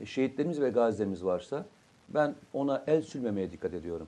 [0.00, 1.66] e, şehitlerimiz ve gazilerimiz varsa
[2.08, 4.06] ben ona el sürmemeye dikkat ediyorum.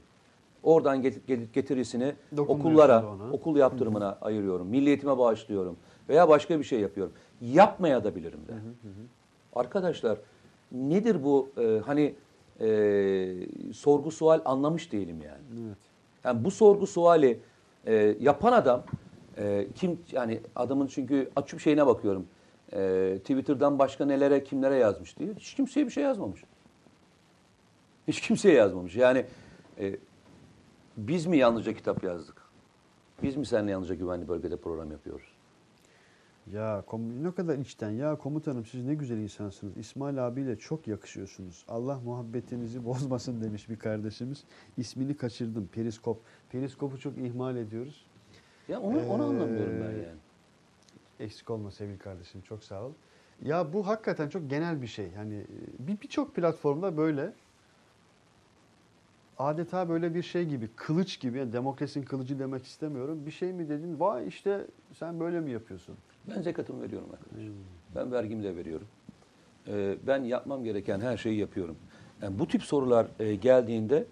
[0.69, 4.67] Oradan get- get- getirisini okullara, okul yaptırımına ayırıyorum.
[4.67, 5.77] Milliyetime bağışlıyorum.
[6.09, 7.13] Veya başka bir şey yapıyorum.
[7.41, 8.53] Yapmaya da bilirim de.
[9.55, 10.19] Arkadaşlar
[10.73, 12.15] nedir bu e, hani
[12.61, 15.67] e, sorgu sual anlamış değilim yani.
[15.67, 15.77] Evet.
[16.25, 17.41] Yani bu sorgu suali
[17.87, 18.83] e, yapan adam
[19.39, 22.27] e, kim yani adamın çünkü açıp şeyine bakıyorum.
[22.73, 25.31] E, Twitter'dan başka nelere kimlere yazmış diye.
[25.39, 26.45] Hiç kimseye bir şey yazmamış.
[28.09, 28.97] Hiç kimseye yazmamış.
[28.97, 29.25] Yani
[29.81, 29.97] e,
[30.99, 32.43] biz mi yalnızca kitap yazdık?
[33.23, 35.27] Biz mi seninle yalnızca güvenli bölgede program yapıyoruz?
[36.53, 36.85] Ya
[37.23, 37.91] ne kadar içten.
[37.91, 39.77] Ya komutanım siz ne güzel insansınız.
[39.77, 41.65] İsmail abiyle çok yakışıyorsunuz.
[41.69, 44.45] Allah muhabbetinizi bozmasın demiş bir kardeşimiz.
[44.77, 45.67] İsmini kaçırdım.
[45.73, 46.21] Periskop.
[46.51, 48.07] Periskopu çok ihmal ediyoruz.
[48.69, 50.19] Ya onu, onu Ee, anlamıyorum ben yani.
[51.21, 52.41] Eksik olma sevgili kardeşim.
[52.41, 52.93] Çok sağ ol.
[53.43, 55.15] Ya bu hakikaten çok genel bir şey.
[55.15, 55.47] Hani e,
[55.79, 57.33] bir birçok platformda böyle
[59.39, 61.39] adeta böyle bir şey gibi, kılıç gibi.
[61.39, 63.27] Yani demokrasinin kılıcı demek istemiyorum.
[63.27, 64.01] Bir şey mi dedin?
[64.01, 65.95] Vay işte sen böyle mi yapıyorsun?
[66.31, 67.47] Ben zekatımı veriyorum arkadaş.
[67.47, 67.53] Hmm.
[67.95, 68.87] Ben vergimi de veriyorum.
[69.69, 71.77] Ee, ben yapmam gereken her şeyi yapıyorum.
[72.23, 74.07] Yani bu tip sorular e, geldiğinde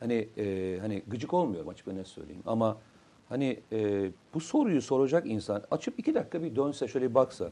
[0.00, 2.42] hani e, hani gıcık olmuyorum açık net söyleyeyim.
[2.46, 2.78] Ama
[3.28, 7.50] hani e, bu soruyu soracak insan açıp iki dakika bir dönse şöyle bir baksa.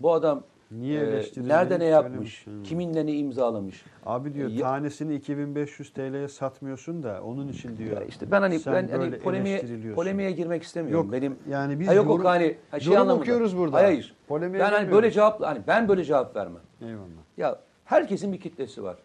[0.00, 3.84] Bu adam Niye e, eleştirildiğini nerede ne yapmış, kiminle ne imzalamış.
[4.06, 7.96] Abi diyor Ya- tanesini 2500 TL'ye satmıyorsun da onun için diyor.
[8.00, 9.62] Ya işte ben hani ben hani polemiğe,
[9.94, 11.04] polemiğe girmek istemiyorum.
[11.04, 13.22] Yok, Benim yani biz Ha yok yorum- yok hani ha, şey yorum anlamında.
[13.22, 13.76] okuyoruz burada.
[13.76, 13.86] Hayır.
[13.86, 14.14] hayır.
[14.28, 16.62] Polemiğe ben hani böyle cevap hani ben böyle cevap vermem.
[16.82, 17.22] Eyvallah.
[17.36, 18.96] Ya herkesin bir kitlesi var.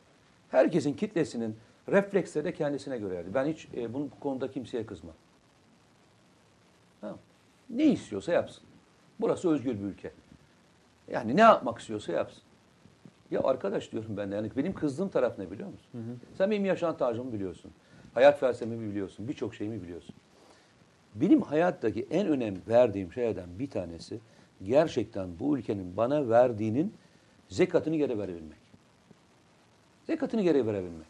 [0.51, 1.55] Herkesin kitlesinin
[1.89, 3.23] refleksleri de kendisine göre.
[3.33, 5.13] Ben hiç e, bunun bu konuda kimseye kızmam.
[7.69, 8.63] Ne istiyorsa yapsın.
[9.21, 10.11] Burası özgür bir ülke.
[11.11, 12.43] Yani ne yapmak istiyorsa yapsın.
[13.31, 16.19] Ya arkadaş diyorum ben de yani benim kızdığım taraf ne biliyor musun?
[16.37, 17.71] Sen benim yaşam tarzımı biliyorsun.
[18.13, 19.27] Hayat felsefemi biliyorsun.
[19.27, 20.15] Birçok şeyimi biliyorsun.
[21.15, 24.19] Benim hayattaki en önem verdiğim şeylerden bir tanesi
[24.63, 26.93] gerçekten bu ülkenin bana verdiğinin
[27.49, 28.57] zekatını geri verebilmek.
[30.03, 31.07] Zekatını geri verebilmek.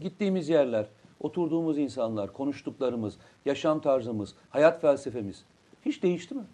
[0.00, 0.86] Gittiğimiz yerler,
[1.24, 5.44] oturduğumuz insanlar, konuştuklarımız, yaşam tarzımız, hayat felsefemiz
[5.84, 6.44] hiç değişti mi?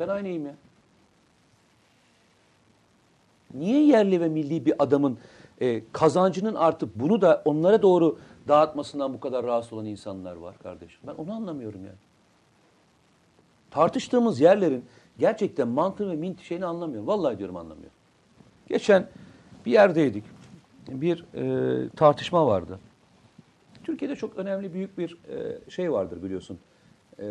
[0.00, 0.54] Ben aynıyım ya.
[3.54, 5.18] Niye yerli ve milli bir adamın
[5.60, 11.00] e, kazancının artıp bunu da onlara doğru dağıtmasından bu kadar rahatsız olan insanlar var kardeşim?
[11.06, 11.98] Ben onu anlamıyorum yani.
[13.70, 14.84] Tartıştığımız yerlerin
[15.18, 17.06] gerçekten mantığı ve minti şeyini anlamıyorum.
[17.06, 17.96] Vallahi diyorum anlamıyorum.
[18.68, 19.08] Geçen
[19.66, 20.24] bir yerdeydik.
[20.88, 22.78] Bir e, tartışma vardı.
[23.88, 26.58] Türkiye'de çok önemli büyük bir e, şey vardır biliyorsun.
[27.20, 27.26] E,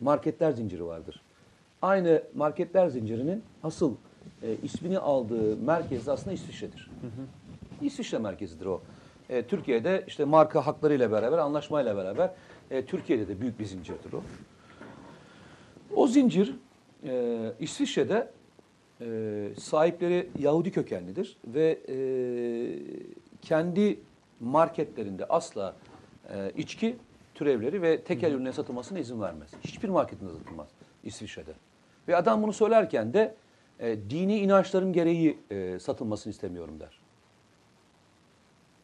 [0.00, 1.22] marketler zinciri vardır.
[1.82, 3.94] Aynı marketler zincirinin asıl
[4.42, 6.90] e, ismini aldığı merkez de aslında İsviçre'dir.
[7.82, 8.80] İsviçre merkezidir o.
[9.28, 12.30] E, Türkiye'de işte marka haklarıyla beraber, anlaşmayla beraber
[12.70, 14.22] e, Türkiye'de de büyük bir zincirdir o.
[15.96, 16.54] O zincir
[17.06, 18.30] e, İsviçre'de
[19.00, 21.96] e, sahipleri Yahudi kökenlidir ve e,
[23.42, 23.98] kendi
[24.44, 25.76] marketlerinde asla
[26.30, 26.96] e, içki
[27.34, 29.50] türevleri ve tekel ürüne satılmasına izin vermez.
[29.60, 30.68] Hiçbir marketinde satılmaz
[31.04, 31.52] İsviçre'de.
[32.08, 33.34] Ve adam bunu söylerken de
[33.78, 36.98] e, dini inançlarım gereği e, satılmasını istemiyorum der.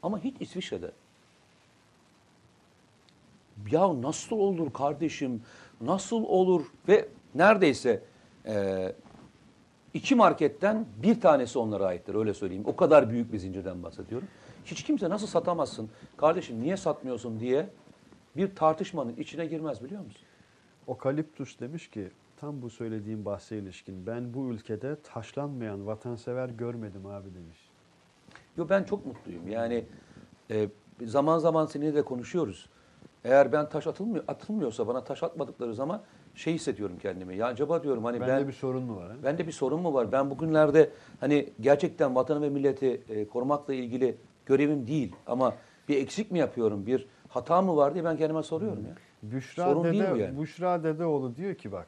[0.03, 0.91] Ama hiç İsviçre'de
[3.71, 5.43] ya nasıl olur kardeşim,
[5.81, 8.03] nasıl olur ve neredeyse
[8.47, 8.93] e,
[9.95, 12.65] iki marketten bir tanesi onlara aittir öyle söyleyeyim.
[12.67, 14.29] O kadar büyük bir zincirden bahsediyorum.
[14.65, 17.67] Hiç kimse nasıl satamazsın, kardeşim niye satmıyorsun diye
[18.37, 20.23] bir tartışmanın içine girmez biliyor musun?
[20.87, 27.35] Okaliptus demiş ki tam bu söylediğim bahse ilişkin ben bu ülkede taşlanmayan vatansever görmedim abi
[27.35, 27.71] demiş.
[28.57, 29.49] Yo ben çok mutluyum.
[29.49, 29.85] Yani
[30.51, 30.69] e,
[31.07, 32.69] zaman zaman seninle de konuşuyoruz.
[33.25, 36.03] Eğer ben taş atılmıyor, atılmıyorsa bana taş atmadıkları zaman
[36.35, 37.37] şey hissediyorum kendimi.
[37.37, 39.11] Ya acaba diyorum hani Bende ben bir sorun mu var?
[39.11, 39.17] ha?
[39.25, 40.13] bende bir sorun mu var?
[40.13, 40.91] Ben bugünlerde
[41.21, 44.17] hani gerçekten vatanı ve milleti e, korumakla ilgili
[44.51, 45.55] görevim değil ama
[45.89, 46.87] bir eksik mi yapıyorum?
[46.87, 48.95] Bir hata mı var diye ben kendime soruyorum ya.
[49.23, 50.41] Büşra Sorun değil Dede, bu yani.
[50.41, 51.87] Büşra Dedeoğlu diyor ki bak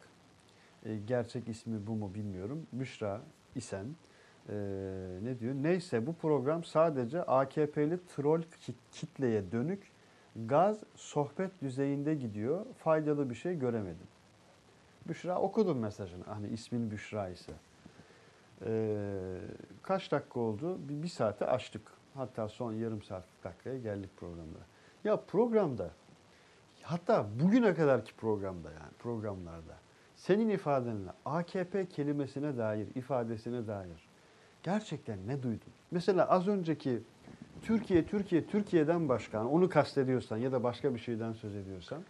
[0.86, 2.66] e, gerçek ismi bu mu bilmiyorum.
[2.72, 3.20] Büşra
[3.54, 3.86] İsen
[4.48, 4.54] e,
[5.22, 5.54] ne diyor?
[5.54, 9.92] Neyse bu program sadece AKP'li troll kit- kitleye dönük
[10.46, 12.66] gaz sohbet düzeyinde gidiyor.
[12.78, 14.06] Faydalı bir şey göremedim.
[15.08, 16.24] Büşra okudum mesajını.
[16.24, 17.52] Hani ismin Büşra ise.
[18.66, 18.70] E,
[19.82, 20.78] kaç dakika oldu?
[20.88, 22.01] Bir, bir saate açtık.
[22.14, 24.58] Hatta son yarım saat dakikaya geldik programda.
[25.04, 25.90] Ya programda
[26.82, 29.76] hatta bugüne kadarki programda yani programlarda
[30.16, 34.08] senin ifadenle AKP kelimesine dair, ifadesine dair
[34.62, 35.72] gerçekten ne duydun?
[35.90, 37.02] Mesela az önceki
[37.62, 42.02] Türkiye, Türkiye, Türkiye'den başka onu kastediyorsan ya da başka bir şeyden söz ediyorsan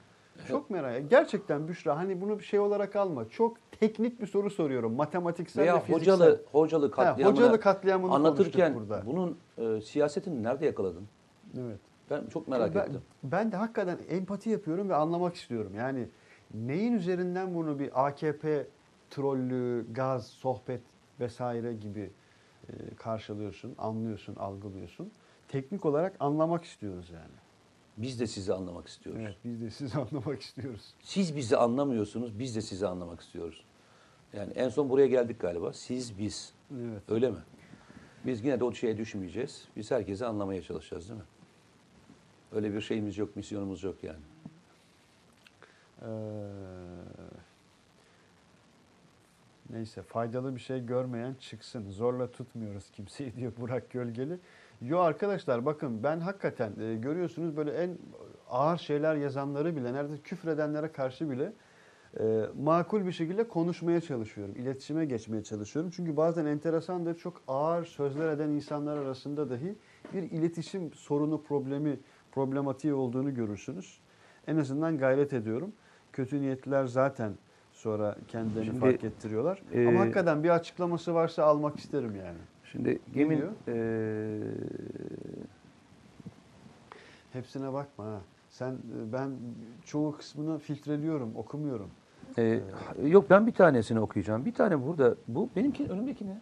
[0.49, 3.29] çok merak Gerçekten Büşra hani bunu bir şey olarak alma.
[3.29, 4.95] Çok teknik bir soru soruyorum.
[4.95, 6.15] Matematiksel ve Veya fiziksel.
[6.15, 9.03] hocalı hocalı Ha, katliamını hocalı katliamını anlatırken burada.
[9.07, 11.09] bunun e, siyasetini nerede yakaladın?
[11.59, 11.81] Evet.
[12.11, 13.01] Ben çok merak ben, ettim.
[13.23, 15.73] Ben de hakikaten empati yapıyorum ve anlamak istiyorum.
[15.77, 16.09] Yani
[16.55, 18.67] neyin üzerinden bunu bir AKP
[19.11, 20.81] trollü, gaz, sohbet
[21.21, 22.11] vesaire gibi
[22.69, 25.13] e, karşılıyorsun, anlıyorsun, algılıyorsun.
[25.49, 27.42] Teknik olarak anlamak istiyoruz yani.
[27.97, 29.23] Biz de sizi anlamak istiyoruz.
[29.25, 30.95] Evet, biz de sizi anlamak istiyoruz.
[31.03, 33.65] Siz bizi anlamıyorsunuz, biz de sizi anlamak istiyoruz.
[34.33, 35.73] Yani en son buraya geldik galiba.
[35.73, 36.53] Siz, biz.
[36.73, 37.03] Evet.
[37.09, 37.39] Öyle mi?
[38.27, 39.69] Biz yine de o şeye düşmeyeceğiz.
[39.77, 41.27] Biz herkesi anlamaya çalışacağız değil mi?
[42.53, 44.21] Öyle bir şeyimiz yok, misyonumuz yok yani.
[46.03, 46.09] Ee,
[49.71, 51.91] neyse faydalı bir şey görmeyen çıksın.
[51.91, 54.39] Zorla tutmuyoruz kimseyi diyor Burak Gölgeli.
[54.89, 57.99] Yo arkadaşlar bakın ben hakikaten e, görüyorsunuz böyle en
[58.51, 61.53] ağır şeyler yazanları bile neredeyse küfredenlere karşı bile
[62.21, 64.55] e, makul bir şekilde konuşmaya çalışıyorum.
[64.57, 65.91] İletişime geçmeye çalışıyorum.
[65.97, 69.75] Çünkü bazen enteresandır çok ağır sözler eden insanlar arasında dahi
[70.15, 72.01] bir iletişim sorunu, problemi,
[72.33, 74.01] problematiği olduğunu görürsünüz.
[74.47, 75.73] En azından gayret ediyorum.
[76.13, 77.33] Kötü niyetliler zaten
[77.73, 79.63] sonra kendilerini Şimdi, fark ettiriyorlar.
[79.73, 82.39] e, Ama hakikaten bir açıklaması varsa almak isterim yani.
[82.73, 83.75] Şimdi Gemin eee,
[87.33, 88.21] Hepsine bakma ha.
[88.51, 89.31] Sen e, ben
[89.85, 91.91] çoğu kısmını filtreliyorum, okumuyorum.
[92.39, 92.61] e,
[93.05, 94.45] yok ben bir tanesini okuyacağım.
[94.45, 95.15] Bir tane burada.
[95.29, 96.41] Bu benimki önümdeki ne?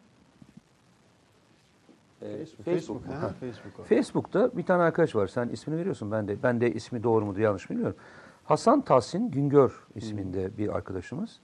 [2.22, 3.08] Ee, Facebook.
[3.08, 3.12] bu.
[3.12, 3.28] ha, Ha.
[3.40, 3.86] Facebook.
[3.86, 5.26] Facebook'ta bir tane arkadaş var.
[5.26, 6.10] Sen ismini veriyorsun.
[6.12, 7.96] Ben de ben de ismi doğru mu yanlış bilmiyorum.
[8.44, 11.40] Hasan Tahsin Güngör isminde bir arkadaşımız.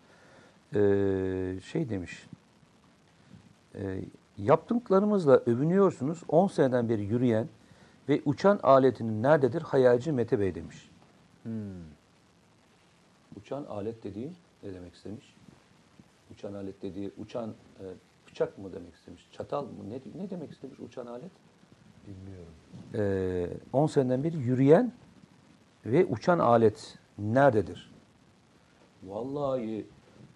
[0.75, 0.79] Ee,
[1.63, 2.29] şey demiş.
[3.75, 4.01] E,
[4.39, 6.23] yaptıklarımızla övünüyorsunuz.
[6.29, 7.49] 10 seneden beri yürüyen
[8.09, 9.63] ve uçan aletinin nerededir?
[9.63, 10.91] Hayalci Mete Bey demiş.
[11.43, 11.53] Hmm.
[13.37, 14.33] Uçan alet dediği
[14.63, 15.35] ne demek istemiş?
[16.33, 17.85] Uçan alet dediği uçan e,
[18.29, 19.29] bıçak mı demek istemiş?
[19.33, 19.71] Çatal mı?
[19.89, 21.31] Ne, ne demek istemiş uçan alet?
[22.07, 22.53] Bilmiyorum.
[22.95, 24.93] Ee, 10 seneden beri yürüyen
[25.87, 27.93] ve uçan alet nerededir?
[29.03, 29.87] Vallahi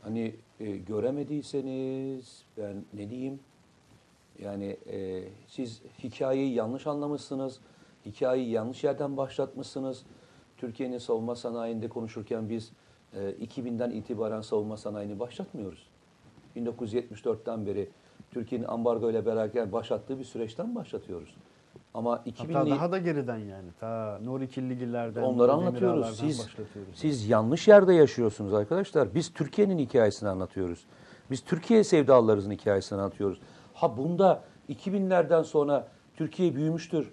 [0.03, 3.41] hani e, göremediyseniz ben ne diyeyim?
[4.43, 7.61] Yani e, siz hikayeyi yanlış anlamışsınız.
[8.07, 10.03] Hikayeyi yanlış yerden başlatmışsınız.
[10.57, 12.73] Türkiye'nin savunma sanayinde konuşurken biz
[13.15, 15.89] e, 2000'den itibaren savunma sanayini başlatmıyoruz.
[16.57, 17.91] 1974'ten beri
[18.31, 21.37] Türkiye'nin ambargo ile beraber başlattığı bir süreçten başlatıyoruz.
[21.95, 23.69] Ama Hatta 2000'li daha da geriden yani.
[23.81, 26.17] Ta Norikilligillerden, Onları Demirağlardan anlatıyoruz.
[26.17, 26.49] Siz,
[26.95, 29.15] siz yanlış yerde yaşıyorsunuz arkadaşlar.
[29.15, 30.87] Biz Türkiye'nin hikayesini anlatıyoruz.
[31.31, 33.41] Biz Türkiye sevdalarımızın hikayesini anlatıyoruz.
[33.81, 37.13] Ha bunda 2000'lerden sonra Türkiye büyümüştür.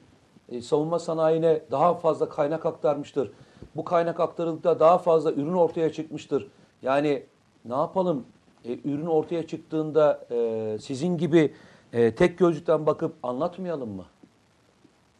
[0.49, 3.31] E, savunma sanayine daha fazla kaynak aktarmıştır.
[3.75, 6.47] Bu kaynak aktarıldıkta daha fazla ürün ortaya çıkmıştır.
[6.81, 7.23] Yani
[7.65, 8.25] ne yapalım?
[8.65, 11.53] E, ürün ortaya çıktığında e, sizin gibi
[11.93, 14.05] e, tek gözlükten bakıp anlatmayalım mı?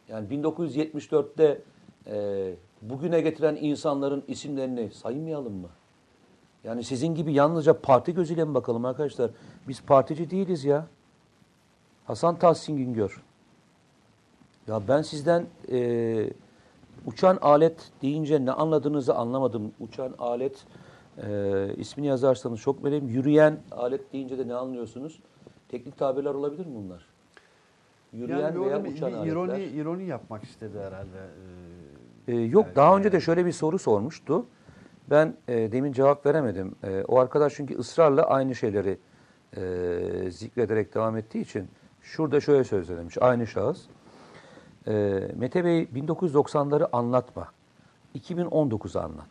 [0.08, 1.62] Yani 1974'te
[2.06, 5.68] e, bugüne getiren insanların isimlerini saymayalım mı?
[6.64, 9.30] Yani sizin gibi yalnızca parti gözüyle mi bakalım arkadaşlar?
[9.68, 10.86] Biz partici değiliz ya.
[12.08, 13.22] Hasan Tahsin Güngör.
[14.68, 16.30] Ya ben sizden e,
[17.06, 19.72] uçan alet deyince ne anladığınızı anlamadım.
[19.80, 20.64] Uçan alet
[21.22, 23.08] e, ismini yazarsanız çok benim.
[23.08, 25.20] Yürüyen alet deyince de ne anlıyorsunuz?
[25.68, 27.06] Teknik tabirler olabilir mi bunlar?
[28.12, 29.32] Yürüyen yani veya orada bir, uçan bir aletler.
[29.32, 31.18] ironi, ironi yapmak istedi herhalde.
[32.28, 34.46] Ee, Ee, yok daha önce de şöyle bir soru sormuştu.
[35.10, 36.74] Ben e, demin cevap veremedim.
[36.84, 38.98] E, o arkadaş çünkü ısrarla aynı şeyleri
[39.56, 41.68] e, zikrederek devam ettiği için
[42.08, 43.86] şurada şöyle sözlemiş aynı şahıs.
[44.86, 44.92] E,
[45.36, 47.48] Mete Bey 1990'ları anlatma.
[48.18, 49.28] 2019'u anlat.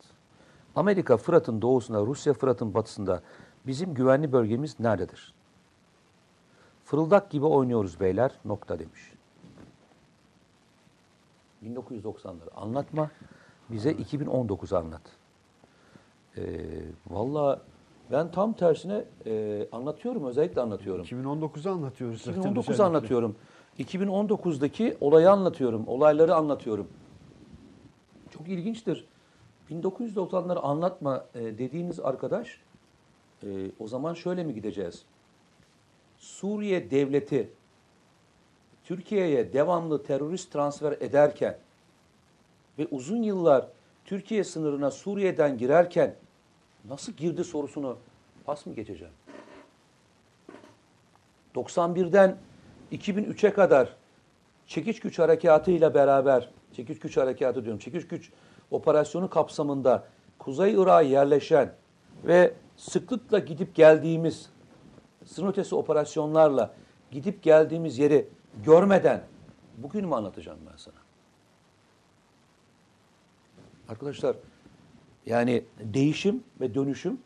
[0.76, 3.22] Amerika Fırat'ın doğusunda, Rusya Fırat'ın batısında
[3.68, 5.34] bizim güvenli bölgemiz nerededir?
[6.86, 9.14] Fırıldak gibi oynuyoruz beyler nokta demiş.
[11.64, 13.12] 1990'ları anlatma.
[13.70, 15.02] Bize 2019'u anlat.
[16.38, 16.42] Ee,
[17.10, 17.62] Valla
[18.12, 20.26] ben tam tersine e, anlatıyorum.
[20.26, 21.06] Özellikle anlatıyorum.
[21.06, 22.22] 2019'u anlatıyoruz.
[22.22, 22.84] zaten 2019'u özellikle.
[22.84, 23.36] anlatıyorum.
[23.80, 25.88] 2019'daki olayı anlatıyorum.
[25.88, 26.88] Olayları anlatıyorum.
[28.32, 29.06] Çok ilginçtir.
[29.72, 32.62] 1990'ları anlatma e, dediğiniz arkadaş
[33.44, 33.48] e,
[33.80, 35.06] o zaman şöyle mi gideceğiz?
[36.18, 37.52] Suriye devleti
[38.84, 41.58] Türkiye'ye devamlı terörist transfer ederken
[42.80, 43.68] ve uzun yıllar
[44.06, 46.16] Türkiye sınırına Suriye'den girerken
[46.90, 47.98] nasıl girdi sorusunu
[48.46, 49.14] pas mı geçeceğim?
[51.56, 52.38] 91'den
[52.92, 53.96] 2003'e kadar
[54.68, 58.32] çekiç güç harekatıyla beraber, çekiç güç harekatı diyorum, çekiç güç
[58.72, 60.08] operasyonu kapsamında
[60.40, 61.74] Kuzey Irak'a yerleşen
[62.26, 64.50] ve sıklıkla gidip geldiğimiz
[65.26, 66.74] sınır ötesi operasyonlarla
[67.12, 68.30] gidip geldiğimiz yeri
[68.66, 69.24] görmeden
[69.78, 70.96] bugün mü anlatacağım ben sana?
[73.90, 74.36] Arkadaşlar
[75.28, 77.20] yani değişim ve dönüşüm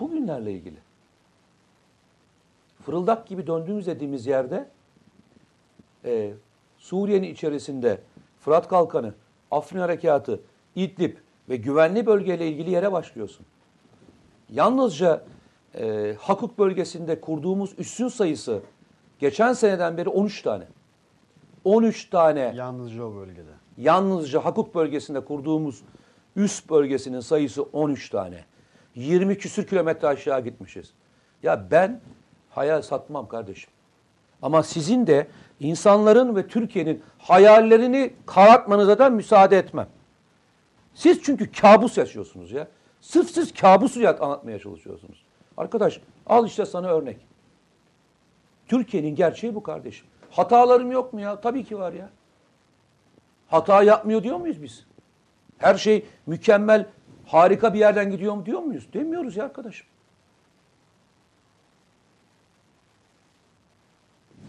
[0.00, 0.78] bugünlerle ilgili.
[2.82, 4.68] fırıldak gibi döndüğümüz dediğimiz yerde
[6.04, 6.32] e,
[6.78, 8.00] Suriye'nin içerisinde
[8.40, 9.14] Fırat Kalkanı,
[9.50, 10.40] Afrin Harekatı,
[10.74, 11.16] İdlib
[11.48, 13.46] ve güvenli bölgeyle ilgili yere başlıyorsun.
[14.50, 15.24] Yalnızca
[15.74, 18.60] e, Hakuk bölgesinde kurduğumuz üssün sayısı
[19.18, 20.64] geçen seneden beri 13 tane.
[21.64, 23.50] 13 tane Yalnızca o bölgede.
[23.78, 25.82] yalnızca Hakuk bölgesinde kurduğumuz
[26.36, 28.44] üst bölgesinin sayısı 13 tane.
[28.94, 30.92] 20 küsür kilometre aşağı gitmişiz.
[31.42, 32.00] Ya ben
[32.50, 33.70] hayal satmam kardeşim.
[34.42, 35.26] Ama sizin de
[35.60, 39.88] insanların ve Türkiye'nin hayallerini karartmanıza da müsaade etmem.
[40.94, 42.68] Siz çünkü kabus yaşıyorsunuz ya.
[43.00, 45.24] Sırf siz kabusu anlatmaya çalışıyorsunuz.
[45.56, 47.16] Arkadaş al işte sana örnek.
[48.66, 50.06] Türkiye'nin gerçeği bu kardeşim.
[50.30, 51.40] Hatalarım yok mu ya?
[51.40, 52.10] Tabii ki var ya.
[53.48, 54.86] Hata yapmıyor diyor muyuz biz?
[55.58, 56.86] Her şey mükemmel,
[57.26, 58.88] harika bir yerden gidiyor mu diyor muyuz?
[58.92, 59.86] Demiyoruz ya arkadaşım.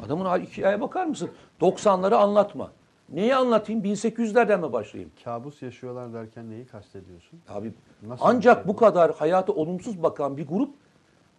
[0.05, 1.31] Adamın hikayeye bakar mısın?
[1.61, 2.71] 90'ları anlatma.
[3.09, 3.83] Neyi anlatayım?
[3.83, 5.11] 1800'lerden mi başlayayım?
[5.23, 7.39] Kabus yaşıyorlar derken neyi kastediyorsun?
[7.49, 7.73] Abi
[8.07, 8.75] Nasıl ancak bu?
[8.75, 10.75] kadar hayata olumsuz bakan bir grup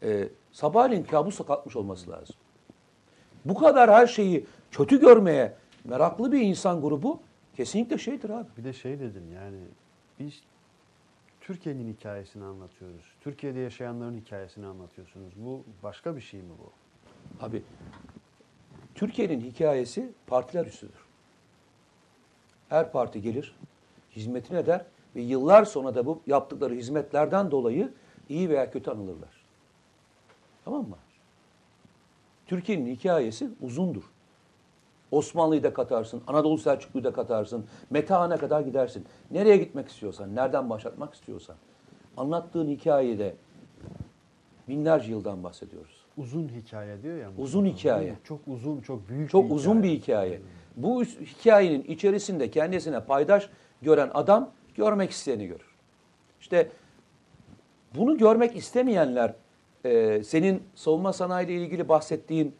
[0.03, 2.37] e, sabahleyin kabusa kalkmış olması lazım.
[3.45, 7.21] Bu kadar her şeyi kötü görmeye meraklı bir insan grubu
[7.61, 8.49] kesinlikle şeydir abi.
[8.59, 9.59] Bir de şey dedin yani
[10.19, 10.43] biz
[11.41, 13.05] Türkiye'nin hikayesini anlatıyoruz.
[13.21, 15.33] Türkiye'de yaşayanların hikayesini anlatıyorsunuz.
[15.37, 16.73] Bu başka bir şey mi bu?
[17.45, 17.63] Abi
[18.95, 21.05] Türkiye'nin hikayesi partiler üstüdür.
[22.69, 23.55] Her parti gelir,
[24.17, 27.93] hizmetini eder ve yıllar sonra da bu yaptıkları hizmetlerden dolayı
[28.29, 29.45] iyi veya kötü anılırlar.
[30.65, 30.99] Tamam mı?
[32.47, 34.05] Türkiye'nin hikayesi uzundur.
[35.11, 39.07] Osmanlı'yı da katarsın, Anadolu Selçuklu'yu da katarsın, Metehan'a kadar gidersin.
[39.31, 41.57] Nereye gitmek istiyorsan, nereden başlatmak istiyorsan.
[42.17, 43.35] Anlattığın hikayede
[44.69, 46.01] binlerce yıldan bahsediyoruz.
[46.17, 47.27] Uzun hikaye diyor ya.
[47.27, 47.43] Mustafa.
[47.43, 48.15] Uzun hikaye.
[48.25, 50.41] Çok uzun, çok büyük Çok bir uzun bir hikaye.
[50.77, 53.51] Bu hikayenin içerisinde kendisine paydaş
[53.83, 55.75] gören adam görmek isteyeni görür.
[56.41, 56.69] İşte
[57.95, 59.35] bunu görmek istemeyenler
[59.85, 62.55] e, senin savunma sanayiyle ilgili bahsettiğin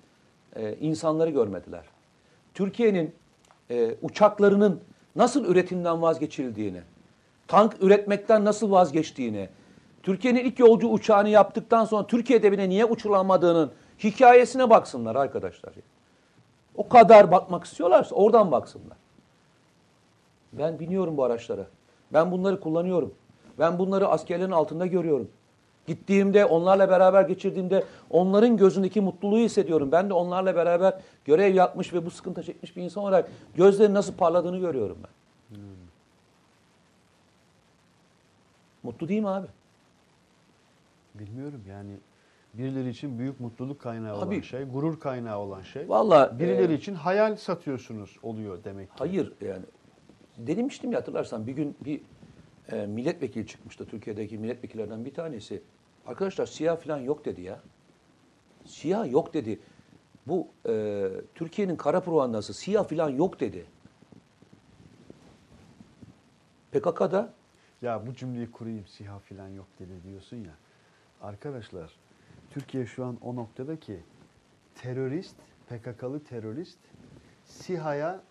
[0.57, 1.85] e, insanları görmediler.
[2.55, 3.15] Türkiye'nin
[3.71, 4.81] e, uçaklarının
[5.17, 6.83] nasıl üretimden vazgeçildiğini,
[7.49, 9.49] tank üretmekten nasıl vazgeçtiğini,
[10.03, 13.73] Türkiye'nin ilk yolcu uçağını yaptıktan sonra Türkiye'de bile niye uçurulamadığının
[14.05, 15.73] hikayesine baksınlar arkadaşlar.
[16.75, 18.97] O kadar bakmak istiyorlarsa oradan baksınlar.
[20.53, 21.67] Ben biniyorum bu araçlara.
[22.13, 23.15] Ben bunları kullanıyorum.
[23.59, 25.31] Ben bunları askerlerin altında görüyorum.
[25.91, 29.93] Gittiğimde, onlarla beraber geçirdiğimde onların gözündeki mutluluğu hissediyorum.
[29.93, 34.15] Ben de onlarla beraber görev yapmış ve bu sıkıntı çekmiş bir insan olarak gözlerinin nasıl
[34.15, 35.11] parladığını görüyorum ben.
[38.83, 39.47] Mutlu değil mi abi?
[41.15, 41.93] Bilmiyorum yani
[42.55, 45.89] birileri için büyük mutluluk kaynağı olan Abi- şey, gurur kaynağı olan şey.
[45.89, 48.95] Vallahi Birileri e, için hayal satıyorsunuz oluyor demek ki.
[48.99, 49.65] Hayır yani
[50.39, 52.01] demiştim ya hatırlarsan bir gün bir
[52.73, 55.63] e, milletvekili çıkmıştı Türkiye'deki milletvekillerden bir tanesi.
[56.07, 57.61] Arkadaşlar siyah falan yok dedi ya.
[58.67, 59.61] Siyah yok dedi.
[60.27, 63.67] Bu e, Türkiye'nin kara provandası siyah falan yok dedi.
[66.73, 67.35] PKK'da
[67.83, 70.55] Ya bu cümleyi kurayım siha falan yok dedi diyorsun ya.
[71.23, 71.97] Arkadaşlar
[72.51, 74.01] Türkiye şu an o noktada ki
[74.75, 75.37] terörist,
[75.69, 76.79] PKK'lı terörist
[77.47, 78.23] SİHA'ya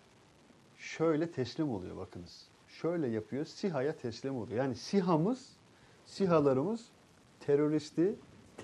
[0.78, 2.46] şöyle teslim oluyor bakınız.
[2.68, 4.58] Şöyle yapıyor SİHA'ya teslim oluyor.
[4.58, 5.56] Yani SİHA'mız,
[6.06, 6.86] SİHA'larımız
[7.40, 8.14] teröristi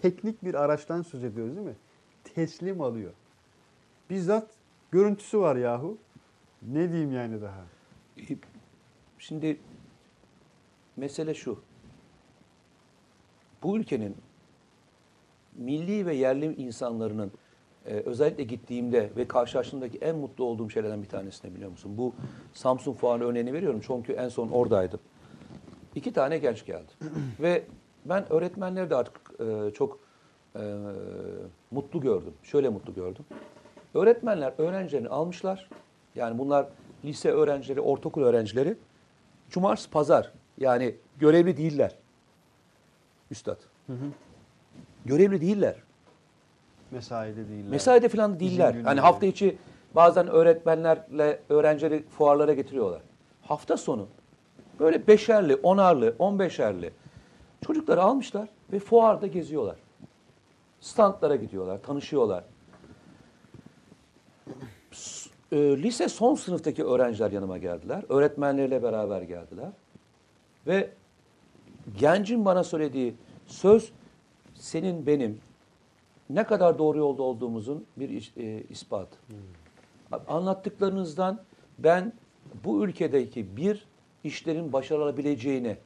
[0.02, 1.76] teknik bir araçtan söz ediyoruz değil mi?
[2.24, 3.12] Teslim alıyor.
[4.10, 4.50] Bizzat
[4.90, 5.98] görüntüsü var yahu.
[6.62, 7.64] Ne diyeyim yani daha?
[9.18, 9.60] Şimdi
[10.96, 11.60] mesele şu.
[13.62, 14.16] Bu ülkenin
[15.54, 17.32] milli ve yerli insanlarının
[17.86, 21.98] e, özellikle gittiğimde ve karşılaştığımdaki en mutlu olduğum şeylerden bir tanesini biliyor musun?
[21.98, 22.14] Bu
[22.54, 25.00] Samsun Fuarı örneğini veriyorum çünkü en son oradaydım.
[25.94, 26.92] İki tane genç geldi.
[27.40, 27.64] ve
[28.08, 29.98] ben öğretmenleri de artık e, çok
[30.56, 30.74] e,
[31.70, 32.34] mutlu gördüm.
[32.42, 33.24] Şöyle mutlu gördüm.
[33.94, 35.68] Öğretmenler öğrencilerini almışlar.
[36.14, 36.66] Yani bunlar
[37.04, 38.76] lise öğrencileri, ortaokul öğrencileri.
[39.50, 40.32] Cumartesi, pazar.
[40.58, 41.94] Yani görevli değiller.
[43.30, 43.56] Üstad.
[45.04, 45.76] Görevli değiller.
[46.90, 47.70] Mesaide değiller.
[47.70, 48.74] Mesaide falan değiller.
[48.84, 49.56] Hani hafta içi
[49.94, 53.00] bazen öğretmenlerle öğrencileri fuarlara getiriyorlar.
[53.42, 54.06] Hafta sonu
[54.80, 56.92] böyle beşerli, onarlı, on beşerli
[57.66, 59.76] çocukları almışlar ve fuarda geziyorlar.
[60.80, 62.44] Standlara gidiyorlar, tanışıyorlar.
[65.52, 68.04] E, lise son sınıftaki öğrenciler yanıma geldiler.
[68.08, 69.68] Öğretmenleriyle beraber geldiler.
[70.66, 70.90] Ve
[71.98, 73.14] gencin bana söylediği
[73.46, 73.92] söz
[74.54, 75.40] senin benim
[76.30, 79.16] ne kadar doğru yolda olduğumuzun bir iş- e, ispatı.
[80.28, 81.40] Anlattıklarınızdan
[81.78, 82.12] ben
[82.64, 83.86] bu ülkedeki bir
[84.24, 85.78] işlerin başarılabileceğine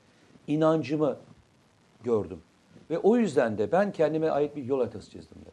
[0.47, 1.16] inancımı
[2.05, 2.39] gördüm.
[2.90, 5.52] Ve o yüzden de ben kendime ait bir yol haritası çizdim dedim.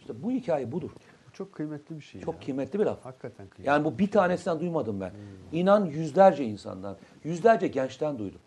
[0.00, 0.90] İşte bu hikaye budur.
[1.28, 2.20] Bu çok kıymetli bir şey.
[2.20, 2.40] Çok ya.
[2.40, 3.04] kıymetli bir laf.
[3.04, 3.68] Hakikaten kıymetli.
[3.68, 5.12] Yani bu bir tanesinden duymadım ben.
[5.52, 8.40] İnan yüzlerce insandan, yüzlerce gençten duydum.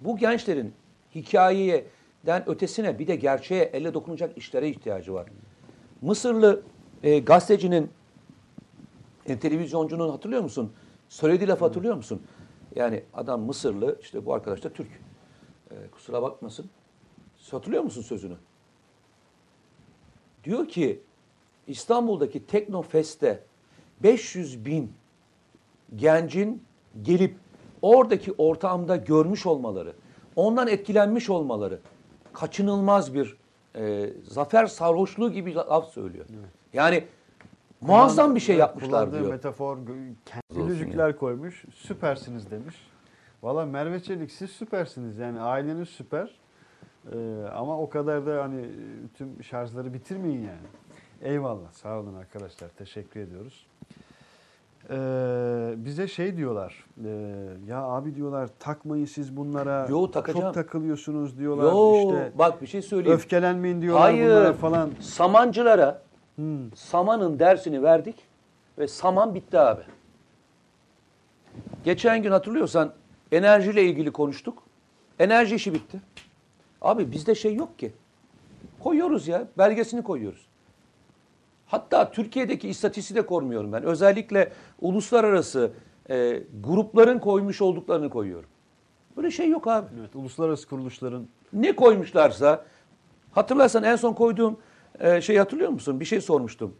[0.00, 0.72] Bu gençlerin
[1.14, 5.26] hikayeden ötesine bir de gerçeğe, elle dokunacak işlere ihtiyacı var.
[6.02, 6.62] Mısırlı
[7.02, 7.90] e, gazetecinin,
[9.26, 10.72] e, televizyoncunun hatırlıyor musun?
[11.08, 12.22] Söylediği lafı hatırlıyor musun?
[12.76, 14.88] Yani adam Mısırlı, işte bu arkadaş da Türk.
[15.70, 16.66] E, kusura bakmasın.
[17.50, 18.34] Hatırlıyor musun sözünü?
[20.44, 21.00] Diyor ki
[21.66, 23.44] İstanbul'daki Teknofest'te
[24.02, 24.92] 500 bin
[25.96, 26.62] gencin
[27.02, 27.36] gelip
[27.82, 29.92] oradaki ortamda görmüş olmaları,
[30.36, 31.80] ondan etkilenmiş olmaları
[32.32, 33.36] kaçınılmaz bir
[33.76, 36.26] e, zafer sarhoşluğu gibi laf söylüyor.
[36.72, 37.04] Yani
[37.80, 39.30] muazzam bir şey Evet, yapmışlar diyor.
[39.30, 41.64] metafor, gö- kendi Olsun yüzükler koymuş.
[41.74, 42.76] Süpersiniz demiş.
[43.42, 45.18] Valla Merve Çelik siz süpersiniz.
[45.18, 46.30] Yani aileniz süper.
[47.12, 47.16] Ee,
[47.54, 48.64] ama o kadar da hani
[49.14, 50.66] tüm şarjları bitirmeyin yani.
[51.22, 51.72] Eyvallah.
[51.72, 52.68] Sağ olun arkadaşlar.
[52.68, 53.66] Teşekkür ediyoruz.
[54.90, 56.84] Ee, bize şey diyorlar.
[57.04, 57.08] e,
[57.66, 59.86] ya abi diyorlar takmayın siz bunlara.
[59.90, 60.44] Yo, takacağım.
[60.46, 61.64] Çok takılıyorsunuz diyorlar.
[61.64, 63.16] Yo, işte bak bir şey söyleyeyim.
[63.18, 64.24] öfkelenmeyin diyorlar Hayır.
[64.30, 64.90] bunlara falan.
[65.00, 66.02] Samancılara
[66.36, 66.72] Hmm.
[66.74, 68.16] samanın dersini verdik
[68.78, 69.82] ve saman bitti abi.
[71.84, 72.92] Geçen gün hatırlıyorsan
[73.32, 74.62] enerjiyle ilgili konuştuk.
[75.18, 76.00] Enerji işi bitti.
[76.82, 77.92] Abi bizde şey yok ki.
[78.80, 79.48] Koyuyoruz ya.
[79.58, 80.46] Belgesini koyuyoruz.
[81.66, 83.82] Hatta Türkiye'deki istatistiği de korumuyorum ben.
[83.82, 85.70] Özellikle uluslararası
[86.10, 88.48] e, grupların koymuş olduklarını koyuyorum.
[89.16, 89.86] Böyle şey yok abi.
[90.00, 92.64] Evet, uluslararası kuruluşların Ne koymuşlarsa
[93.32, 94.58] hatırlarsan en son koyduğum
[95.00, 96.00] e, şey hatırlıyor musun?
[96.00, 96.74] Bir şey sormuştum.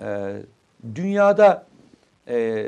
[0.00, 0.36] E,
[0.94, 1.66] dünyada
[2.28, 2.66] e,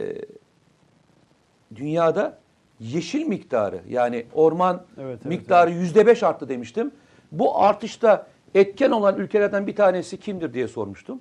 [1.75, 2.39] dünyada
[2.81, 6.91] yeşil miktarı yani orman Evet, evet, miktarı yüzde beş arttı demiştim.
[7.33, 11.21] Bu artışta etken olan ülkelerden bir tanesi kimdir diye sormuştum.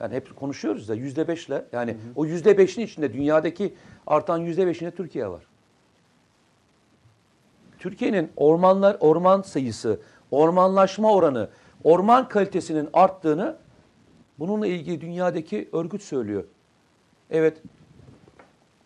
[0.00, 3.74] Yani hep konuşuyoruz da yüzde beşle yani o yüzde beşin içinde dünyadaki
[4.06, 5.42] artan yüzde beşinde Türkiye var.
[7.78, 10.00] Türkiye'nin ormanlar orman sayısı,
[10.30, 11.48] ormanlaşma oranı,
[11.84, 13.56] orman kalitesinin arttığını
[14.38, 16.44] bununla ilgili dünyadaki örgüt söylüyor.
[17.30, 17.62] Evet,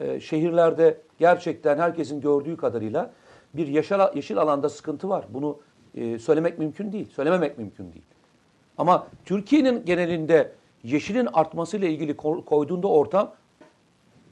[0.01, 3.12] e, şehirlerde gerçekten herkesin gördüğü kadarıyla
[3.55, 5.24] bir yeşil, yeşil alanda sıkıntı var.
[5.28, 5.59] Bunu
[5.95, 8.05] e, söylemek mümkün değil, söylememek mümkün değil.
[8.78, 10.53] Ama Türkiye'nin genelinde
[10.85, 13.35] yeşilin artmasıyla ilgili ko- koyduğunda ortam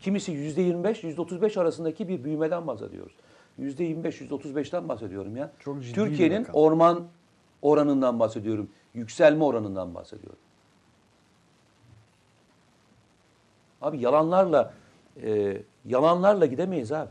[0.00, 3.12] kimisi %25, %35 arasındaki bir büyümeden bahsediyoruz.
[3.60, 5.50] %25, %35'ten bahsediyorum ya.
[5.58, 7.04] Çok ciddi Türkiye'nin orman
[7.62, 8.68] oranından bahsediyorum.
[8.94, 10.38] Yükselme oranından bahsediyorum.
[13.82, 14.74] Abi yalanlarla
[15.22, 17.10] e, yalanlarla gidemeyiz abi.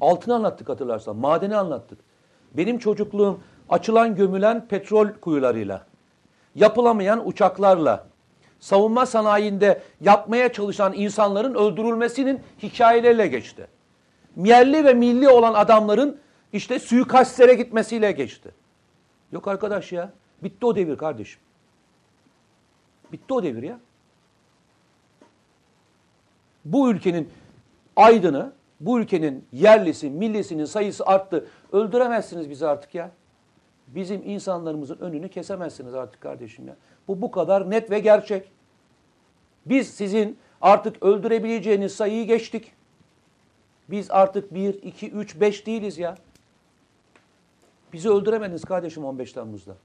[0.00, 1.16] Altını anlattık hatırlarsan.
[1.16, 1.98] Madeni anlattık.
[2.54, 5.86] Benim çocukluğum açılan gömülen petrol kuyularıyla,
[6.54, 8.06] yapılamayan uçaklarla,
[8.60, 13.66] savunma sanayinde yapmaya çalışan insanların öldürülmesinin hikayeleriyle geçti.
[14.36, 16.18] Yerli ve milli olan adamların
[16.52, 18.50] işte suikastlere gitmesiyle geçti.
[19.32, 20.12] Yok arkadaş ya.
[20.42, 21.40] Bitti o devir kardeşim.
[23.12, 23.78] Bitti o devir ya.
[26.64, 27.30] Bu ülkenin
[27.96, 31.46] aydını, bu ülkenin yerlisi, millisinin sayısı arttı.
[31.72, 33.10] Öldüremezsiniz bizi artık ya.
[33.88, 36.76] Bizim insanlarımızın önünü kesemezsiniz artık kardeşim ya.
[37.08, 38.50] Bu bu kadar net ve gerçek.
[39.66, 42.72] Biz sizin artık öldürebileceğiniz sayıyı geçtik.
[43.90, 46.14] Biz artık 1, 2, 3, 5 değiliz ya.
[47.92, 49.76] Bizi öldüremediniz kardeşim 15 Temmuz'da.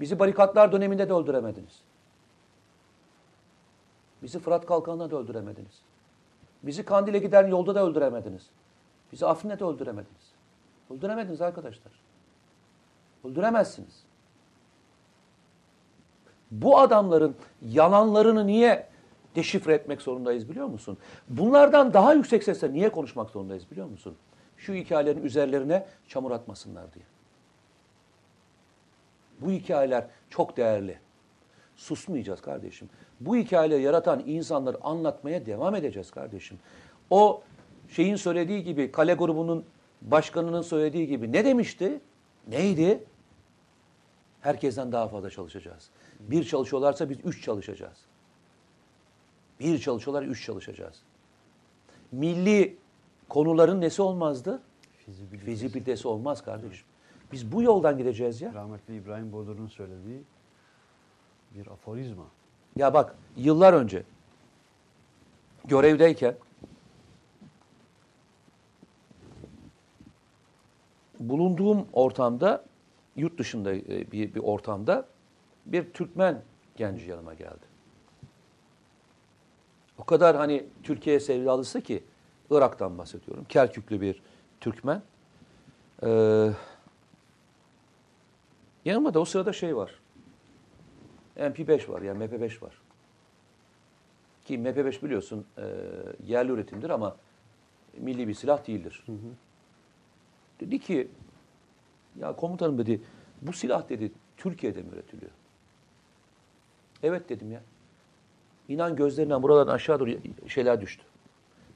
[0.00, 1.82] Bizi barikatlar döneminde de öldüremediniz.
[4.22, 5.82] Bizi Fırat Kalkanı'nda da öldüremediniz.
[6.62, 8.50] Bizi Kandil'e giden yolda da öldüremediniz.
[9.12, 10.32] Bizi Afrin'de de öldüremediniz.
[10.90, 11.92] Öldüremediniz arkadaşlar.
[13.24, 14.02] Öldüremezsiniz.
[16.50, 18.88] Bu adamların yalanlarını niye
[19.34, 20.98] deşifre etmek zorundayız biliyor musun?
[21.28, 24.16] Bunlardan daha yüksek sesle niye konuşmak zorundayız biliyor musun?
[24.56, 27.04] Şu hikayelerin üzerlerine çamur atmasınlar diye.
[29.40, 30.98] Bu hikayeler çok değerli.
[31.76, 32.88] Susmayacağız kardeşim.
[33.20, 36.58] Bu hikayeleri yaratan insanları anlatmaya devam edeceğiz kardeşim.
[37.10, 37.42] O
[37.88, 39.64] şeyin söylediği gibi, kale grubunun
[40.02, 42.00] başkanının söylediği gibi ne demişti?
[42.48, 43.04] Neydi?
[44.40, 45.90] Herkesten daha fazla çalışacağız.
[46.20, 47.98] Bir çalışıyorlarsa biz üç çalışacağız.
[49.60, 51.02] Bir çalışıyorlar, üç çalışacağız.
[52.12, 52.76] Milli
[53.28, 54.62] konuların nesi olmazdı?
[55.44, 56.86] Fizibilitesi olmaz kardeşim.
[57.32, 58.54] Biz bu yoldan gideceğiz ya.
[58.54, 60.22] Rahmetli İbrahim Bodur'un söylediği
[61.54, 62.24] bir aforizma.
[62.76, 64.02] Ya bak yıllar önce
[65.64, 66.34] görevdeyken
[71.20, 72.64] bulunduğum ortamda
[73.16, 75.06] yurt dışında e, bir, bir ortamda
[75.66, 76.42] bir Türkmen
[76.76, 77.72] genci yanıma geldi.
[79.98, 82.04] O kadar hani Türkiye sevdalısı ki
[82.50, 83.44] Irak'tan bahsediyorum.
[83.48, 84.22] Kerküklü bir
[84.60, 85.02] Türkmen.
[86.02, 86.50] Ee,
[88.84, 90.01] yanıma da o sırada şey var.
[91.36, 92.72] MP5 var yani MP5 var.
[94.44, 95.64] Ki MP5 biliyorsun e,
[96.26, 97.16] yerli üretimdir ama
[97.96, 99.04] milli bir silah değildir.
[100.60, 101.08] Dedi ki
[102.20, 103.00] ya komutanım dedi
[103.42, 105.30] bu silah dedi Türkiye'de mi üretiliyor?
[107.02, 107.62] Evet dedim ya.
[108.68, 110.10] İnan gözlerinden buralardan aşağı doğru
[110.48, 111.04] şeyler düştü.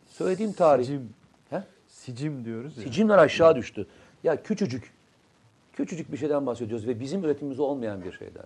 [0.07, 0.85] Söylediğim tarih.
[0.85, 1.15] Sicim,
[1.51, 1.63] He?
[1.89, 2.85] sicim diyoruz ya.
[2.85, 3.87] Sicimler aşağı düştü.
[4.25, 4.93] Ya küçücük,
[5.73, 8.45] küçücük bir şeyden bahsediyoruz ve bizim üretimimizde olmayan bir şeyden.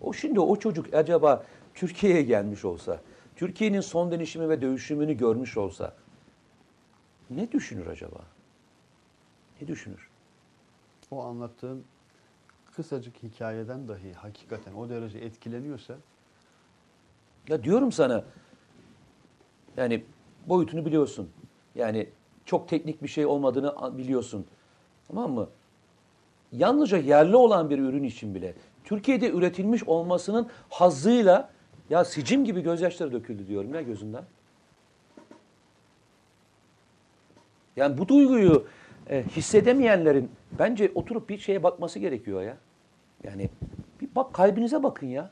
[0.00, 1.44] O şimdi o çocuk acaba
[1.74, 3.00] Türkiye'ye gelmiş olsa,
[3.36, 5.94] Türkiye'nin son dönüşümü ve dövüşümünü görmüş olsa
[7.30, 8.20] ne düşünür acaba?
[9.60, 10.08] Ne düşünür?
[11.10, 11.84] O anlattığın
[12.76, 15.94] kısacık hikayeden dahi hakikaten o derece etkileniyorsa
[17.48, 18.24] Ya diyorum sana
[19.76, 20.04] yani
[20.46, 21.30] boyutunu biliyorsun.
[21.74, 22.08] Yani
[22.44, 24.46] çok teknik bir şey olmadığını biliyorsun.
[25.08, 25.48] Tamam mı?
[26.52, 28.54] Yalnızca yerli olan bir ürün için bile
[28.84, 31.50] Türkiye'de üretilmiş olmasının hazzıyla
[31.90, 34.24] ya sicim gibi gözyaşları döküldü diyorum ya gözünden.
[37.76, 38.66] Yani bu duyguyu
[39.10, 42.56] e, hissedemeyenlerin bence oturup bir şeye bakması gerekiyor ya.
[43.24, 43.50] Yani
[44.00, 45.30] bir bak kalbinize bakın ya.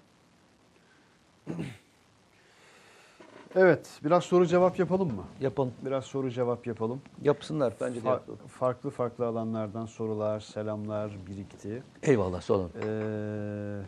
[3.56, 5.24] Evet, biraz soru cevap yapalım mı?
[5.40, 5.72] Yapalım.
[5.86, 7.02] Biraz soru cevap yapalım.
[7.22, 8.38] Yapsınlar bence de Fa- yapalım.
[8.48, 11.82] farklı farklı alanlardan sorular, selamlar birikti.
[12.02, 12.70] Eyvallah sorun.
[12.82, 13.82] Ee,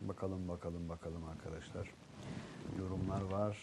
[0.00, 1.90] bakalım bakalım bakalım arkadaşlar.
[2.78, 3.58] Yorumlar var.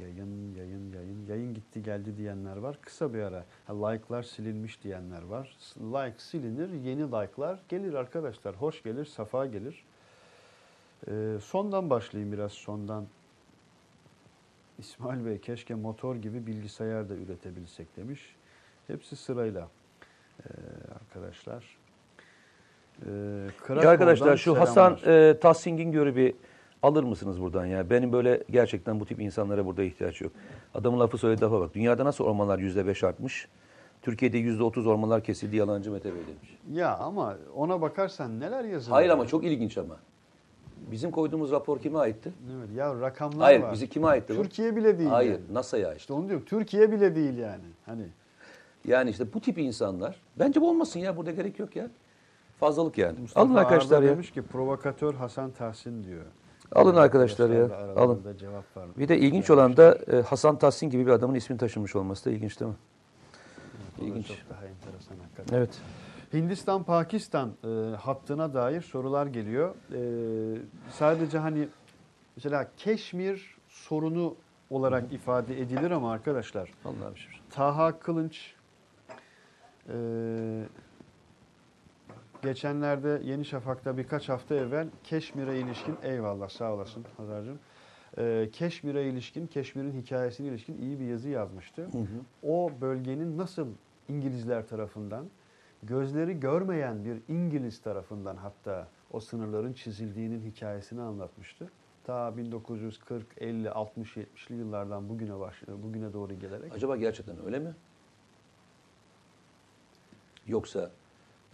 [0.00, 1.26] Yayın, yayın, yayın.
[1.28, 2.78] Yayın gitti geldi diyenler var.
[2.82, 3.44] Kısa bir ara.
[3.70, 5.56] Like'lar silinmiş diyenler var.
[5.80, 8.54] Like silinir, yeni like'lar gelir arkadaşlar.
[8.56, 9.84] Hoş gelir, safa gelir.
[11.08, 13.06] Ee, sondan başlayayım biraz sondan.
[14.80, 18.20] İsmail Bey keşke motor gibi bilgisayar da üretebilsek demiş.
[18.86, 19.68] Hepsi sırayla
[20.40, 20.48] ee,
[20.94, 21.78] arkadaşlar.
[22.98, 23.06] Ya
[23.58, 24.68] Krakow'dan arkadaşlar şu selamlar.
[24.68, 26.34] Hasan e, Tahsin görü bir
[26.82, 27.90] alır mısınız buradan ya?
[27.90, 30.32] Benim böyle gerçekten bu tip insanlara burada ihtiyaç yok.
[30.74, 31.74] Adamın lafı söyledi lafa bak.
[31.74, 33.48] Dünyada nasıl ormanlar yüzde beş artmış?
[34.02, 36.58] Türkiye'de yüzde otuz ormanlar kesildi yalancı Mete Bey demiş.
[36.72, 38.96] Ya ama ona bakarsan neler yazılıyor?
[38.96, 39.96] Hayır ama çok ilginç ama.
[40.90, 42.32] Bizim koyduğumuz rapor kime aitti?
[42.58, 43.72] Evet, ya rakamlar Hayır var.
[43.72, 44.42] bizi kime aitti bu?
[44.42, 45.10] Türkiye bile değil.
[45.10, 45.42] Hayır yani.
[45.52, 45.98] NASA'ya aitti.
[46.00, 46.46] İşte onu diyorum.
[46.46, 47.64] Türkiye bile değil yani.
[47.86, 48.06] Hani
[48.88, 50.16] Yani işte bu tip insanlar.
[50.38, 51.90] Bence bu olmasın ya burada gerek yok ya.
[52.60, 53.20] Fazlalık yani.
[53.20, 54.12] Mustafa Alın arkadaşlar Arda ya.
[54.12, 56.24] demiş ki provokatör Hasan Tahsin diyor.
[56.72, 57.64] Alın arkadaşlar ya,
[57.96, 58.36] alın.
[58.38, 58.88] Cevap var.
[58.98, 62.30] Bir de ilginç olan da e, Hasan Tahsin gibi bir adamın ismini taşımış olması da
[62.30, 62.76] ilginç değil mi?
[64.00, 64.26] Da ilginç.
[64.26, 65.58] Çok daha enteresan hakikaten.
[65.58, 65.70] Evet.
[66.32, 69.74] Hindistan-Pakistan e, hattına dair sorular geliyor.
[69.92, 70.00] E,
[70.90, 71.68] sadece hani
[72.36, 74.36] mesela Keşmir sorunu
[74.70, 77.40] olarak ifade edilir ama arkadaşlar Allah'a bir şey.
[77.50, 78.54] Taha Kılınç
[79.88, 79.96] e,
[82.42, 87.58] geçenlerde Yeni Şafak'ta birkaç hafta evvel Keşmir'e ilişkin eyvallah sağ olasın Hazar'cığım.
[88.18, 91.88] E, Keşmir'e ilişkin, Keşmir'in hikayesine ilişkin iyi bir yazı yazmıştı.
[92.42, 93.68] O bölgenin nasıl
[94.08, 95.26] İngilizler tarafından
[95.82, 101.70] gözleri görmeyen bir İngiliz tarafından hatta o sınırların çizildiğinin hikayesini anlatmıştı.
[102.04, 106.72] Ta 1940, 50, 60, 70'li yıllardan bugüne baş, bugüne doğru gelerek.
[106.74, 107.74] Acaba gerçekten öyle mi?
[110.46, 110.90] Yoksa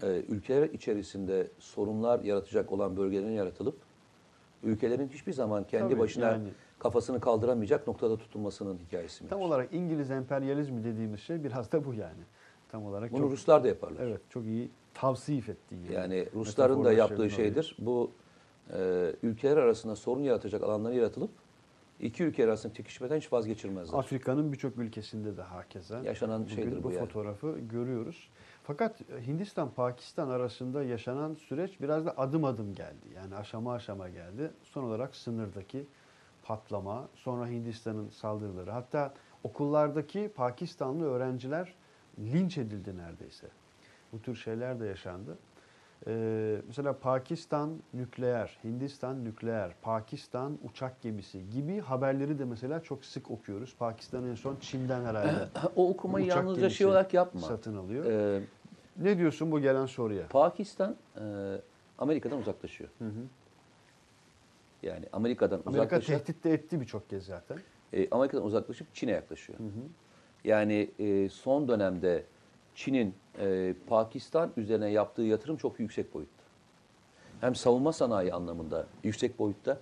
[0.02, 3.76] e, ülkeler içerisinde sorunlar yaratacak olan bölgelerin yaratılıp
[4.62, 6.48] ülkelerin hiçbir zaman kendi Tabii, başına yani.
[6.78, 9.30] kafasını kaldıramayacak noktada tutulmasının hikayesi mi?
[9.30, 12.22] Tam olarak İngiliz emperyalizmi dediğimiz şey biraz da bu yani.
[12.76, 14.02] Tam olarak Bunu çok, Ruslar da yaparlar.
[14.02, 15.82] evet çok iyi tavsif ettiği.
[15.82, 15.92] gibi.
[15.92, 17.30] Yani Rusların da yaptığı oluyor.
[17.30, 17.76] şeydir.
[17.78, 18.10] Bu
[18.72, 21.30] e, ülkeler arasında sorun yaratacak alanları yaratılıp
[22.00, 23.98] iki ülke arasında çekişmeden hiç vazgeçirmezler.
[23.98, 26.00] Afrika'nın birçok ülkesinde de hakeza.
[26.00, 27.06] Yaşanan Bugün şeydir bu bu yani.
[27.06, 28.28] fotoğrafı görüyoruz.
[28.62, 33.06] Fakat Hindistan-Pakistan arasında yaşanan süreç biraz da adım adım geldi.
[33.16, 34.50] Yani aşama aşama geldi.
[34.62, 35.86] Son olarak sınırdaki
[36.42, 38.70] patlama, sonra Hindistan'ın saldırıları.
[38.70, 41.74] Hatta okullardaki Pakistanlı öğrenciler
[42.18, 43.46] linç edildi neredeyse.
[44.12, 45.38] Bu tür şeyler de yaşandı.
[46.06, 53.30] Ee, mesela Pakistan nükleer, Hindistan nükleer, Pakistan uçak gemisi gibi haberleri de mesela çok sık
[53.30, 53.74] okuyoruz.
[53.78, 57.40] Pakistan en son Çin'den herhalde o okumayı yalnızca şey olarak yapma.
[57.40, 58.04] satın alıyor.
[58.04, 58.40] Ee,
[58.96, 60.28] Ne diyorsun bu gelen soruya?
[60.28, 61.22] Pakistan e,
[61.98, 62.90] Amerika'dan uzaklaşıyor.
[64.82, 66.18] Yani Amerika'dan Amerika uzaklaşıyor.
[66.20, 67.58] tehdit de etti birçok kez zaten.
[67.92, 69.58] E, Amerika'dan uzaklaşıp Çin'e yaklaşıyor.
[70.44, 72.24] Yani e, son dönemde
[72.74, 76.42] Çin'in e, Pakistan üzerine yaptığı yatırım çok yüksek boyutta.
[77.40, 79.80] Hem savunma sanayi anlamında yüksek boyutta,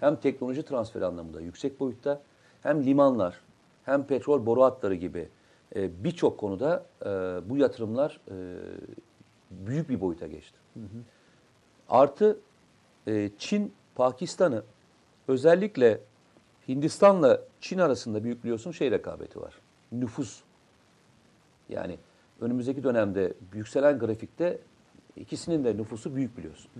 [0.00, 2.22] hem teknoloji transferi anlamında yüksek boyutta,
[2.62, 3.40] hem limanlar,
[3.84, 5.28] hem petrol boru hatları gibi
[5.76, 7.06] e, birçok konuda e,
[7.50, 8.34] bu yatırımlar e,
[9.50, 10.58] büyük bir boyuta geçti.
[11.88, 12.38] Artı
[13.06, 14.62] e, Çin Pakistan'ı
[15.28, 16.00] özellikle
[16.68, 19.54] Hindistan'la Çin arasında büyük biliyorsun şey rekabeti var.
[19.92, 20.42] Nüfus.
[21.68, 21.98] Yani
[22.40, 24.58] önümüzdeki dönemde yükselen grafikte
[25.16, 26.70] ikisinin de nüfusu büyük biliyorsun.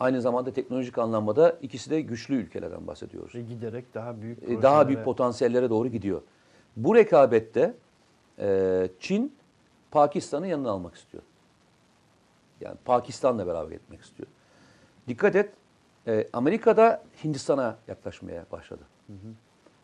[0.00, 3.34] Aynı zamanda teknolojik anlamda ikisi de güçlü ülkelerden bahsediyoruz.
[3.34, 6.22] Ve giderek daha büyük E, daha projelere- büyük potansiyellere doğru gidiyor.
[6.76, 7.74] Bu rekabette
[8.38, 9.34] e, Çin
[9.90, 11.22] Pakistan'ı yanına almak istiyor.
[12.60, 14.28] Yani Pakistan'la beraber gitmek istiyor.
[15.08, 15.54] Dikkat et,
[16.06, 18.82] e, Amerika'da Hindistan'a yaklaşmaya başladı.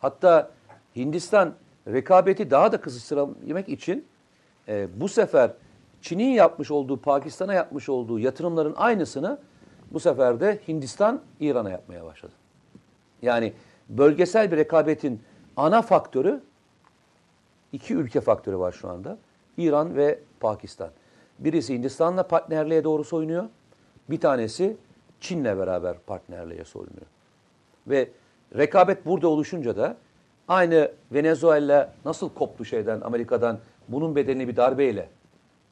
[0.01, 0.51] Hatta
[0.97, 1.55] Hindistan
[1.93, 4.07] rekabeti daha da kızıştırabilmek için
[4.69, 5.53] e, bu sefer
[6.03, 9.39] Çin'in yapmış olduğu, Pakistan'a yapmış olduğu yatırımların aynısını
[9.91, 12.33] bu sefer de Hindistan İran'a yapmaya başladı.
[13.23, 13.53] Yani
[13.89, 15.23] bölgesel bir rekabetin
[15.57, 16.41] ana faktörü
[17.73, 19.19] iki ülke faktörü var şu anda.
[19.57, 20.91] İran ve Pakistan.
[21.39, 23.45] Birisi Hindistan'la partnerliğe doğru soyunuyor.
[24.11, 24.77] Bir tanesi
[25.21, 27.07] Çin'le beraber partnerliğe soyunuyor.
[27.87, 28.09] Ve
[28.57, 29.97] rekabet burada oluşunca da
[30.49, 33.59] aynı Venezuela nasıl koptu şeyden Amerika'dan
[33.89, 35.09] bunun bedelini bir darbeyle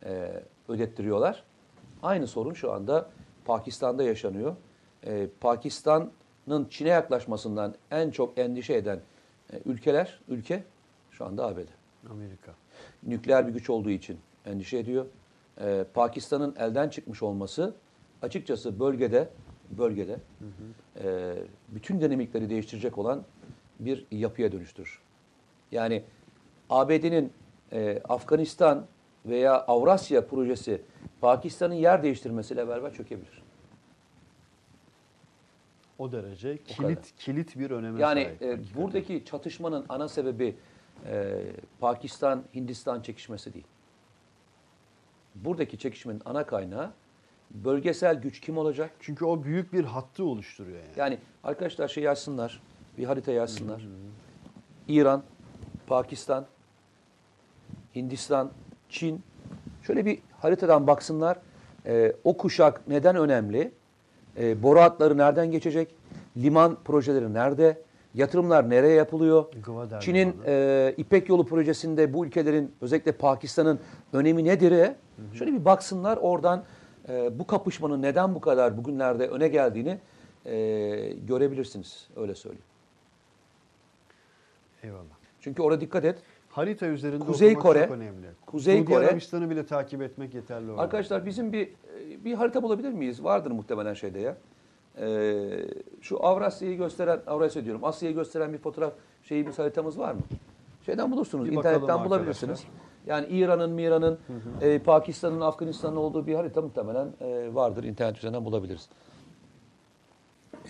[0.04, 1.44] e, ödettiriyorlar.
[2.02, 3.10] Aynı sorun şu anda
[3.44, 4.56] Pakistan'da yaşanıyor.
[5.06, 9.00] E, Pakistan'ın Çin'e yaklaşmasından en çok endişe eden
[9.52, 10.64] e, ülkeler, ülke
[11.10, 11.68] şu anda ABD.
[12.10, 12.52] Amerika.
[13.02, 15.06] Nükleer bir güç olduğu için endişe ediyor.
[15.60, 17.74] E, Pakistan'ın elden çıkmış olması
[18.22, 19.28] açıkçası bölgede
[19.70, 20.16] bölgede
[21.04, 21.34] e,
[21.68, 23.24] bütün dinamikleri değiştirecek olan
[23.80, 24.98] bir yapıya dönüştürür.
[25.72, 26.02] Yani
[26.70, 27.32] ABD'nin
[27.72, 28.86] e, Afganistan
[29.26, 30.82] veya Avrasya projesi
[31.20, 33.42] Pakistan'ın yer değiştirmesiyle beraber çökebilir.
[35.98, 36.66] O derece kadar.
[36.76, 38.42] kilit kilit bir öneme Yani sahip.
[38.42, 38.82] e, hakikaten.
[38.82, 40.56] buradaki çatışmanın ana sebebi
[41.06, 41.42] e,
[41.80, 43.66] Pakistan-Hindistan çekişmesi değil.
[45.34, 46.90] Buradaki çekişmenin ana kaynağı
[47.50, 48.90] bölgesel güç kim olacak?
[49.00, 50.90] Çünkü o büyük bir hattı oluşturuyor yani.
[50.96, 52.62] Yani arkadaşlar şey yazsınlar,
[52.98, 53.88] bir harita yazsınlar.
[54.88, 55.22] İran,
[55.86, 56.46] Pakistan,
[57.94, 58.50] Hindistan,
[58.88, 59.22] Çin.
[59.82, 61.38] Şöyle bir haritadan baksınlar.
[61.86, 63.72] Ee, o kuşak neden önemli?
[64.38, 65.94] Ee, boru hatları nereden geçecek?
[66.36, 67.82] Liman projeleri nerede?
[68.14, 69.44] Yatırımlar nereye yapılıyor?
[70.00, 73.80] Çin'in e, İpek Yolu projesinde bu ülkelerin özellikle Pakistan'ın
[74.12, 74.90] önemi nedir?
[75.34, 76.64] Şöyle bir baksınlar oradan
[77.08, 79.98] e, bu kapışmanın neden bu kadar bugünlerde öne geldiğini
[80.46, 80.56] e,
[81.28, 82.08] görebilirsiniz.
[82.16, 82.64] Öyle söyleyeyim.
[84.82, 85.16] Eyvallah.
[85.40, 86.18] Çünkü orada dikkat et.
[86.48, 88.26] Harita üzerinde Kuzey okumak Kore, çok önemli.
[88.46, 90.78] Kuzey Suudi Kore- Arabistan'ı bile takip etmek yeterli olur.
[90.78, 91.70] Arkadaşlar bizim bir
[92.24, 93.24] bir harita bulabilir miyiz?
[93.24, 94.36] Vardır muhtemelen şeyde ya.
[95.00, 95.50] Ee,
[96.00, 98.92] şu Avrasya'yı gösteren, Avrasya diyorum, Asya'yı gösteren bir fotoğraf
[99.22, 100.20] şeyimiz haritamız var mı?
[100.86, 102.64] Şeyden bulursunuz, Bir internetten bulabilirsiniz.
[103.06, 104.18] Yani İran'ın, Miran'ın,
[104.60, 107.84] e, Pakistan'ın, Afganistan'ın olduğu bir harita muhtemelen e, vardır.
[107.84, 108.88] İnternet üzerinden bulabiliriz.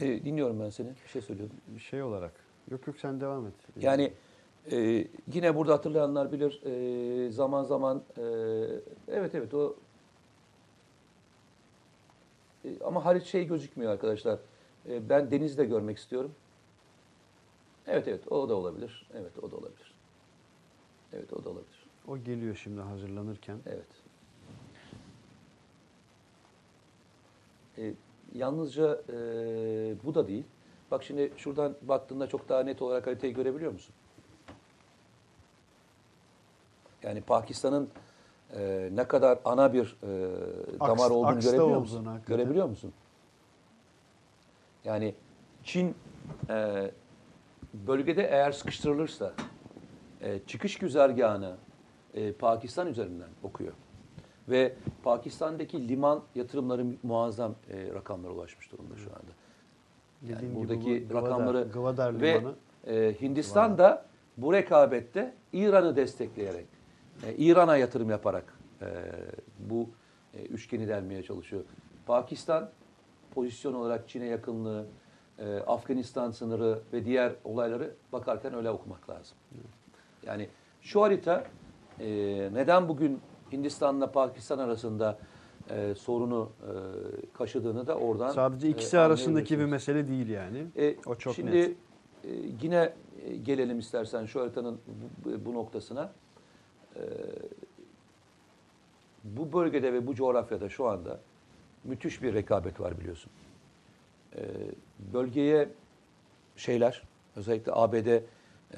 [0.00, 0.88] E, dinliyorum ben seni.
[1.04, 1.56] Bir şey söylüyordun.
[1.68, 2.32] Bir şey olarak.
[2.70, 3.54] Yok yok sen devam et.
[3.80, 4.12] Yani
[4.72, 8.22] e, yine burada hatırlayanlar bilir e, zaman zaman e,
[9.08, 9.76] evet evet o
[12.64, 14.38] e, ama harita şey gözükmüyor arkadaşlar.
[14.88, 16.32] E, ben denizi de görmek istiyorum.
[17.86, 19.06] Evet evet o da olabilir.
[19.14, 19.94] Evet o da olabilir.
[21.12, 21.86] Evet o da olabilir.
[22.08, 23.58] o geliyor şimdi hazırlanırken.
[23.66, 23.86] Evet.
[27.78, 27.94] E,
[28.34, 29.16] yalnızca e,
[30.04, 30.44] bu da değil.
[30.90, 33.94] Bak şimdi şuradan baktığında çok daha net olarak haritayı görebiliyor musun?
[37.02, 37.88] Yani Pakistan'ın
[38.56, 40.08] e, ne kadar ana bir e,
[40.80, 42.04] damar Aks- olduğunu aksta görebiliyor musun?
[42.04, 42.36] hakikaten.
[42.36, 42.92] Görebiliyor musun?
[44.84, 45.14] Yani
[45.64, 45.94] Çin
[46.50, 46.90] e,
[47.74, 49.32] bölgede eğer sıkıştırılırsa
[50.20, 51.56] e, çıkış güzergahını
[52.14, 53.72] e, Pakistan üzerinden okuyor.
[54.48, 59.32] Ve Pakistan'daki liman yatırımları muazzam e, rakamlara ulaşmış durumda şu anda.
[60.26, 62.54] Yani Dediğim gibi buradaki bu Gwadar- rakamları Gwadar ve limanı
[62.86, 66.66] e, Hindistan da bu rekabette İran'ı destekleyerek,
[67.26, 68.86] e, İran'a yatırım yaparak e,
[69.58, 69.88] bu
[70.34, 71.62] e, üçgeni delmeye çalışıyor.
[72.06, 72.70] Pakistan
[73.34, 74.86] pozisyon olarak Çin'e yakınlığı,
[75.38, 79.36] e, Afganistan sınırı ve diğer olayları bakarken öyle okumak lazım.
[80.26, 80.48] Yani
[80.80, 81.44] şu harita
[82.00, 82.06] e,
[82.52, 83.20] neden bugün
[83.52, 85.18] Hindistan'la Pakistan arasında
[85.70, 86.72] e, sorunu e,
[87.32, 90.66] kaşıdığını da oradan Sadece ikisi e, arasındaki bir mesele değil yani.
[90.76, 91.70] E, o çok şimdi net.
[91.70, 91.74] e,
[92.62, 92.92] yine
[93.24, 94.78] e, gelelim istersen şu haritanın
[95.24, 96.12] bu, bu noktasına.
[96.96, 97.02] E,
[99.24, 101.20] bu bölgede ve bu coğrafyada şu anda
[101.84, 103.32] müthiş bir rekabet var biliyorsun.
[104.36, 104.42] E,
[105.12, 105.68] bölgeye
[106.56, 107.02] şeyler
[107.36, 108.06] özellikle ABD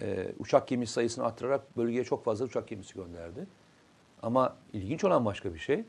[0.02, 3.46] e, uçak gemisi sayısını arttırarak bölgeye çok fazla uçak gemisi gönderdi.
[4.22, 5.84] Ama ilginç olan başka bir şey.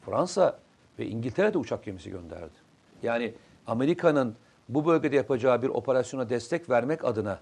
[0.00, 0.58] Fransa
[0.98, 2.54] ve İngiltere de uçak gemisi gönderdi.
[3.02, 3.34] Yani
[3.66, 4.34] Amerika'nın
[4.68, 7.40] bu bölgede yapacağı bir operasyona destek vermek adına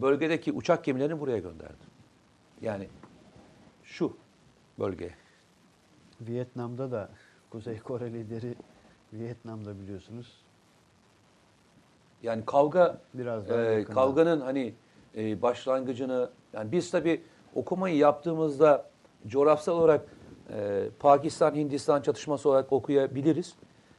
[0.00, 1.84] bölgedeki uçak gemilerini buraya gönderdi.
[2.60, 2.88] Yani
[3.82, 4.16] şu
[4.78, 5.14] bölgeye.
[6.20, 7.08] Vietnam'da da
[7.50, 8.54] Kuzey Kore lideri
[9.12, 10.44] Vietnam'da biliyorsunuz.
[12.22, 13.94] Yani kavga Biraz daha e, yakında.
[13.94, 14.74] kavganın hani
[15.16, 17.22] e, başlangıcını yani biz tabi
[17.54, 18.90] okumayı yaptığımızda
[19.26, 20.06] coğrafsal olarak
[20.50, 23.54] e, Pakistan Hindistan çatışması olarak okuyabiliriz.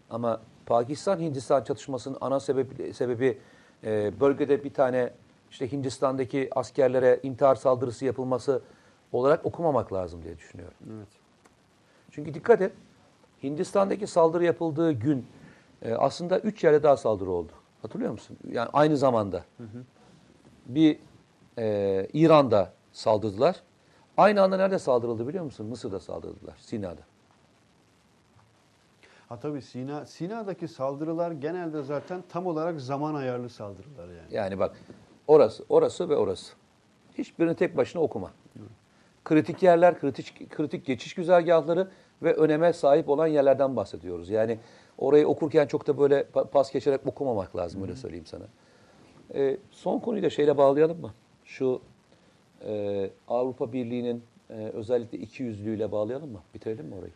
[0.09, 3.37] Ama Pakistan Hindistan çatışmasının ana sebebi sebebi
[3.83, 5.13] e, bölgede bir tane
[5.51, 8.61] işte Hindistan'daki askerlere intihar saldırısı yapılması
[9.11, 10.77] olarak okumamak lazım diye düşünüyorum.
[10.97, 11.07] Evet.
[12.11, 12.71] Çünkü dikkat et,
[13.43, 15.25] Hindistan'daki saldırı yapıldığı gün
[15.81, 17.51] e, aslında üç yerde daha saldırı oldu.
[17.81, 18.37] Hatırlıyor musun?
[18.51, 19.43] Yani aynı zamanda.
[20.65, 20.99] Bir
[21.57, 23.61] e, İran'da saldırdılar.
[24.17, 25.65] Aynı anda nerede saldırıldı biliyor musun?
[25.65, 27.01] Mısır'da saldırdılar, Sina'da.
[29.29, 34.27] Ha tabii Sina, Sina'daki saldırılar genelde zaten tam olarak zaman ayarlı saldırılar yani.
[34.31, 34.75] Yani bak
[35.27, 36.53] orası, orası ve orası.
[37.17, 38.31] Hiçbirini tek başına okuma.
[39.23, 41.91] Kritik yerler, kritik, kritik geçiş güzergahları
[42.23, 44.29] ve öneme sahip olan yerlerden bahsediyoruz.
[44.29, 44.59] Yani
[44.97, 48.43] orayı okurken çok da böyle pa- pas geçerek okumamak lazım öyle söyleyeyim sana.
[49.33, 51.13] Ee, son konuyu da şeyle bağlayalım mı?
[51.45, 51.81] Şu
[52.65, 56.41] e, Avrupa Birliği'nin e, özellikle iki yüzlüğüyle bağlayalım mı?
[56.53, 57.11] Bitirelim mi orayı?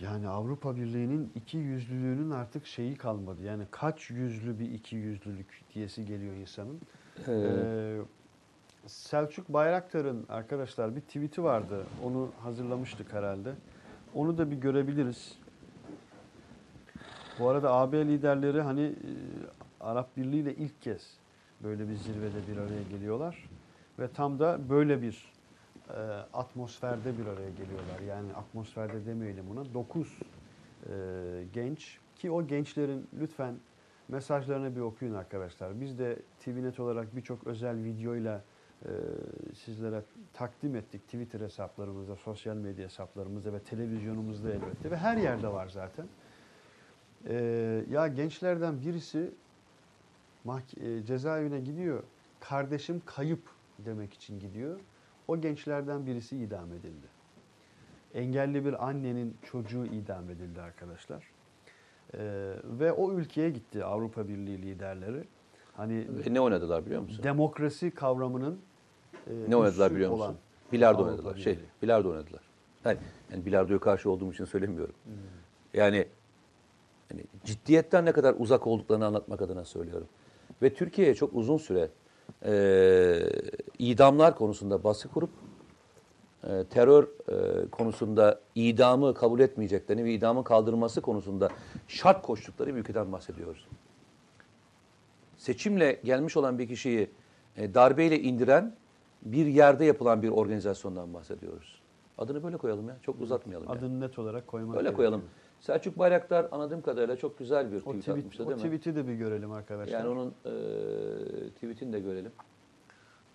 [0.00, 3.42] Yani Avrupa Birliği'nin iki yüzlülüğünün artık şeyi kalmadı.
[3.42, 6.80] Yani kaç yüzlü bir iki yüzlülük diyesi geliyor insanın.
[7.28, 7.96] Ee,
[8.86, 11.86] Selçuk Bayraktar'ın arkadaşlar bir tweet'i vardı.
[12.04, 13.52] Onu hazırlamıştık herhalde.
[14.14, 15.38] Onu da bir görebiliriz.
[17.38, 19.10] Bu arada AB liderleri hani e,
[19.80, 21.16] Arap Birliği ile ilk kez
[21.62, 23.49] böyle bir zirvede bir araya geliyorlar.
[24.00, 25.32] Ve tam da böyle bir
[25.88, 25.92] e,
[26.32, 28.00] atmosferde bir araya geliyorlar.
[28.08, 29.74] Yani atmosferde demeyelim buna.
[29.74, 30.18] 9
[31.52, 33.54] genç ki o gençlerin lütfen
[34.08, 35.80] mesajlarını bir okuyun arkadaşlar.
[35.80, 38.44] Biz de TVNet olarak birçok özel videoyla
[38.84, 38.88] e,
[39.54, 40.02] sizlere
[40.32, 46.06] takdim ettik Twitter hesaplarımızda, sosyal medya hesaplarımızda ve televizyonumuzda elbette ve her yerde var zaten.
[47.28, 47.34] E,
[47.90, 49.30] ya gençlerden birisi
[50.46, 52.02] mahke- e, cezaevine gidiyor.
[52.40, 54.80] Kardeşim kayıp demek için gidiyor.
[55.28, 57.06] O gençlerden birisi idam edildi.
[58.14, 61.24] Engelli bir annenin çocuğu idam edildi arkadaşlar.
[62.14, 65.24] Ee, ve o ülkeye gitti Avrupa Birliği liderleri.
[65.76, 67.22] Hani Ve ne oynadılar biliyor musun?
[67.22, 68.60] demokrasi kavramının
[69.26, 70.36] e, Ne oynadılar biliyor musun?
[70.72, 71.32] Bilardo Avrupa oynadılar.
[71.34, 71.44] Birliği.
[71.44, 72.42] Şey, bilardo oynadılar.
[72.84, 72.98] Yani,
[73.32, 74.94] yani bilardoya karşı olduğum için söylemiyorum.
[75.74, 76.06] Yani,
[77.12, 80.06] yani ciddiyetten ne kadar uzak olduklarını anlatmak adına söylüyorum.
[80.62, 81.88] Ve Türkiye'ye çok uzun süre
[82.44, 82.52] e,
[83.78, 85.30] idamlar konusunda baskı kurup
[86.44, 91.48] e, terör e, konusunda idamı kabul etmeyeceklerini ve idamın kaldırılması konusunda
[91.88, 93.66] şart koştukları bir ülkeden bahsediyoruz.
[95.36, 97.10] Seçimle gelmiş olan bir kişiyi
[97.56, 98.74] e, darbeyle indiren
[99.22, 101.80] bir yerde yapılan bir organizasyondan bahsediyoruz.
[102.18, 102.96] Adını böyle koyalım ya.
[103.02, 103.68] Çok uzatmayalım.
[103.68, 103.78] yani.
[103.78, 105.20] Adını net olarak koymak Öyle gerekiyor.
[105.60, 108.62] Selçuk Bayraktar anladığım kadarıyla çok güzel bir O, tweet, tweet, atmıştı o değil mi?
[108.64, 109.98] tweet'i de bir görelim arkadaşlar.
[109.98, 110.52] Yani onun e,
[111.50, 112.32] tweetini de görelim.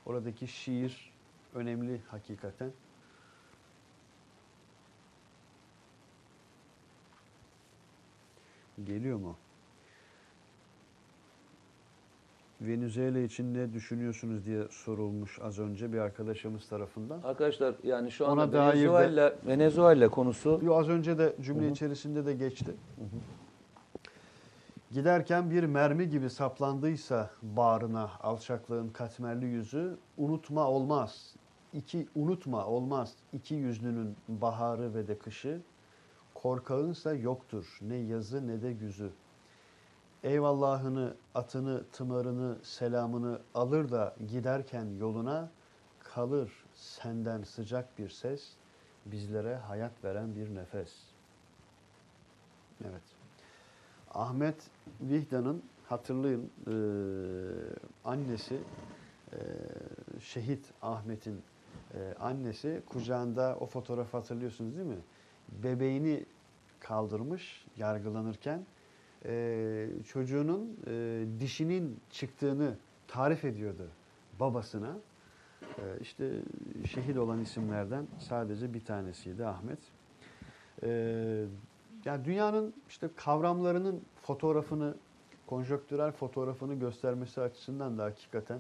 [0.06, 1.14] Oradaki şiir
[1.56, 2.72] önemli hakikaten.
[8.84, 9.38] Geliyor mu?
[12.62, 17.22] Venezuela için ne düşünüyorsunuz diye sorulmuş az önce bir arkadaşımız tarafından.
[17.24, 21.70] Arkadaşlar yani şu Ona anda dair de- Venezuela, Venezuela konusu Yo, az önce de cümle
[21.72, 22.72] içerisinde de geçti.
[24.92, 31.36] Giderken bir mermi gibi saplandıysa bağrına alçaklığın katmerli yüzü unutma olmaz.
[31.74, 33.14] İki unutma olmaz.
[33.34, 35.62] İki yüzlünün baharı ve de kışı
[36.34, 39.10] korkağınsa yoktur ne yazı ne de güzü.
[40.26, 45.50] Eyvallahını, atını, tımarını, selamını alır da giderken yoluna
[46.00, 48.50] kalır senden sıcak bir ses,
[49.06, 50.94] bizlere hayat veren bir nefes.
[52.82, 53.04] Evet.
[54.14, 54.56] Ahmet
[55.02, 56.74] Vihda'nın hatırlayın eee,
[58.06, 58.60] annesi
[59.34, 59.40] eee,
[60.20, 61.42] şehit Ahmet'in
[61.94, 65.02] Ee, annesi kucağında o fotoğrafı hatırlıyorsunuz değil mi?
[65.64, 66.26] Bebeğini
[66.80, 68.66] kaldırmış yargılanırken
[69.28, 72.76] e, çocuğunun e, dişinin çıktığını
[73.08, 73.88] tarif ediyordu
[74.40, 74.98] babasına.
[75.62, 76.32] E, işte
[76.90, 79.80] şehit olan isimlerden sadece bir tanesiydi Ahmet.
[80.84, 81.46] E,
[82.06, 84.96] yani dünyanın işte kavramlarının fotoğrafını,
[85.48, 88.60] konjonktürel fotoğrafını göstermesi açısından da hakikaten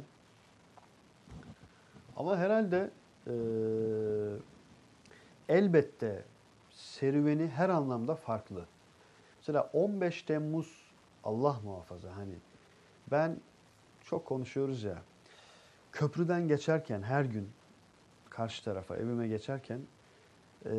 [2.15, 2.91] ama herhalde
[3.27, 3.33] e,
[5.49, 6.23] elbette
[6.71, 8.65] serüveni her anlamda farklı.
[9.47, 10.81] Mesela 15 Temmuz
[11.23, 12.35] Allah muhafaza hani
[13.11, 13.37] ben
[14.01, 15.01] çok konuşuyoruz ya
[15.91, 17.49] köprüden geçerken her gün
[18.29, 19.79] karşı tarafa evime geçerken
[20.65, 20.71] e,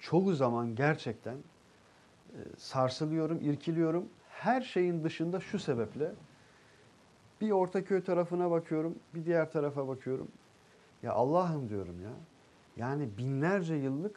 [0.00, 4.08] çoğu zaman gerçekten e, sarsılıyorum, irkiliyorum.
[4.28, 6.12] Her şeyin dışında şu sebeple
[7.40, 10.28] bir Ortaköy tarafına bakıyorum, bir diğer tarafa bakıyorum.
[11.02, 12.12] Ya Allah'ım diyorum ya.
[12.76, 14.16] Yani binlerce yıllık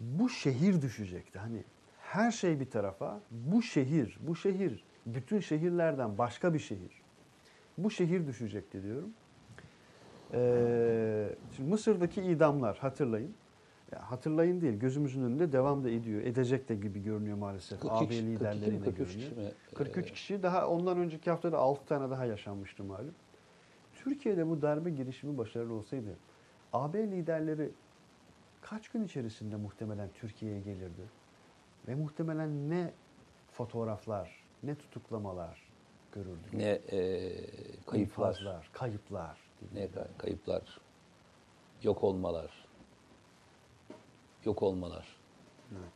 [0.00, 1.38] bu şehir düşecekti.
[1.38, 1.64] Hani
[2.12, 7.02] her şey bir tarafa, bu şehir, bu şehir, bütün şehirlerden başka bir şehir.
[7.78, 9.10] Bu şehir düşecekti diyorum.
[10.34, 13.34] Ee, şimdi Mısır'daki idamlar hatırlayın.
[13.92, 16.22] Ya hatırlayın değil, gözümüzün önünde devam da ediyor.
[16.22, 17.80] Edecek de gibi görünüyor maalesef.
[17.80, 19.30] 42 AB kişi, 42 mi, liderlerine 43 görünüyor.
[19.30, 19.52] kişi mi?
[19.74, 23.14] 43 Ee, kişi daha ondan önceki haftada 6 tane daha yaşanmıştı malum.
[23.94, 26.16] Türkiye'de bu darbe girişimi başarılı olsaydı
[26.72, 27.70] AB liderleri
[28.60, 31.21] kaç gün içerisinde muhtemelen Türkiye'ye gelirdi?
[31.88, 32.92] Ve muhtemelen ne
[33.52, 35.62] fotoğraflar, ne tutuklamalar
[36.12, 36.52] görürdük?
[36.52, 36.80] Ne e,
[37.86, 39.38] kayıplar, İnfazlar, kayıplar.
[39.74, 40.80] ne kay- kayıplar,
[41.82, 42.64] yok olmalar,
[44.44, 45.16] yok olmalar.
[45.72, 45.90] Evet.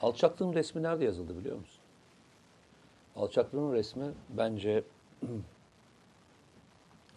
[0.00, 1.80] Alçaklığın resmi nerede yazıldı biliyor musun?
[3.16, 4.84] Alçaklığın resmi bence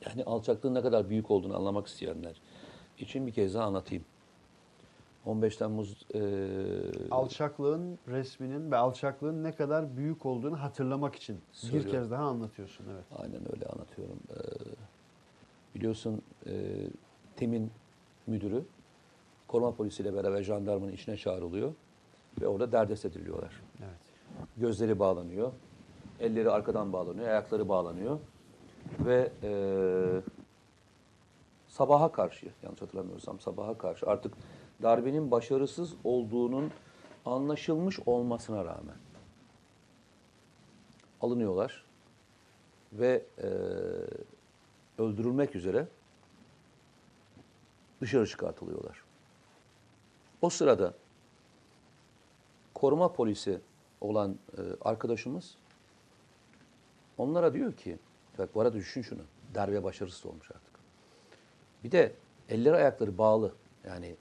[0.06, 2.41] yani alçaklığın ne kadar büyük olduğunu anlamak isteyenler
[2.98, 4.06] için bir kez daha anlatayım.
[5.26, 6.22] 15 Temmuz e,
[7.11, 11.91] Alçaklığın resminin ve alçaklığın ne kadar büyük olduğunu hatırlamak için bir Söylüyorum.
[11.91, 12.85] kez daha anlatıyorsun.
[12.93, 13.03] Evet.
[13.18, 14.19] Aynen öyle anlatıyorum.
[14.30, 14.39] Ee,
[15.76, 16.52] biliyorsun e,
[17.35, 17.72] TİM'in
[18.27, 18.64] müdürü
[19.48, 21.73] koruma polisiyle beraber jandarmanın içine çağrılıyor
[22.41, 23.61] ve orada derdest ediliyorlar.
[23.80, 24.02] Evet.
[24.57, 25.52] Gözleri bağlanıyor,
[26.19, 28.19] elleri arkadan bağlanıyor, ayakları bağlanıyor
[28.99, 29.52] ve e,
[31.68, 34.34] sabaha karşı, yanlış hatırlamıyorsam sabaha karşı artık
[34.82, 36.72] darbenin başarısız olduğunun
[37.26, 38.95] anlaşılmış olmasına rağmen
[41.22, 41.86] alınıyorlar
[42.94, 43.48] ve e,
[45.02, 45.88] öldürülmek üzere
[48.02, 49.03] dışarı çıkartılıyorlar.
[50.41, 50.94] O sırada
[52.74, 53.62] koruma polisi
[54.02, 55.58] olan e, arkadaşımız
[57.18, 57.99] onlara diyor ki,
[58.38, 59.22] bak bu arada düşün şunu,
[59.56, 60.72] darbe başarısız olmuş artık.
[61.84, 62.14] Bir de
[62.49, 63.53] elleri ayakları bağlı.
[63.84, 64.16] Yani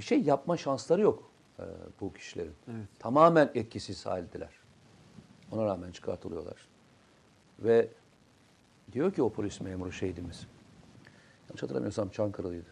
[0.00, 1.64] bir şey yapma şansları yok e,
[2.00, 2.54] bu kişilerin.
[2.70, 2.86] Evet.
[2.98, 4.50] Tamamen etkisiz haldeler.
[5.52, 6.68] Ona rağmen çıkartılıyorlar.
[7.58, 7.88] Ve
[8.92, 10.46] diyor ki o polis memuru şehidimiz.
[11.48, 12.68] Yanlış hatırlamıyorsam Çankırılıydı.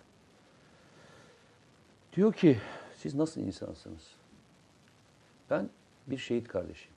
[2.13, 2.59] Diyor ki
[2.97, 4.15] siz nasıl insansınız?
[5.51, 5.71] Ben
[6.07, 6.93] bir şehit kardeşim.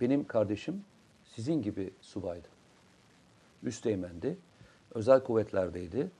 [0.00, 0.84] Benim kardeşim
[1.24, 2.48] sizin gibi subaydı.
[3.62, 4.38] Üsteğmendi.
[4.94, 6.10] Özel kuvvetlerdeydi.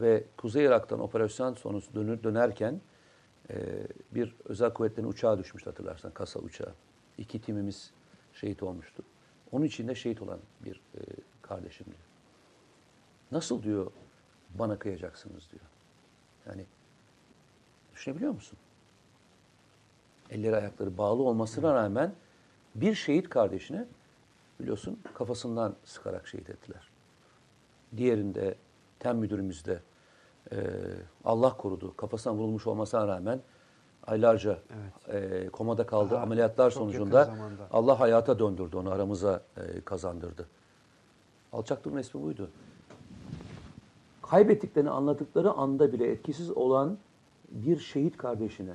[0.00, 2.80] Ve Kuzey Irak'tan operasyon sonucu dönür, dönerken
[3.50, 3.56] e,
[4.14, 6.10] bir özel kuvvetlerin uçağı düşmüştü hatırlarsan.
[6.10, 6.74] Kasa uçağı.
[7.18, 7.90] İki timimiz
[8.32, 9.02] şehit olmuştu.
[9.52, 11.00] Onun içinde şehit olan bir e,
[11.42, 11.98] kardeşim diyor.
[13.32, 13.90] Nasıl diyor
[14.58, 15.64] bana kıyacaksınız diyor.
[16.46, 16.66] Yani
[17.94, 18.58] düşünebiliyor musun?
[20.30, 22.14] Elleri ayakları bağlı olmasına rağmen
[22.74, 23.86] bir şehit kardeşine
[24.60, 26.88] biliyorsun kafasından sıkarak şehit ettiler.
[27.96, 28.54] Diğerinde
[29.04, 29.80] tem müdürümüzde
[30.52, 30.56] e,
[31.24, 33.40] Allah korudu kafasına vurulmuş olmasına rağmen
[34.06, 34.58] aylarca
[35.08, 36.10] e, komada kaldı.
[36.10, 37.34] Daha Ameliyatlar sonucunda.
[37.70, 40.48] Allah hayata döndürdü onu aramıza e, kazandırdı.
[41.52, 42.50] Alçaklığın resmi buydu.
[44.22, 46.98] Kaybettiklerini anladıkları anda bile etkisiz olan
[47.50, 48.74] bir şehit kardeşine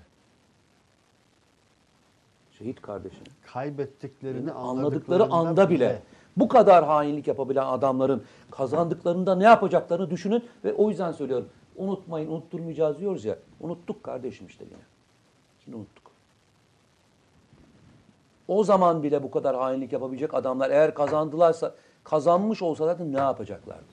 [2.58, 3.24] şehit kardeşine
[3.54, 6.02] Kaybettiklerini anladıkları anda bile
[6.38, 11.50] bu kadar hainlik yapabilen adamların kazandıklarında ne yapacaklarını düşünün ve o yüzden söylüyorum.
[11.76, 13.38] Unutmayın, unutturmayacağız diyoruz ya.
[13.60, 14.84] Unuttuk kardeşim işte yine.
[15.64, 16.12] Şimdi unuttuk.
[18.48, 23.84] O zaman bile bu kadar hainlik yapabilecek adamlar eğer kazandılarsa, kazanmış olsalardı ne yapacaklardı?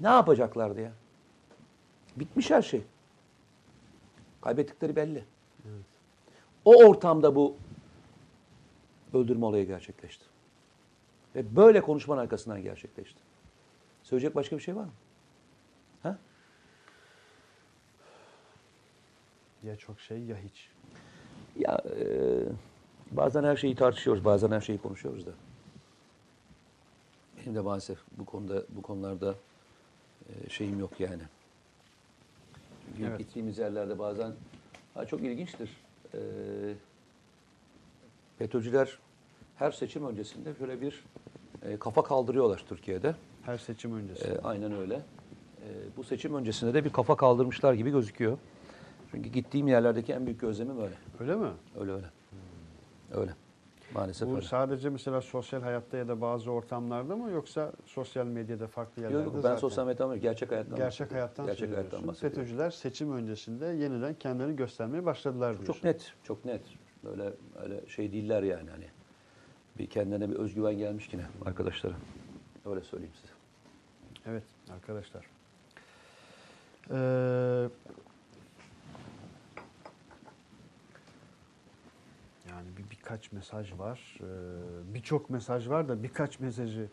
[0.00, 0.92] Ne yapacaklardı ya?
[2.16, 2.82] Bitmiş her şey.
[4.40, 5.24] Kaybettikleri belli.
[6.64, 7.56] O ortamda bu
[9.14, 10.24] öldürme olayı gerçekleşti.
[11.34, 13.20] Ve böyle konuşman arkasından gerçekleşti.
[14.02, 14.92] Söyleyecek başka bir şey var mı?
[16.02, 16.18] Ha?
[19.62, 20.68] Ya çok şey ya hiç.
[21.56, 22.06] Ya e,
[23.10, 25.30] bazen her şeyi tartışıyoruz, bazen her şeyi konuşuyoruz da.
[27.36, 29.34] Benim de maalesef bu konuda bu konularda
[30.28, 31.22] e, şeyim yok yani.
[32.96, 33.18] Çünkü evet.
[33.18, 34.32] gittiğimiz yerlerde bazen
[34.94, 35.70] ha, çok ilginçtir.
[36.14, 36.20] E,
[38.38, 38.98] FETÖ'cüler
[39.56, 41.04] her seçim öncesinde şöyle bir
[41.62, 43.14] e, kafa kaldırıyorlar Türkiye'de.
[43.42, 44.28] Her seçim öncesi.
[44.28, 44.94] E, aynen öyle.
[44.94, 48.38] E, bu seçim öncesinde de bir kafa kaldırmışlar gibi gözüküyor.
[49.10, 50.94] Çünkü gittiğim yerlerdeki en büyük gözlemim öyle.
[51.20, 51.50] Öyle mi?
[51.80, 52.06] Öyle öyle.
[53.12, 53.34] Öyle.
[53.94, 54.46] Maalesef Bu öyle.
[54.46, 59.26] sadece mesela sosyal hayatta ya da bazı ortamlarda mı yoksa sosyal medyada farklı yerlerde Yok,
[59.26, 59.56] yok, ben zaten?
[59.56, 62.36] sosyal medyadan değil, gerçek hayattan Gerçek hayattan Gerçek hayattan bahsediyorum.
[62.36, 65.72] FETÖ'cüler seçim öncesinde yeniden kendilerini göstermeye başladılar diyorsun.
[65.72, 66.62] Çok net, çok net.
[67.04, 67.32] Böyle
[67.62, 68.86] öyle şey değiller yani hani.
[69.78, 71.94] Bir kendine bir özgüven gelmiş yine arkadaşlara.
[72.66, 73.32] Öyle söyleyeyim size.
[74.26, 75.26] Evet arkadaşlar.
[76.90, 77.68] Ee,
[82.50, 84.18] yani bir birkaç mesaj var.
[84.20, 86.88] Ee, Birçok mesaj var da birkaç mesajı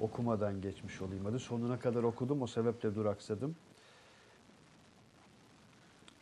[0.00, 1.24] okumadan geçmiş olayım.
[1.24, 3.56] Hadi sonuna kadar okudum o sebeple duraksadım.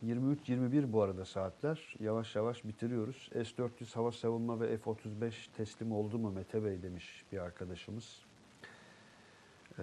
[0.04, 1.94] 23-21 bu arada saatler.
[2.00, 3.30] Yavaş yavaş bitiriyoruz.
[3.32, 8.22] S-400 hava savunma ve F-35 teslim oldu mu Mete Bey demiş bir arkadaşımız.
[9.78, 9.82] Ee,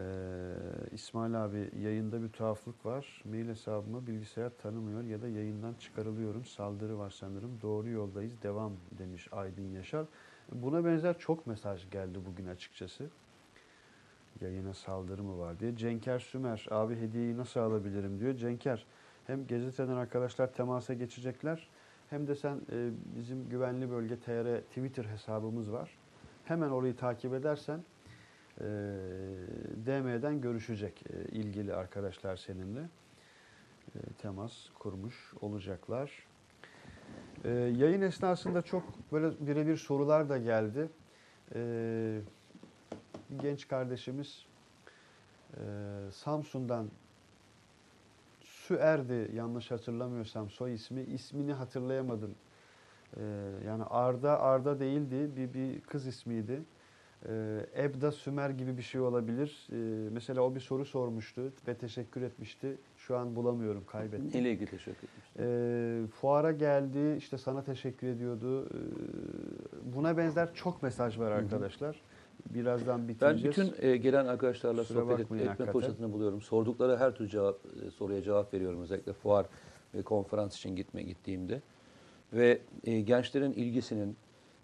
[0.92, 3.24] İsmail abi yayında bir tuhaflık var.
[3.26, 6.46] Mail hesabımı bilgisayar tanımıyor ya da yayından çıkarılıyorum.
[6.46, 7.62] Saldırı var sanırım.
[7.62, 8.42] Doğru yoldayız.
[8.44, 10.06] Devam demiş Aydın Yaşar.
[10.52, 13.10] Buna benzer çok mesaj geldi bugün açıkçası.
[14.42, 15.76] Yayına saldırı mı var diye.
[15.76, 18.36] Cenker Sümer abi hediyeyi nasıl alabilirim diyor.
[18.36, 18.86] Cenker
[19.28, 21.68] hem gazeteden arkadaşlar temasa geçecekler
[22.10, 25.90] hem de sen e, bizim güvenli bölge TR Twitter hesabımız var.
[26.46, 27.80] Hemen orayı takip edersen
[28.60, 28.64] e,
[29.86, 32.90] DM'den görüşecek e, ilgili arkadaşlar seninle.
[33.96, 36.12] E, temas kurmuş olacaklar.
[37.46, 40.90] E, yayın esnasında çok böyle birebir sorular da geldi.
[41.56, 42.22] E,
[43.42, 44.46] genç kardeşimiz
[45.54, 45.62] e,
[46.12, 46.90] Samsun'dan
[48.68, 51.02] Süer'di yanlış hatırlamıyorsam soy ismi.
[51.02, 52.36] ismini hatırlayamadım.
[53.18, 53.22] E,
[53.68, 55.30] yani Arda Arda değildi.
[55.36, 56.62] Bir, bir kız ismiydi.
[57.30, 59.68] Ee, Ebda Sümer gibi bir şey olabilir.
[59.72, 62.78] Ee, mesela o bir soru sormuştu ve teşekkür etmişti.
[62.98, 64.32] Şu an bulamıyorum, kaybettim.
[64.34, 65.46] Neyle ilgili teşekkür etmiştim?
[65.46, 68.66] Ee, fuara geldi, işte sana teşekkür ediyordu.
[68.66, 72.02] Ee, buna benzer çok mesaj var arkadaşlar.
[72.50, 73.58] Birazdan Ben bitireceğiz.
[73.58, 75.72] bütün e, gelen arkadaşlarla Kusura sohbet et- etme hakikaten.
[75.74, 76.42] fırsatını buluyorum.
[76.42, 78.82] Sordukları her tür cevap, e, soruya cevap veriyorum.
[78.82, 79.46] Özellikle fuar
[79.94, 81.62] ve konferans için gitme gittiğimde.
[82.34, 84.16] Ve e, gençlerin ilgisinin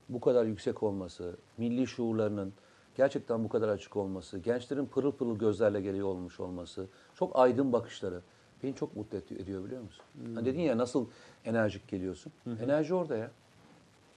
[0.09, 2.53] bu kadar yüksek olması, milli şuurlarının
[2.95, 6.85] gerçekten bu kadar açık olması, gençlerin pırıl pırıl gözlerle geliyor olmuş olması,
[7.15, 8.21] çok aydın bakışları
[8.63, 10.05] beni çok mutlu ed- ediyor biliyor musun?
[10.35, 11.07] Hani dedin ya nasıl
[11.45, 12.31] enerjik geliyorsun?
[12.63, 13.31] Enerji orada ya.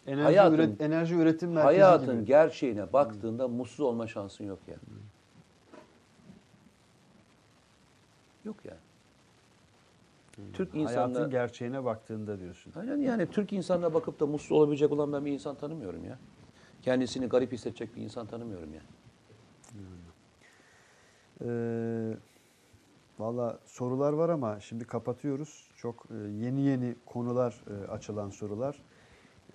[0.06, 2.24] Enerji, hayatın- üret- enerji üretim merkezi Hayatın gibi.
[2.26, 4.78] gerçeğine baktığında mutsuz olma şansın yok yani.
[8.44, 8.78] Yok yani.
[10.52, 12.72] Türk Hayatın insanına gerçeğine baktığında diyorsun.
[12.76, 16.18] Aynen yani Türk insanına bakıp da mutsuz olabilecek olan ben bir insan tanımıyorum ya.
[16.82, 18.86] Kendisini garip hissedecek bir insan tanımıyorum yani.
[21.44, 22.16] Ee,
[23.18, 25.70] Valla sorular var ama şimdi kapatıyoruz.
[25.76, 28.82] Çok e, yeni yeni konular e, açılan sorular.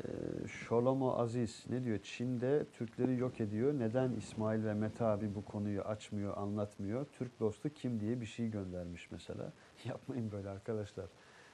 [0.03, 1.99] Ee, Şolomo Aziz ne diyor?
[2.03, 3.73] Çin'de Türkleri yok ediyor.
[3.73, 7.05] Neden İsmail ve Mete abi bu konuyu açmıyor, anlatmıyor?
[7.05, 9.51] Türk dostu kim diye bir şey göndermiş mesela.
[9.85, 11.05] Yapmayın böyle arkadaşlar.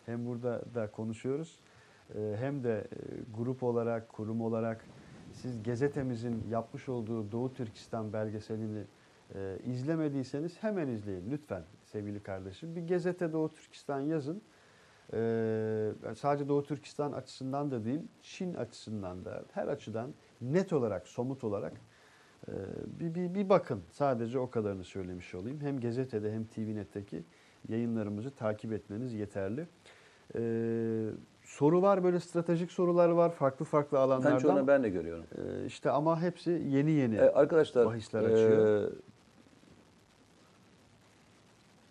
[0.06, 1.60] Hem burada da konuşuyoruz
[2.16, 2.98] e, hem de e,
[3.38, 4.86] grup olarak, kurum olarak
[5.34, 8.84] siz gazetemizin yapmış olduğu Doğu Türkistan belgeselini
[9.36, 12.76] e, izlemediyseniz hemen izleyin lütfen sevgili kardeşim.
[12.76, 14.42] Bir gazete Doğu Türkistan yazın.
[15.14, 21.44] Ee, sadece Doğu Türkistan açısından da değil, Çin açısından da her açıdan net olarak, somut
[21.44, 21.74] olarak
[22.48, 22.52] e,
[23.00, 23.82] bir, bir, bir bakın.
[23.92, 25.62] Sadece o kadarını söylemiş olayım.
[25.62, 27.24] Hem gazetede hem TVNet'teki
[27.70, 29.68] yayınlarımızı takip etmeniz yeterli.
[30.36, 31.10] Ee,
[31.44, 34.38] sorular böyle stratejik sorular var farklı farklı alanlardan.
[34.38, 35.26] çoğunu ben de görüyorum.
[35.38, 37.16] Ee, işte ama hepsi yeni yeni.
[37.16, 38.84] E, arkadaşlar bahisler açıyor.
[38.84, 38.90] e,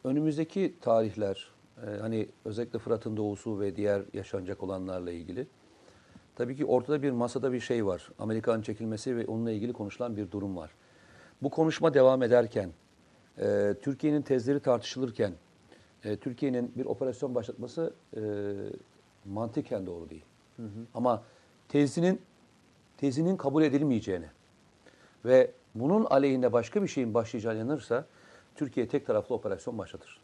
[0.04, 1.52] önümüzdeki tarihler
[1.86, 5.46] e, hani özellikle Fırat'ın doğusu ve diğer yaşanacak olanlarla ilgili
[6.36, 8.10] tabii ki ortada bir masada bir şey var.
[8.18, 10.70] Amerika'nın çekilmesi ve onunla ilgili konuşulan bir durum var.
[11.42, 12.70] Bu konuşma devam ederken
[13.38, 15.32] e, Türkiye'nin tezleri tartışılırken
[16.04, 18.20] e, Türkiye'nin bir operasyon başlatması e,
[19.24, 20.24] mantıken doğru değil.
[20.94, 21.22] Ama
[21.68, 22.20] tezinin
[22.96, 24.26] tezinin kabul edilmeyeceğini
[25.24, 28.06] ve bunun aleyhinde başka bir şeyin başlayacağına inanırsa
[28.54, 30.20] Türkiye tek taraflı operasyon başlatır.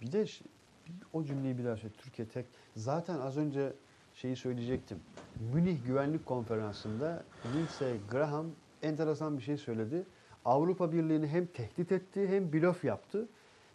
[0.00, 0.26] Bir de
[1.12, 1.94] O cümleyi bir daha söyle.
[1.98, 2.46] Türkiye tek.
[2.76, 3.72] Zaten az önce
[4.14, 4.98] şeyi söyleyecektim.
[5.54, 7.24] Münih Güvenlik Konferansı'nda
[7.54, 8.46] Lindsey Graham
[8.82, 10.04] enteresan bir şey söyledi.
[10.44, 13.28] Avrupa Birliği'ni hem tehdit etti hem blöf yaptı.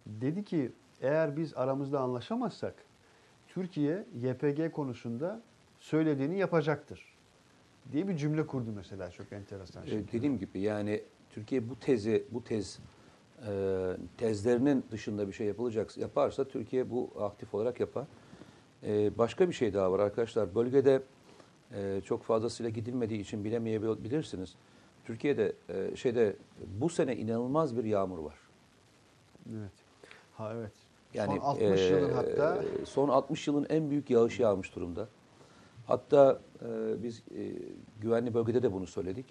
[0.06, 2.74] Dedi ki eğer biz aramızda anlaşamazsak
[3.48, 5.42] Türkiye YPG konusunda
[5.80, 7.10] söylediğini yapacaktır
[7.92, 9.86] diye bir cümle kurdu mesela çok enteresan.
[9.86, 12.78] Ee, dediğim gibi yani Türkiye bu tezi, bu tez
[13.46, 18.06] e, tezlerinin dışında bir şey yapılacak yaparsa Türkiye bu aktif olarak yapar.
[18.82, 20.54] E, başka bir şey daha var arkadaşlar.
[20.54, 21.02] Bölgede
[21.74, 24.54] e, çok fazlasıyla gidilmediği için bilemeyebilirsiniz.
[25.04, 26.36] Türkiye'de e, şeyde
[26.80, 28.34] bu sene inanılmaz bir yağmur var.
[29.50, 29.72] Evet.
[30.34, 30.72] Ha evet.
[31.14, 35.08] Yani Son 60 yılın e, hatta son 60 yılın en büyük yağışı yağmış durumda.
[35.86, 37.52] Hatta e, biz e,
[38.00, 39.26] güvenli bölgede de bunu söyledik.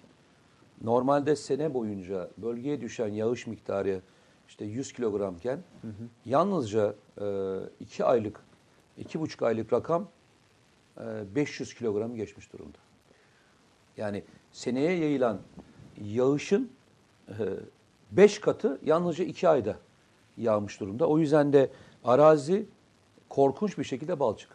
[0.80, 4.00] Normalde sene boyunca bölgeye düşen yağış miktarı
[4.48, 5.58] işte 100 kilogramken
[6.24, 6.94] yalnızca
[7.80, 8.40] 2 aylık,
[8.98, 10.08] iki buçuk aylık rakam
[10.98, 12.78] e, 500 kilogramı geçmiş durumda.
[13.96, 15.40] Yani seneye yayılan
[16.02, 16.70] yağışın
[18.12, 19.76] 5 katı yalnızca 2 ayda
[20.36, 21.06] yağmış durumda.
[21.06, 21.70] O yüzden de
[22.04, 22.66] arazi
[23.28, 24.50] korkunç bir şekilde balçık.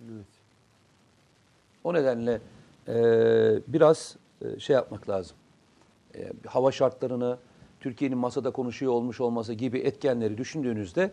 [0.00, 0.26] evet.
[1.84, 2.40] O nedenle
[2.88, 2.94] e,
[3.66, 5.36] biraz e, şey yapmak lazım.
[6.14, 7.38] E, hava şartlarını,
[7.80, 11.12] Türkiye'nin masada konuşuyor olmuş olması gibi etkenleri düşündüğünüzde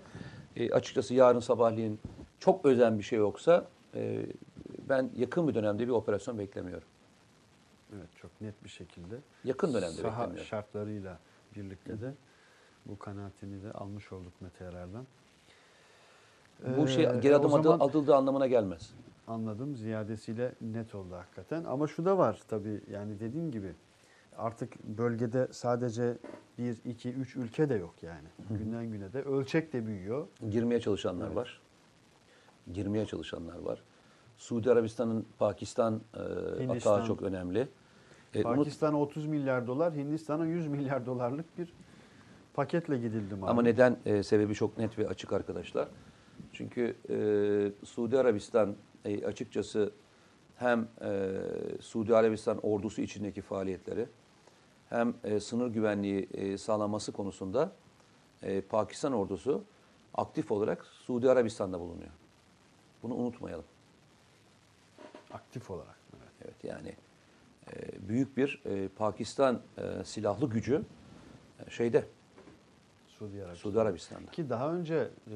[0.56, 2.00] e, açıkçası yarın sabahleyin
[2.40, 4.26] çok özen bir şey yoksa e,
[4.90, 6.88] ben yakın bir dönemde bir operasyon beklemiyorum.
[7.96, 9.16] Evet çok net bir şekilde.
[9.44, 10.46] Yakın dönemde Saha beklemiyorum.
[10.46, 11.20] şartlarıyla
[11.56, 12.14] birlikte de
[12.86, 15.06] bu kanaatini de almış olduk Mete Yarar'dan.
[16.78, 18.94] Bu şey Ee, geri adım adı- zaman atıldığı anlamına gelmez.
[19.28, 19.76] Anladım.
[19.76, 21.64] Ziyadesiyle net oldu hakikaten.
[21.64, 23.74] Ama şu da var tabii yani dediğim gibi
[24.38, 26.18] artık bölgede sadece
[26.58, 28.28] bir, iki, üç ülke de yok yani.
[28.50, 30.28] Günden güne de ölçek de büyüyor.
[30.50, 31.36] Girmeye çalışanlar Evet.
[31.36, 31.62] var.
[32.74, 33.84] Girmeye çalışanlar var.
[34.38, 36.02] Suudi Arabistan'ın Pakistan
[36.60, 37.68] e, atağı çok önemli.
[38.34, 41.74] E, Pakistan'a 30 milyar dolar, Hindistan'a 100 milyar dolarlık bir
[42.54, 43.50] paketle gidildi malum.
[43.50, 45.88] Ama neden e, sebebi çok net ve açık arkadaşlar.
[46.54, 49.92] Çünkü e, Suudi Arabistan e, açıkçası
[50.56, 51.40] hem e,
[51.82, 54.08] Suudi Arabistan ordusu içindeki faaliyetleri
[54.90, 57.72] hem e, sınır güvenliği e, sağlaması konusunda
[58.44, 59.64] e, Pakistan ordusu
[60.14, 62.12] aktif olarak Suudi Arabistan'da bulunuyor.
[63.04, 63.66] Bunu unutmayalım.
[65.32, 65.98] Aktif olarak.
[66.18, 66.34] Evet.
[66.46, 66.96] Evet yani
[67.74, 70.84] e, büyük bir e, Pakistan e, silahlı gücü
[71.70, 72.06] şeyde
[73.08, 73.56] Suudi Arabistan.
[73.56, 74.32] Suudi Arabistan'da.
[74.32, 74.96] Ki daha önce
[75.28, 75.36] e,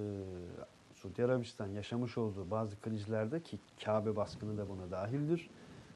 [1.02, 5.50] Suudi Arabistan yaşamış olduğu bazı krizlerde ki Kabe baskını da buna dahildir.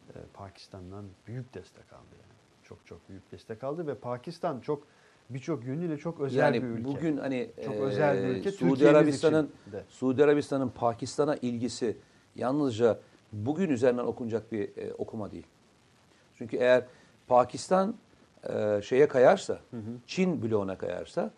[0.09, 2.33] e, Pakistan'dan büyük destek aldı yani.
[2.63, 4.83] Çok çok büyük destek aldı ve Pakistan çok
[5.29, 6.83] birçok yönüyle çok özel yani bir ülke.
[6.83, 9.51] bugün hani Çok e, özel bir ülke, Suudi Arabistan'ın.
[9.89, 11.97] Suudi Arabistan'ın Pakistan'a ilgisi
[12.35, 12.99] yalnızca
[13.33, 15.47] bugün üzerinden okunacak bir e, okuma değil.
[16.35, 16.85] Çünkü eğer
[17.27, 17.95] Pakistan
[18.49, 19.59] e, şeye kayarsa,
[20.07, 21.31] Çin bloğuna kayarsa,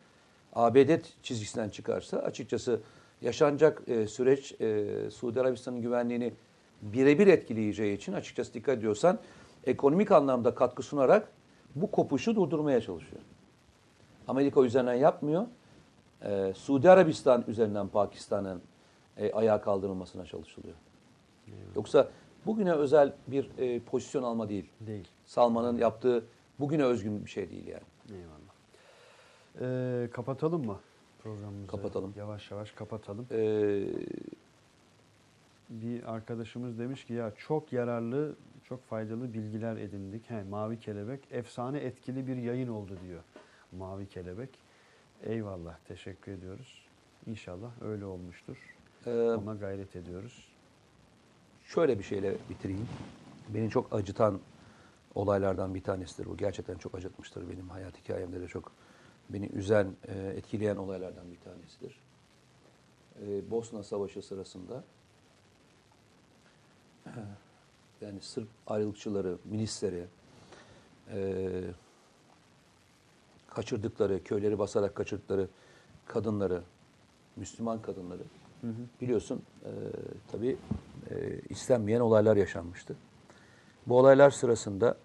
[0.53, 2.81] ABD çizgisinden çıkarsa açıkçası
[3.23, 6.33] yaşanacak e, süreç e, Suudi Arabistan'ın güvenliğini
[6.81, 9.19] birebir etkileyeceği için açıkçası dikkat ediyorsan
[9.63, 11.31] ekonomik anlamda katkı sunarak
[11.75, 13.21] bu kopuşu durdurmaya çalışıyor.
[14.27, 15.45] Amerika üzerinden yapmıyor.
[16.23, 18.61] Ee, Suudi Arabistan üzerinden Pakistan'ın
[19.17, 20.75] e, ayağa kaldırılmasına çalışılıyor.
[21.75, 22.09] Yoksa
[22.45, 24.69] bugüne özel bir e, pozisyon alma değil.
[24.79, 25.07] Değil.
[25.25, 26.25] Salman'ın yaptığı
[26.59, 28.19] bugüne özgün bir şey değil yani.
[28.19, 28.53] Eyvallah.
[29.61, 30.77] E, kapatalım mı
[31.23, 31.67] programımızı?
[31.67, 32.13] Kapatalım.
[32.17, 33.27] Yavaş yavaş kapatalım.
[33.31, 33.83] Ee,
[35.69, 40.29] Bir arkadaşımız demiş ki ya çok yararlı, çok faydalı bilgiler edindik.
[40.29, 43.21] He, Mavi Kelebek efsane etkili bir yayın oldu diyor.
[43.71, 44.49] Mavi Kelebek.
[45.23, 46.85] Eyvallah, teşekkür ediyoruz.
[47.27, 48.57] İnşallah öyle olmuştur.
[49.05, 50.47] e, Ona gayret ediyoruz.
[51.65, 52.87] şöyle bir şeyle bitireyim.
[53.49, 54.39] Beni çok acıtan
[55.15, 56.37] olaylardan bir tanesidir bu.
[56.37, 58.71] Gerçekten çok acıtmıştır benim hayat hikayemde de çok
[59.33, 61.99] beni üzen, e, etkileyen olaylardan bir tanesidir.
[63.21, 64.83] E, Bosna Savaşı sırasında
[68.01, 70.05] yani Sırp ayrılıkçıları, milisleri
[71.11, 71.49] e,
[73.47, 75.47] kaçırdıkları, köyleri basarak kaçırdıkları
[76.05, 76.63] kadınları,
[77.35, 78.23] Müslüman kadınları
[79.01, 79.71] biliyorsun e,
[80.31, 80.57] tabii
[81.11, 82.95] e, istenmeyen olaylar yaşanmıştı.
[83.87, 84.97] Bu olaylar sırasında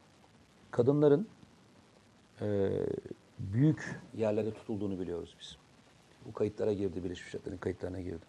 [0.70, 1.28] kadınların
[2.40, 2.70] e,
[3.38, 5.56] büyük yerlerde tutulduğunu biliyoruz biz.
[6.26, 8.24] Bu kayıtlara girdi, Birleşmiş Milletler'in kayıtlarına girdi.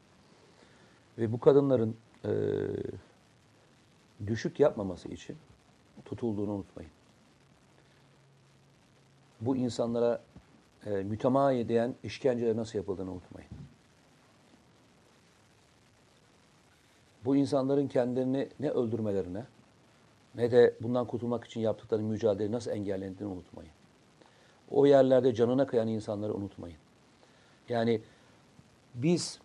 [1.18, 1.96] Ve bu kadınların
[2.26, 2.32] e,
[4.28, 5.38] düşük yapmaması için
[6.06, 6.92] tutulduğunu unutmayın.
[9.42, 10.22] Bu insanlara
[10.86, 13.50] e, mütemadiyen işkenceler nasıl yapıldığını unutmayın.
[17.26, 19.46] bu insanların kendilerini ne öldürmelerine
[20.36, 23.72] ne de bundan kurtulmak için yaptıkları mücadeleyi nasıl engellendiğini unutmayın.
[24.72, 26.78] O yerlerde canına kıyan insanları unutmayın.
[27.70, 28.02] Yani
[28.96, 29.40] biz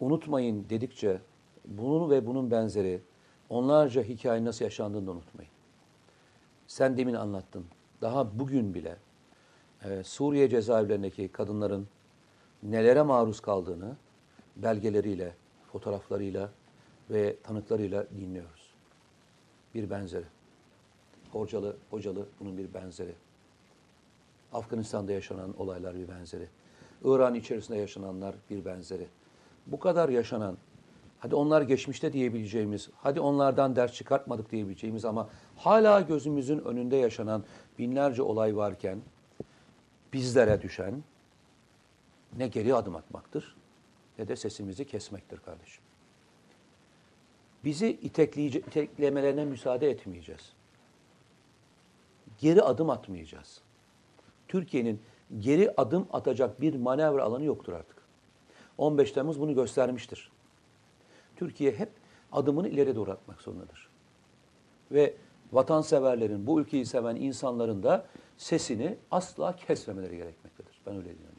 [0.00, 1.20] unutmayın dedikçe
[1.64, 3.00] bunun ve bunun benzeri
[3.48, 5.52] onlarca hikaye nasıl yaşandığını unutmayın.
[6.66, 7.64] Sen demin anlattın.
[8.00, 8.96] Daha bugün bile
[9.84, 11.88] e, Suriye cezaevlerindeki kadınların
[12.62, 13.96] nelere maruz kaldığını
[14.56, 15.34] belgeleriyle,
[15.72, 16.50] fotoğraflarıyla
[17.10, 18.74] ve tanıklarıyla dinliyoruz.
[19.74, 20.24] Bir benzeri.
[21.32, 23.14] Hocalı, hocalı bunun bir benzeri.
[24.54, 26.48] Afganistan'da yaşanan olaylar bir benzeri.
[27.04, 29.06] İran içerisinde yaşananlar bir benzeri.
[29.66, 30.56] Bu kadar yaşanan,
[31.18, 37.44] hadi onlar geçmişte diyebileceğimiz, hadi onlardan ders çıkartmadık diyebileceğimiz ama hala gözümüzün önünde yaşanan
[37.78, 38.98] binlerce olay varken
[40.12, 41.02] bizlere düşen
[42.38, 43.56] ne geri adım atmaktır
[44.18, 45.84] ne de sesimizi kesmektir kardeşim.
[47.64, 50.52] Bizi iteklemelerine müsaade etmeyeceğiz.
[52.38, 53.63] Geri adım atmayacağız.
[54.48, 55.02] Türkiye'nin
[55.38, 57.96] geri adım atacak bir manevra alanı yoktur artık.
[58.78, 60.30] 15 Temmuz bunu göstermiştir.
[61.36, 61.90] Türkiye hep
[62.32, 63.88] adımını ileri doğru atmak zorundadır.
[64.92, 65.14] Ve
[65.52, 68.06] vatanseverlerin, bu ülkeyi seven insanların da
[68.36, 70.80] sesini asla kesmemeleri gerekmektedir.
[70.86, 71.34] Ben öyle inanıyorum.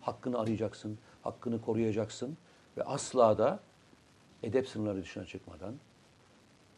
[0.00, 2.36] Hakkını arayacaksın, hakkını koruyacaksın
[2.76, 3.60] ve asla da
[4.42, 5.74] edep sınırları dışına çıkmadan,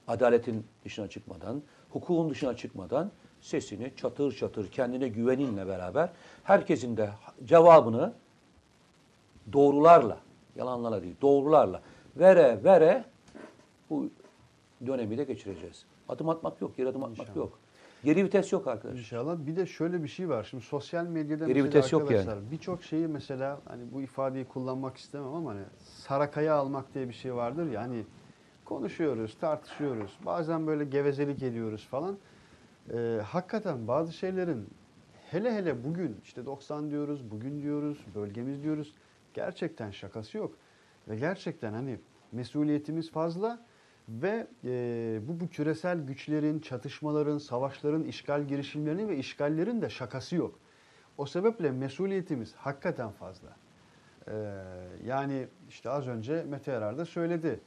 [0.09, 3.11] adaletin dışına çıkmadan, hukukun dışına çıkmadan
[3.43, 6.11] sesini çatır çatır kendine güveninle beraber
[6.45, 7.11] herkesin de
[7.45, 8.13] cevabını
[9.53, 10.19] doğrularla,
[10.57, 11.83] yalanlarla değil, doğrularla
[12.17, 13.05] vere vere
[13.91, 14.11] bu
[14.87, 15.85] dönemi de geçireceğiz.
[16.09, 17.59] Adım atmak yok, geri adım atmak yok.
[18.05, 18.99] Geri vites yok arkadaşlar.
[18.99, 19.37] İnşallah.
[19.47, 20.47] Bir de şöyle bir şey var.
[20.51, 25.35] Şimdi sosyal medyada Geri vites yok arkadaşlar birçok şeyi mesela hani bu ifadeyi kullanmak istemem
[25.35, 28.05] ama hani sarakaya almak diye bir şey vardır ya hani
[28.65, 30.19] konuşuyoruz, tartışıyoruz.
[30.27, 32.17] Bazen böyle gevezelik ediyoruz falan.
[32.91, 34.69] Ee, hakikaten bazı şeylerin
[35.31, 38.95] hele hele bugün işte 90 diyoruz, bugün diyoruz, bölgemiz diyoruz.
[39.35, 40.55] Gerçekten şakası yok.
[41.09, 41.99] Ve gerçekten hani
[42.33, 43.67] mesuliyetimiz fazla
[44.09, 50.59] ve e, bu, bu küresel güçlerin, çatışmaların, savaşların, işgal girişimlerinin ve işgallerin de şakası yok.
[51.19, 53.57] O sebeple mesuliyetimiz hakikaten fazla.
[54.29, 54.33] Ee,
[55.07, 57.61] yani işte az önce Mete Erar da söyledi.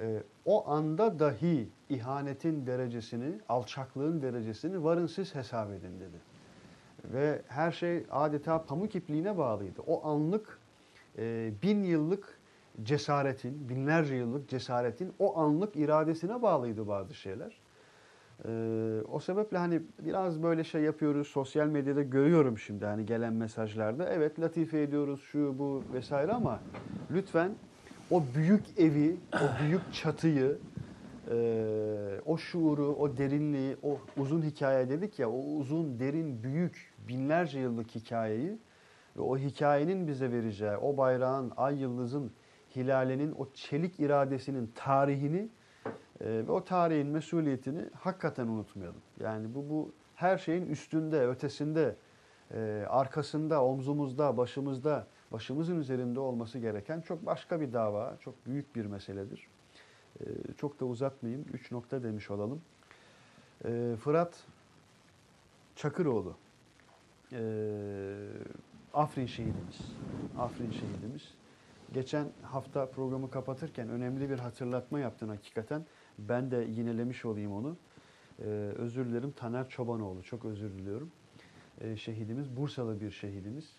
[0.00, 6.18] Ee, o anda dahi ihanetin derecesini, alçaklığın derecesini varın siz hesap edin dedi.
[7.04, 9.80] Ve her şey adeta pamuk ipliğine bağlıydı.
[9.86, 10.58] O anlık
[11.18, 12.38] e, bin yıllık
[12.82, 17.60] cesaretin, binlerce yıllık cesaretin o anlık iradesine bağlıydı bazı şeyler.
[18.44, 21.28] Ee, o sebeple hani biraz böyle şey yapıyoruz.
[21.28, 24.08] Sosyal medyada görüyorum şimdi hani gelen mesajlarda.
[24.08, 26.60] Evet latife ediyoruz şu bu vesaire ama
[27.10, 27.50] lütfen
[28.10, 30.58] o büyük evi, o büyük çatıyı,
[31.30, 37.60] e, o şuuru, o derinliği, o uzun hikaye dedik ya, o uzun, derin, büyük, binlerce
[37.60, 38.58] yıllık hikayeyi
[39.16, 42.32] ve o hikayenin bize vereceği, o bayrağın, ay yıldızın,
[42.76, 45.48] hilalenin, o çelik iradesinin tarihini
[46.20, 49.02] e, ve o tarihin mesuliyetini hakikaten unutmayalım.
[49.20, 51.96] Yani bu bu her şeyin üstünde, ötesinde,
[52.54, 58.86] e, arkasında, omzumuzda, başımızda, başımızın üzerinde olması gereken çok başka bir dava, çok büyük bir
[58.86, 59.46] meseledir.
[60.20, 60.24] E,
[60.56, 62.62] çok da uzatmayayım, üç nokta demiş olalım.
[63.64, 64.44] E, Fırat
[65.76, 66.36] Çakıroğlu,
[67.32, 67.40] e,
[68.94, 69.78] Afrin şehidimiz.
[70.38, 71.34] Afrin şehidimiz.
[71.92, 75.86] Geçen hafta programı kapatırken önemli bir hatırlatma yaptın hakikaten.
[76.18, 77.76] Ben de yinelemiş olayım onu.
[78.40, 78.44] Ee,
[78.76, 80.22] özür dilerim Taner Çobanoğlu.
[80.22, 81.10] Çok özür diliyorum.
[81.80, 83.72] Ee, şehidimiz Bursalı bir şehidimiz.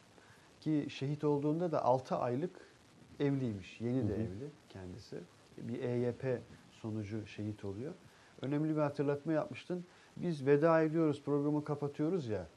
[0.62, 2.60] Ki şehit olduğunda da 6 aylık
[3.20, 3.82] evliymiş.
[3.82, 5.18] Yeni de evli kendisi.
[5.58, 6.42] Bir EYP
[6.72, 7.94] sonucu şehit oluyor.
[8.42, 9.86] Önemli bir hatırlatma yapmıştın.
[10.18, 12.48] Biz veda ediyoruz, programı kapatıyoruz ya.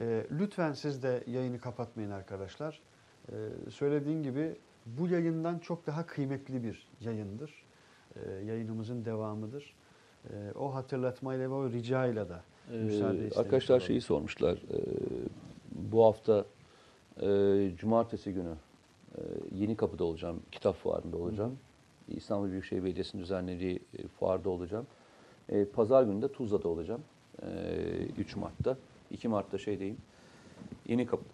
[0.00, 2.80] Ee, lütfen siz de yayını kapatmayın arkadaşlar.
[3.28, 3.34] Ee,
[3.70, 4.56] söylediğin gibi
[4.86, 7.64] bu yayından çok daha kıymetli bir yayındır.
[8.16, 9.74] Ee, yayınımızın devamıdır.
[10.30, 14.58] Ee, o hatırlatmayla ve o ricayla da müsaade Ee, arkadaşlar şeyi sormuşlar.
[14.58, 14.78] Ee,
[15.74, 16.44] bu hafta
[17.22, 18.54] e, cumartesi günü
[19.16, 19.20] e,
[19.54, 20.42] Yeni Kapı'da olacağım.
[20.52, 21.58] Kitap fuarında olacağım.
[22.08, 24.86] İstanbul Büyükşehir Belediyesi'nin düzenlediği e, fuarda olacağım.
[25.48, 27.02] E, Pazar günü de Tuzla'da olacağım.
[27.42, 27.48] E,
[28.18, 28.76] 3 Mart'ta.
[29.10, 29.96] 2 Mart'ta şeydeyim.
[30.88, 31.24] Yeni Kapı.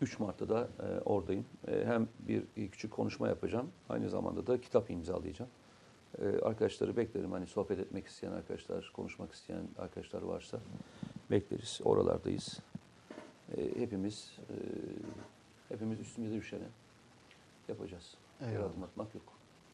[0.00, 1.44] 3 Mart'ta da e, oradayım.
[1.68, 3.70] E, hem bir küçük konuşma yapacağım.
[3.88, 5.50] Aynı zamanda da kitap imzalayacağım.
[6.18, 7.32] E, arkadaşları beklerim.
[7.32, 10.58] Hani sohbet etmek isteyen arkadaşlar, konuşmak isteyen arkadaşlar varsa
[11.30, 11.80] bekleriz.
[11.84, 12.60] Oralardayız.
[13.56, 14.54] E, hepimiz e,
[15.68, 16.64] hepimiz üstümüze düşeni
[17.68, 18.14] yapacağız.
[18.40, 18.70] Eyvallah.
[18.70, 19.24] adım atmak yok.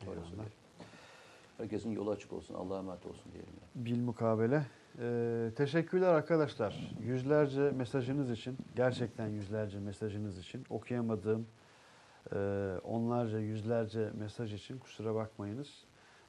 [0.02, 0.46] Eyvallah.
[1.58, 2.54] Herkesin yolu açık olsun.
[2.54, 3.52] Allah'a emanet olsun diyelim.
[3.60, 3.86] Yani.
[3.86, 4.66] Bilmukabele.
[5.00, 6.94] Ee, teşekkürler arkadaşlar.
[7.02, 11.46] Yüzlerce mesajınız için, gerçekten yüzlerce mesajınız için okuyamadığım
[12.32, 12.36] e,
[12.84, 15.84] onlarca, yüzlerce mesaj için kusura bakmayınız.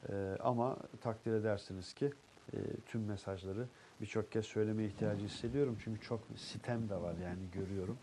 [0.10, 2.14] E, ama takdir edersiniz ki
[2.54, 3.68] e, tüm mesajları
[4.02, 5.78] birçok kez söyleme ihtiyacı hissediyorum.
[5.84, 7.98] Çünkü çok sitem de var yani görüyorum.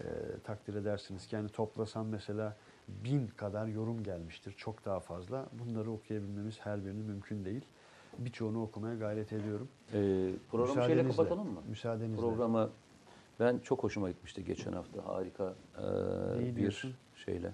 [0.00, 0.04] E,
[0.44, 2.56] takdir edersiniz ki yani toplasam mesela
[2.88, 4.54] bin kadar yorum gelmiştir.
[4.56, 5.46] Çok daha fazla.
[5.52, 7.64] Bunları okuyabilmemiz her birini mümkün değil.
[8.18, 9.68] Birçoğunu okumaya gayret ediyorum.
[9.94, 11.08] Ee, programı Müsaadenizle.
[11.16, 11.60] kapatalım mı?
[11.68, 12.20] Müsaadenizle.
[12.20, 12.70] Programı
[13.40, 15.04] ben çok hoşuma gitmişti geçen hafta.
[15.06, 16.94] Harika e, bir diyorsun?
[17.24, 17.50] şeyle.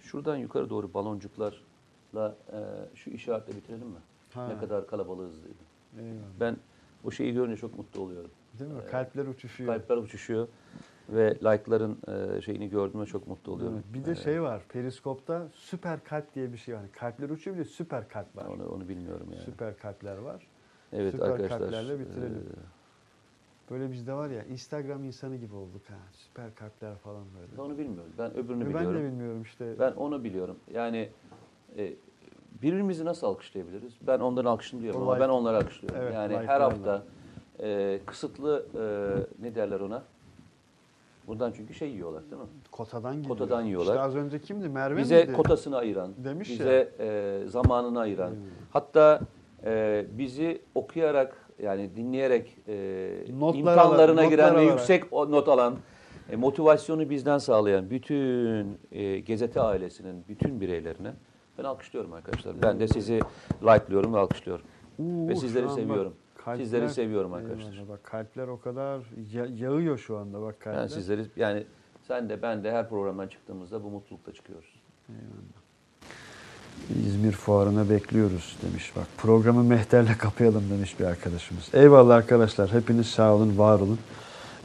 [0.00, 2.58] Şuradan yukarı doğru baloncuklarla e,
[2.94, 3.98] şu işaretle bitirelim mi?
[4.34, 4.48] Ha.
[4.48, 5.54] Ne kadar kalabalığız diye.
[6.06, 6.22] Eyvallah.
[6.40, 6.56] Ben
[7.04, 8.30] o şeyi görünce çok mutlu oluyorum.
[8.58, 8.78] Değil mi?
[8.86, 9.74] Ee, Kalpler uçuşuyor.
[9.74, 10.48] Kalpler uçuşuyor
[11.08, 11.98] ve like'ların
[12.36, 13.74] e, şeyini gördüğümde çok mutlu oluyorum.
[13.76, 14.62] Evet, Bir de Ee, şey var.
[14.68, 16.80] Periskopta süper kalp diye bir şey var.
[16.80, 18.46] Hani Kalpler uçuyor bir de süper kalp var.
[18.46, 19.42] onu, onu bilmiyorum yani.
[19.44, 20.46] Süper kalpler var.
[20.92, 21.58] evet süper arkadaşlar.
[21.58, 22.36] kalplerle bitirelim.
[22.38, 25.94] e, Böyle bizde var ya Instagram insanı gibi olduk ha.
[26.12, 27.52] Süper kalpler falan böyle.
[27.58, 28.12] ben onu bilmiyorum.
[28.18, 28.94] Ben öbürünü ben biliyorum.
[29.00, 29.76] de bilmiyorum işte.
[29.78, 30.56] Ben onu biliyorum.
[30.72, 31.08] Yani
[31.78, 31.92] e,
[32.62, 33.92] birbirimizi nasıl alkışlayabiliriz?
[34.06, 35.98] Ben onları alkışlıyorum ama ben onları alkışlıyorum.
[36.02, 37.02] Evet, yani her hafta
[37.62, 38.82] e, kısıtlı e,
[39.44, 40.02] ne derler ona?
[41.26, 42.48] Buradan çünkü şey yiyorlar değil mi?
[42.70, 43.28] Kotadan gidiyor.
[43.38, 43.92] Kotadan yiyorlar.
[43.92, 44.68] İşte az önce kimdi?
[44.68, 45.32] Merve Bize miydi?
[45.32, 46.54] kotasını ayıran, Demiş ya.
[46.58, 48.36] bize e, zamanını ayıran, Hmm.
[48.70, 49.20] hatta
[49.64, 53.08] e, bizi okuyarak yani dinleyerek e,
[53.38, 55.76] Notlar alan, giren ve yüksek not alan,
[56.30, 61.12] e, motivasyonu bizden sağlayan bütün e, Gezete ailesinin bütün bireylerine
[61.62, 62.62] ben alkışlıyorum arkadaşlar.
[62.62, 63.20] Ben de sizi
[63.62, 64.64] like'lıyorum ve alkışlıyorum.
[64.98, 66.12] Uuu, ve sizleri an bak, seviyorum.
[66.44, 67.72] kalpler- Sizleri seviyorum arkadaşlar.
[67.72, 69.00] Eyvallah, bak kalpler o kadar
[69.32, 70.82] ya- yağıyor şu anda bak kalpler.
[70.82, 71.64] Ben sizleri yani
[72.08, 74.72] sen de ben de her programdan çıktığımızda bu mutlulukla çıkıyoruz.
[77.06, 79.06] İzmir fuarına bekliyoruz demiş bak.
[79.18, 81.68] Programı mehterle kapayalım demiş bir arkadaşımız.
[81.74, 82.72] Eyvallah arkadaşlar.
[82.72, 83.98] Hepiniz sağ olun, var olun.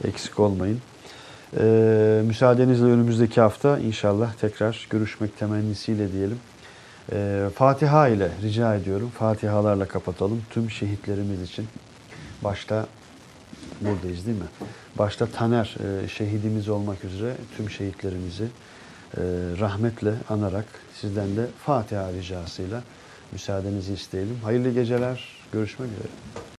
[0.04, 0.78] Eksik olmayın.
[1.58, 6.38] Ee, müsaadenizle önümüzdeki hafta inşallah tekrar görüşmek temennisiyle diyelim.
[7.12, 9.10] Ee, Fatiha ile rica ediyorum.
[9.18, 10.42] Fatihalarla kapatalım.
[10.50, 11.66] Tüm şehitlerimiz için.
[12.44, 12.86] Başta
[13.80, 14.48] buradayız değil mi?
[14.98, 19.20] Başta Taner e, şehidimiz olmak üzere tüm şehitlerimizi e,
[19.60, 20.66] rahmetle anarak
[21.00, 22.82] sizden de Fatiha ricasıyla
[23.32, 24.36] müsaadenizi isteyelim.
[24.44, 25.38] Hayırlı geceler.
[25.52, 26.08] Görüşmek üzere.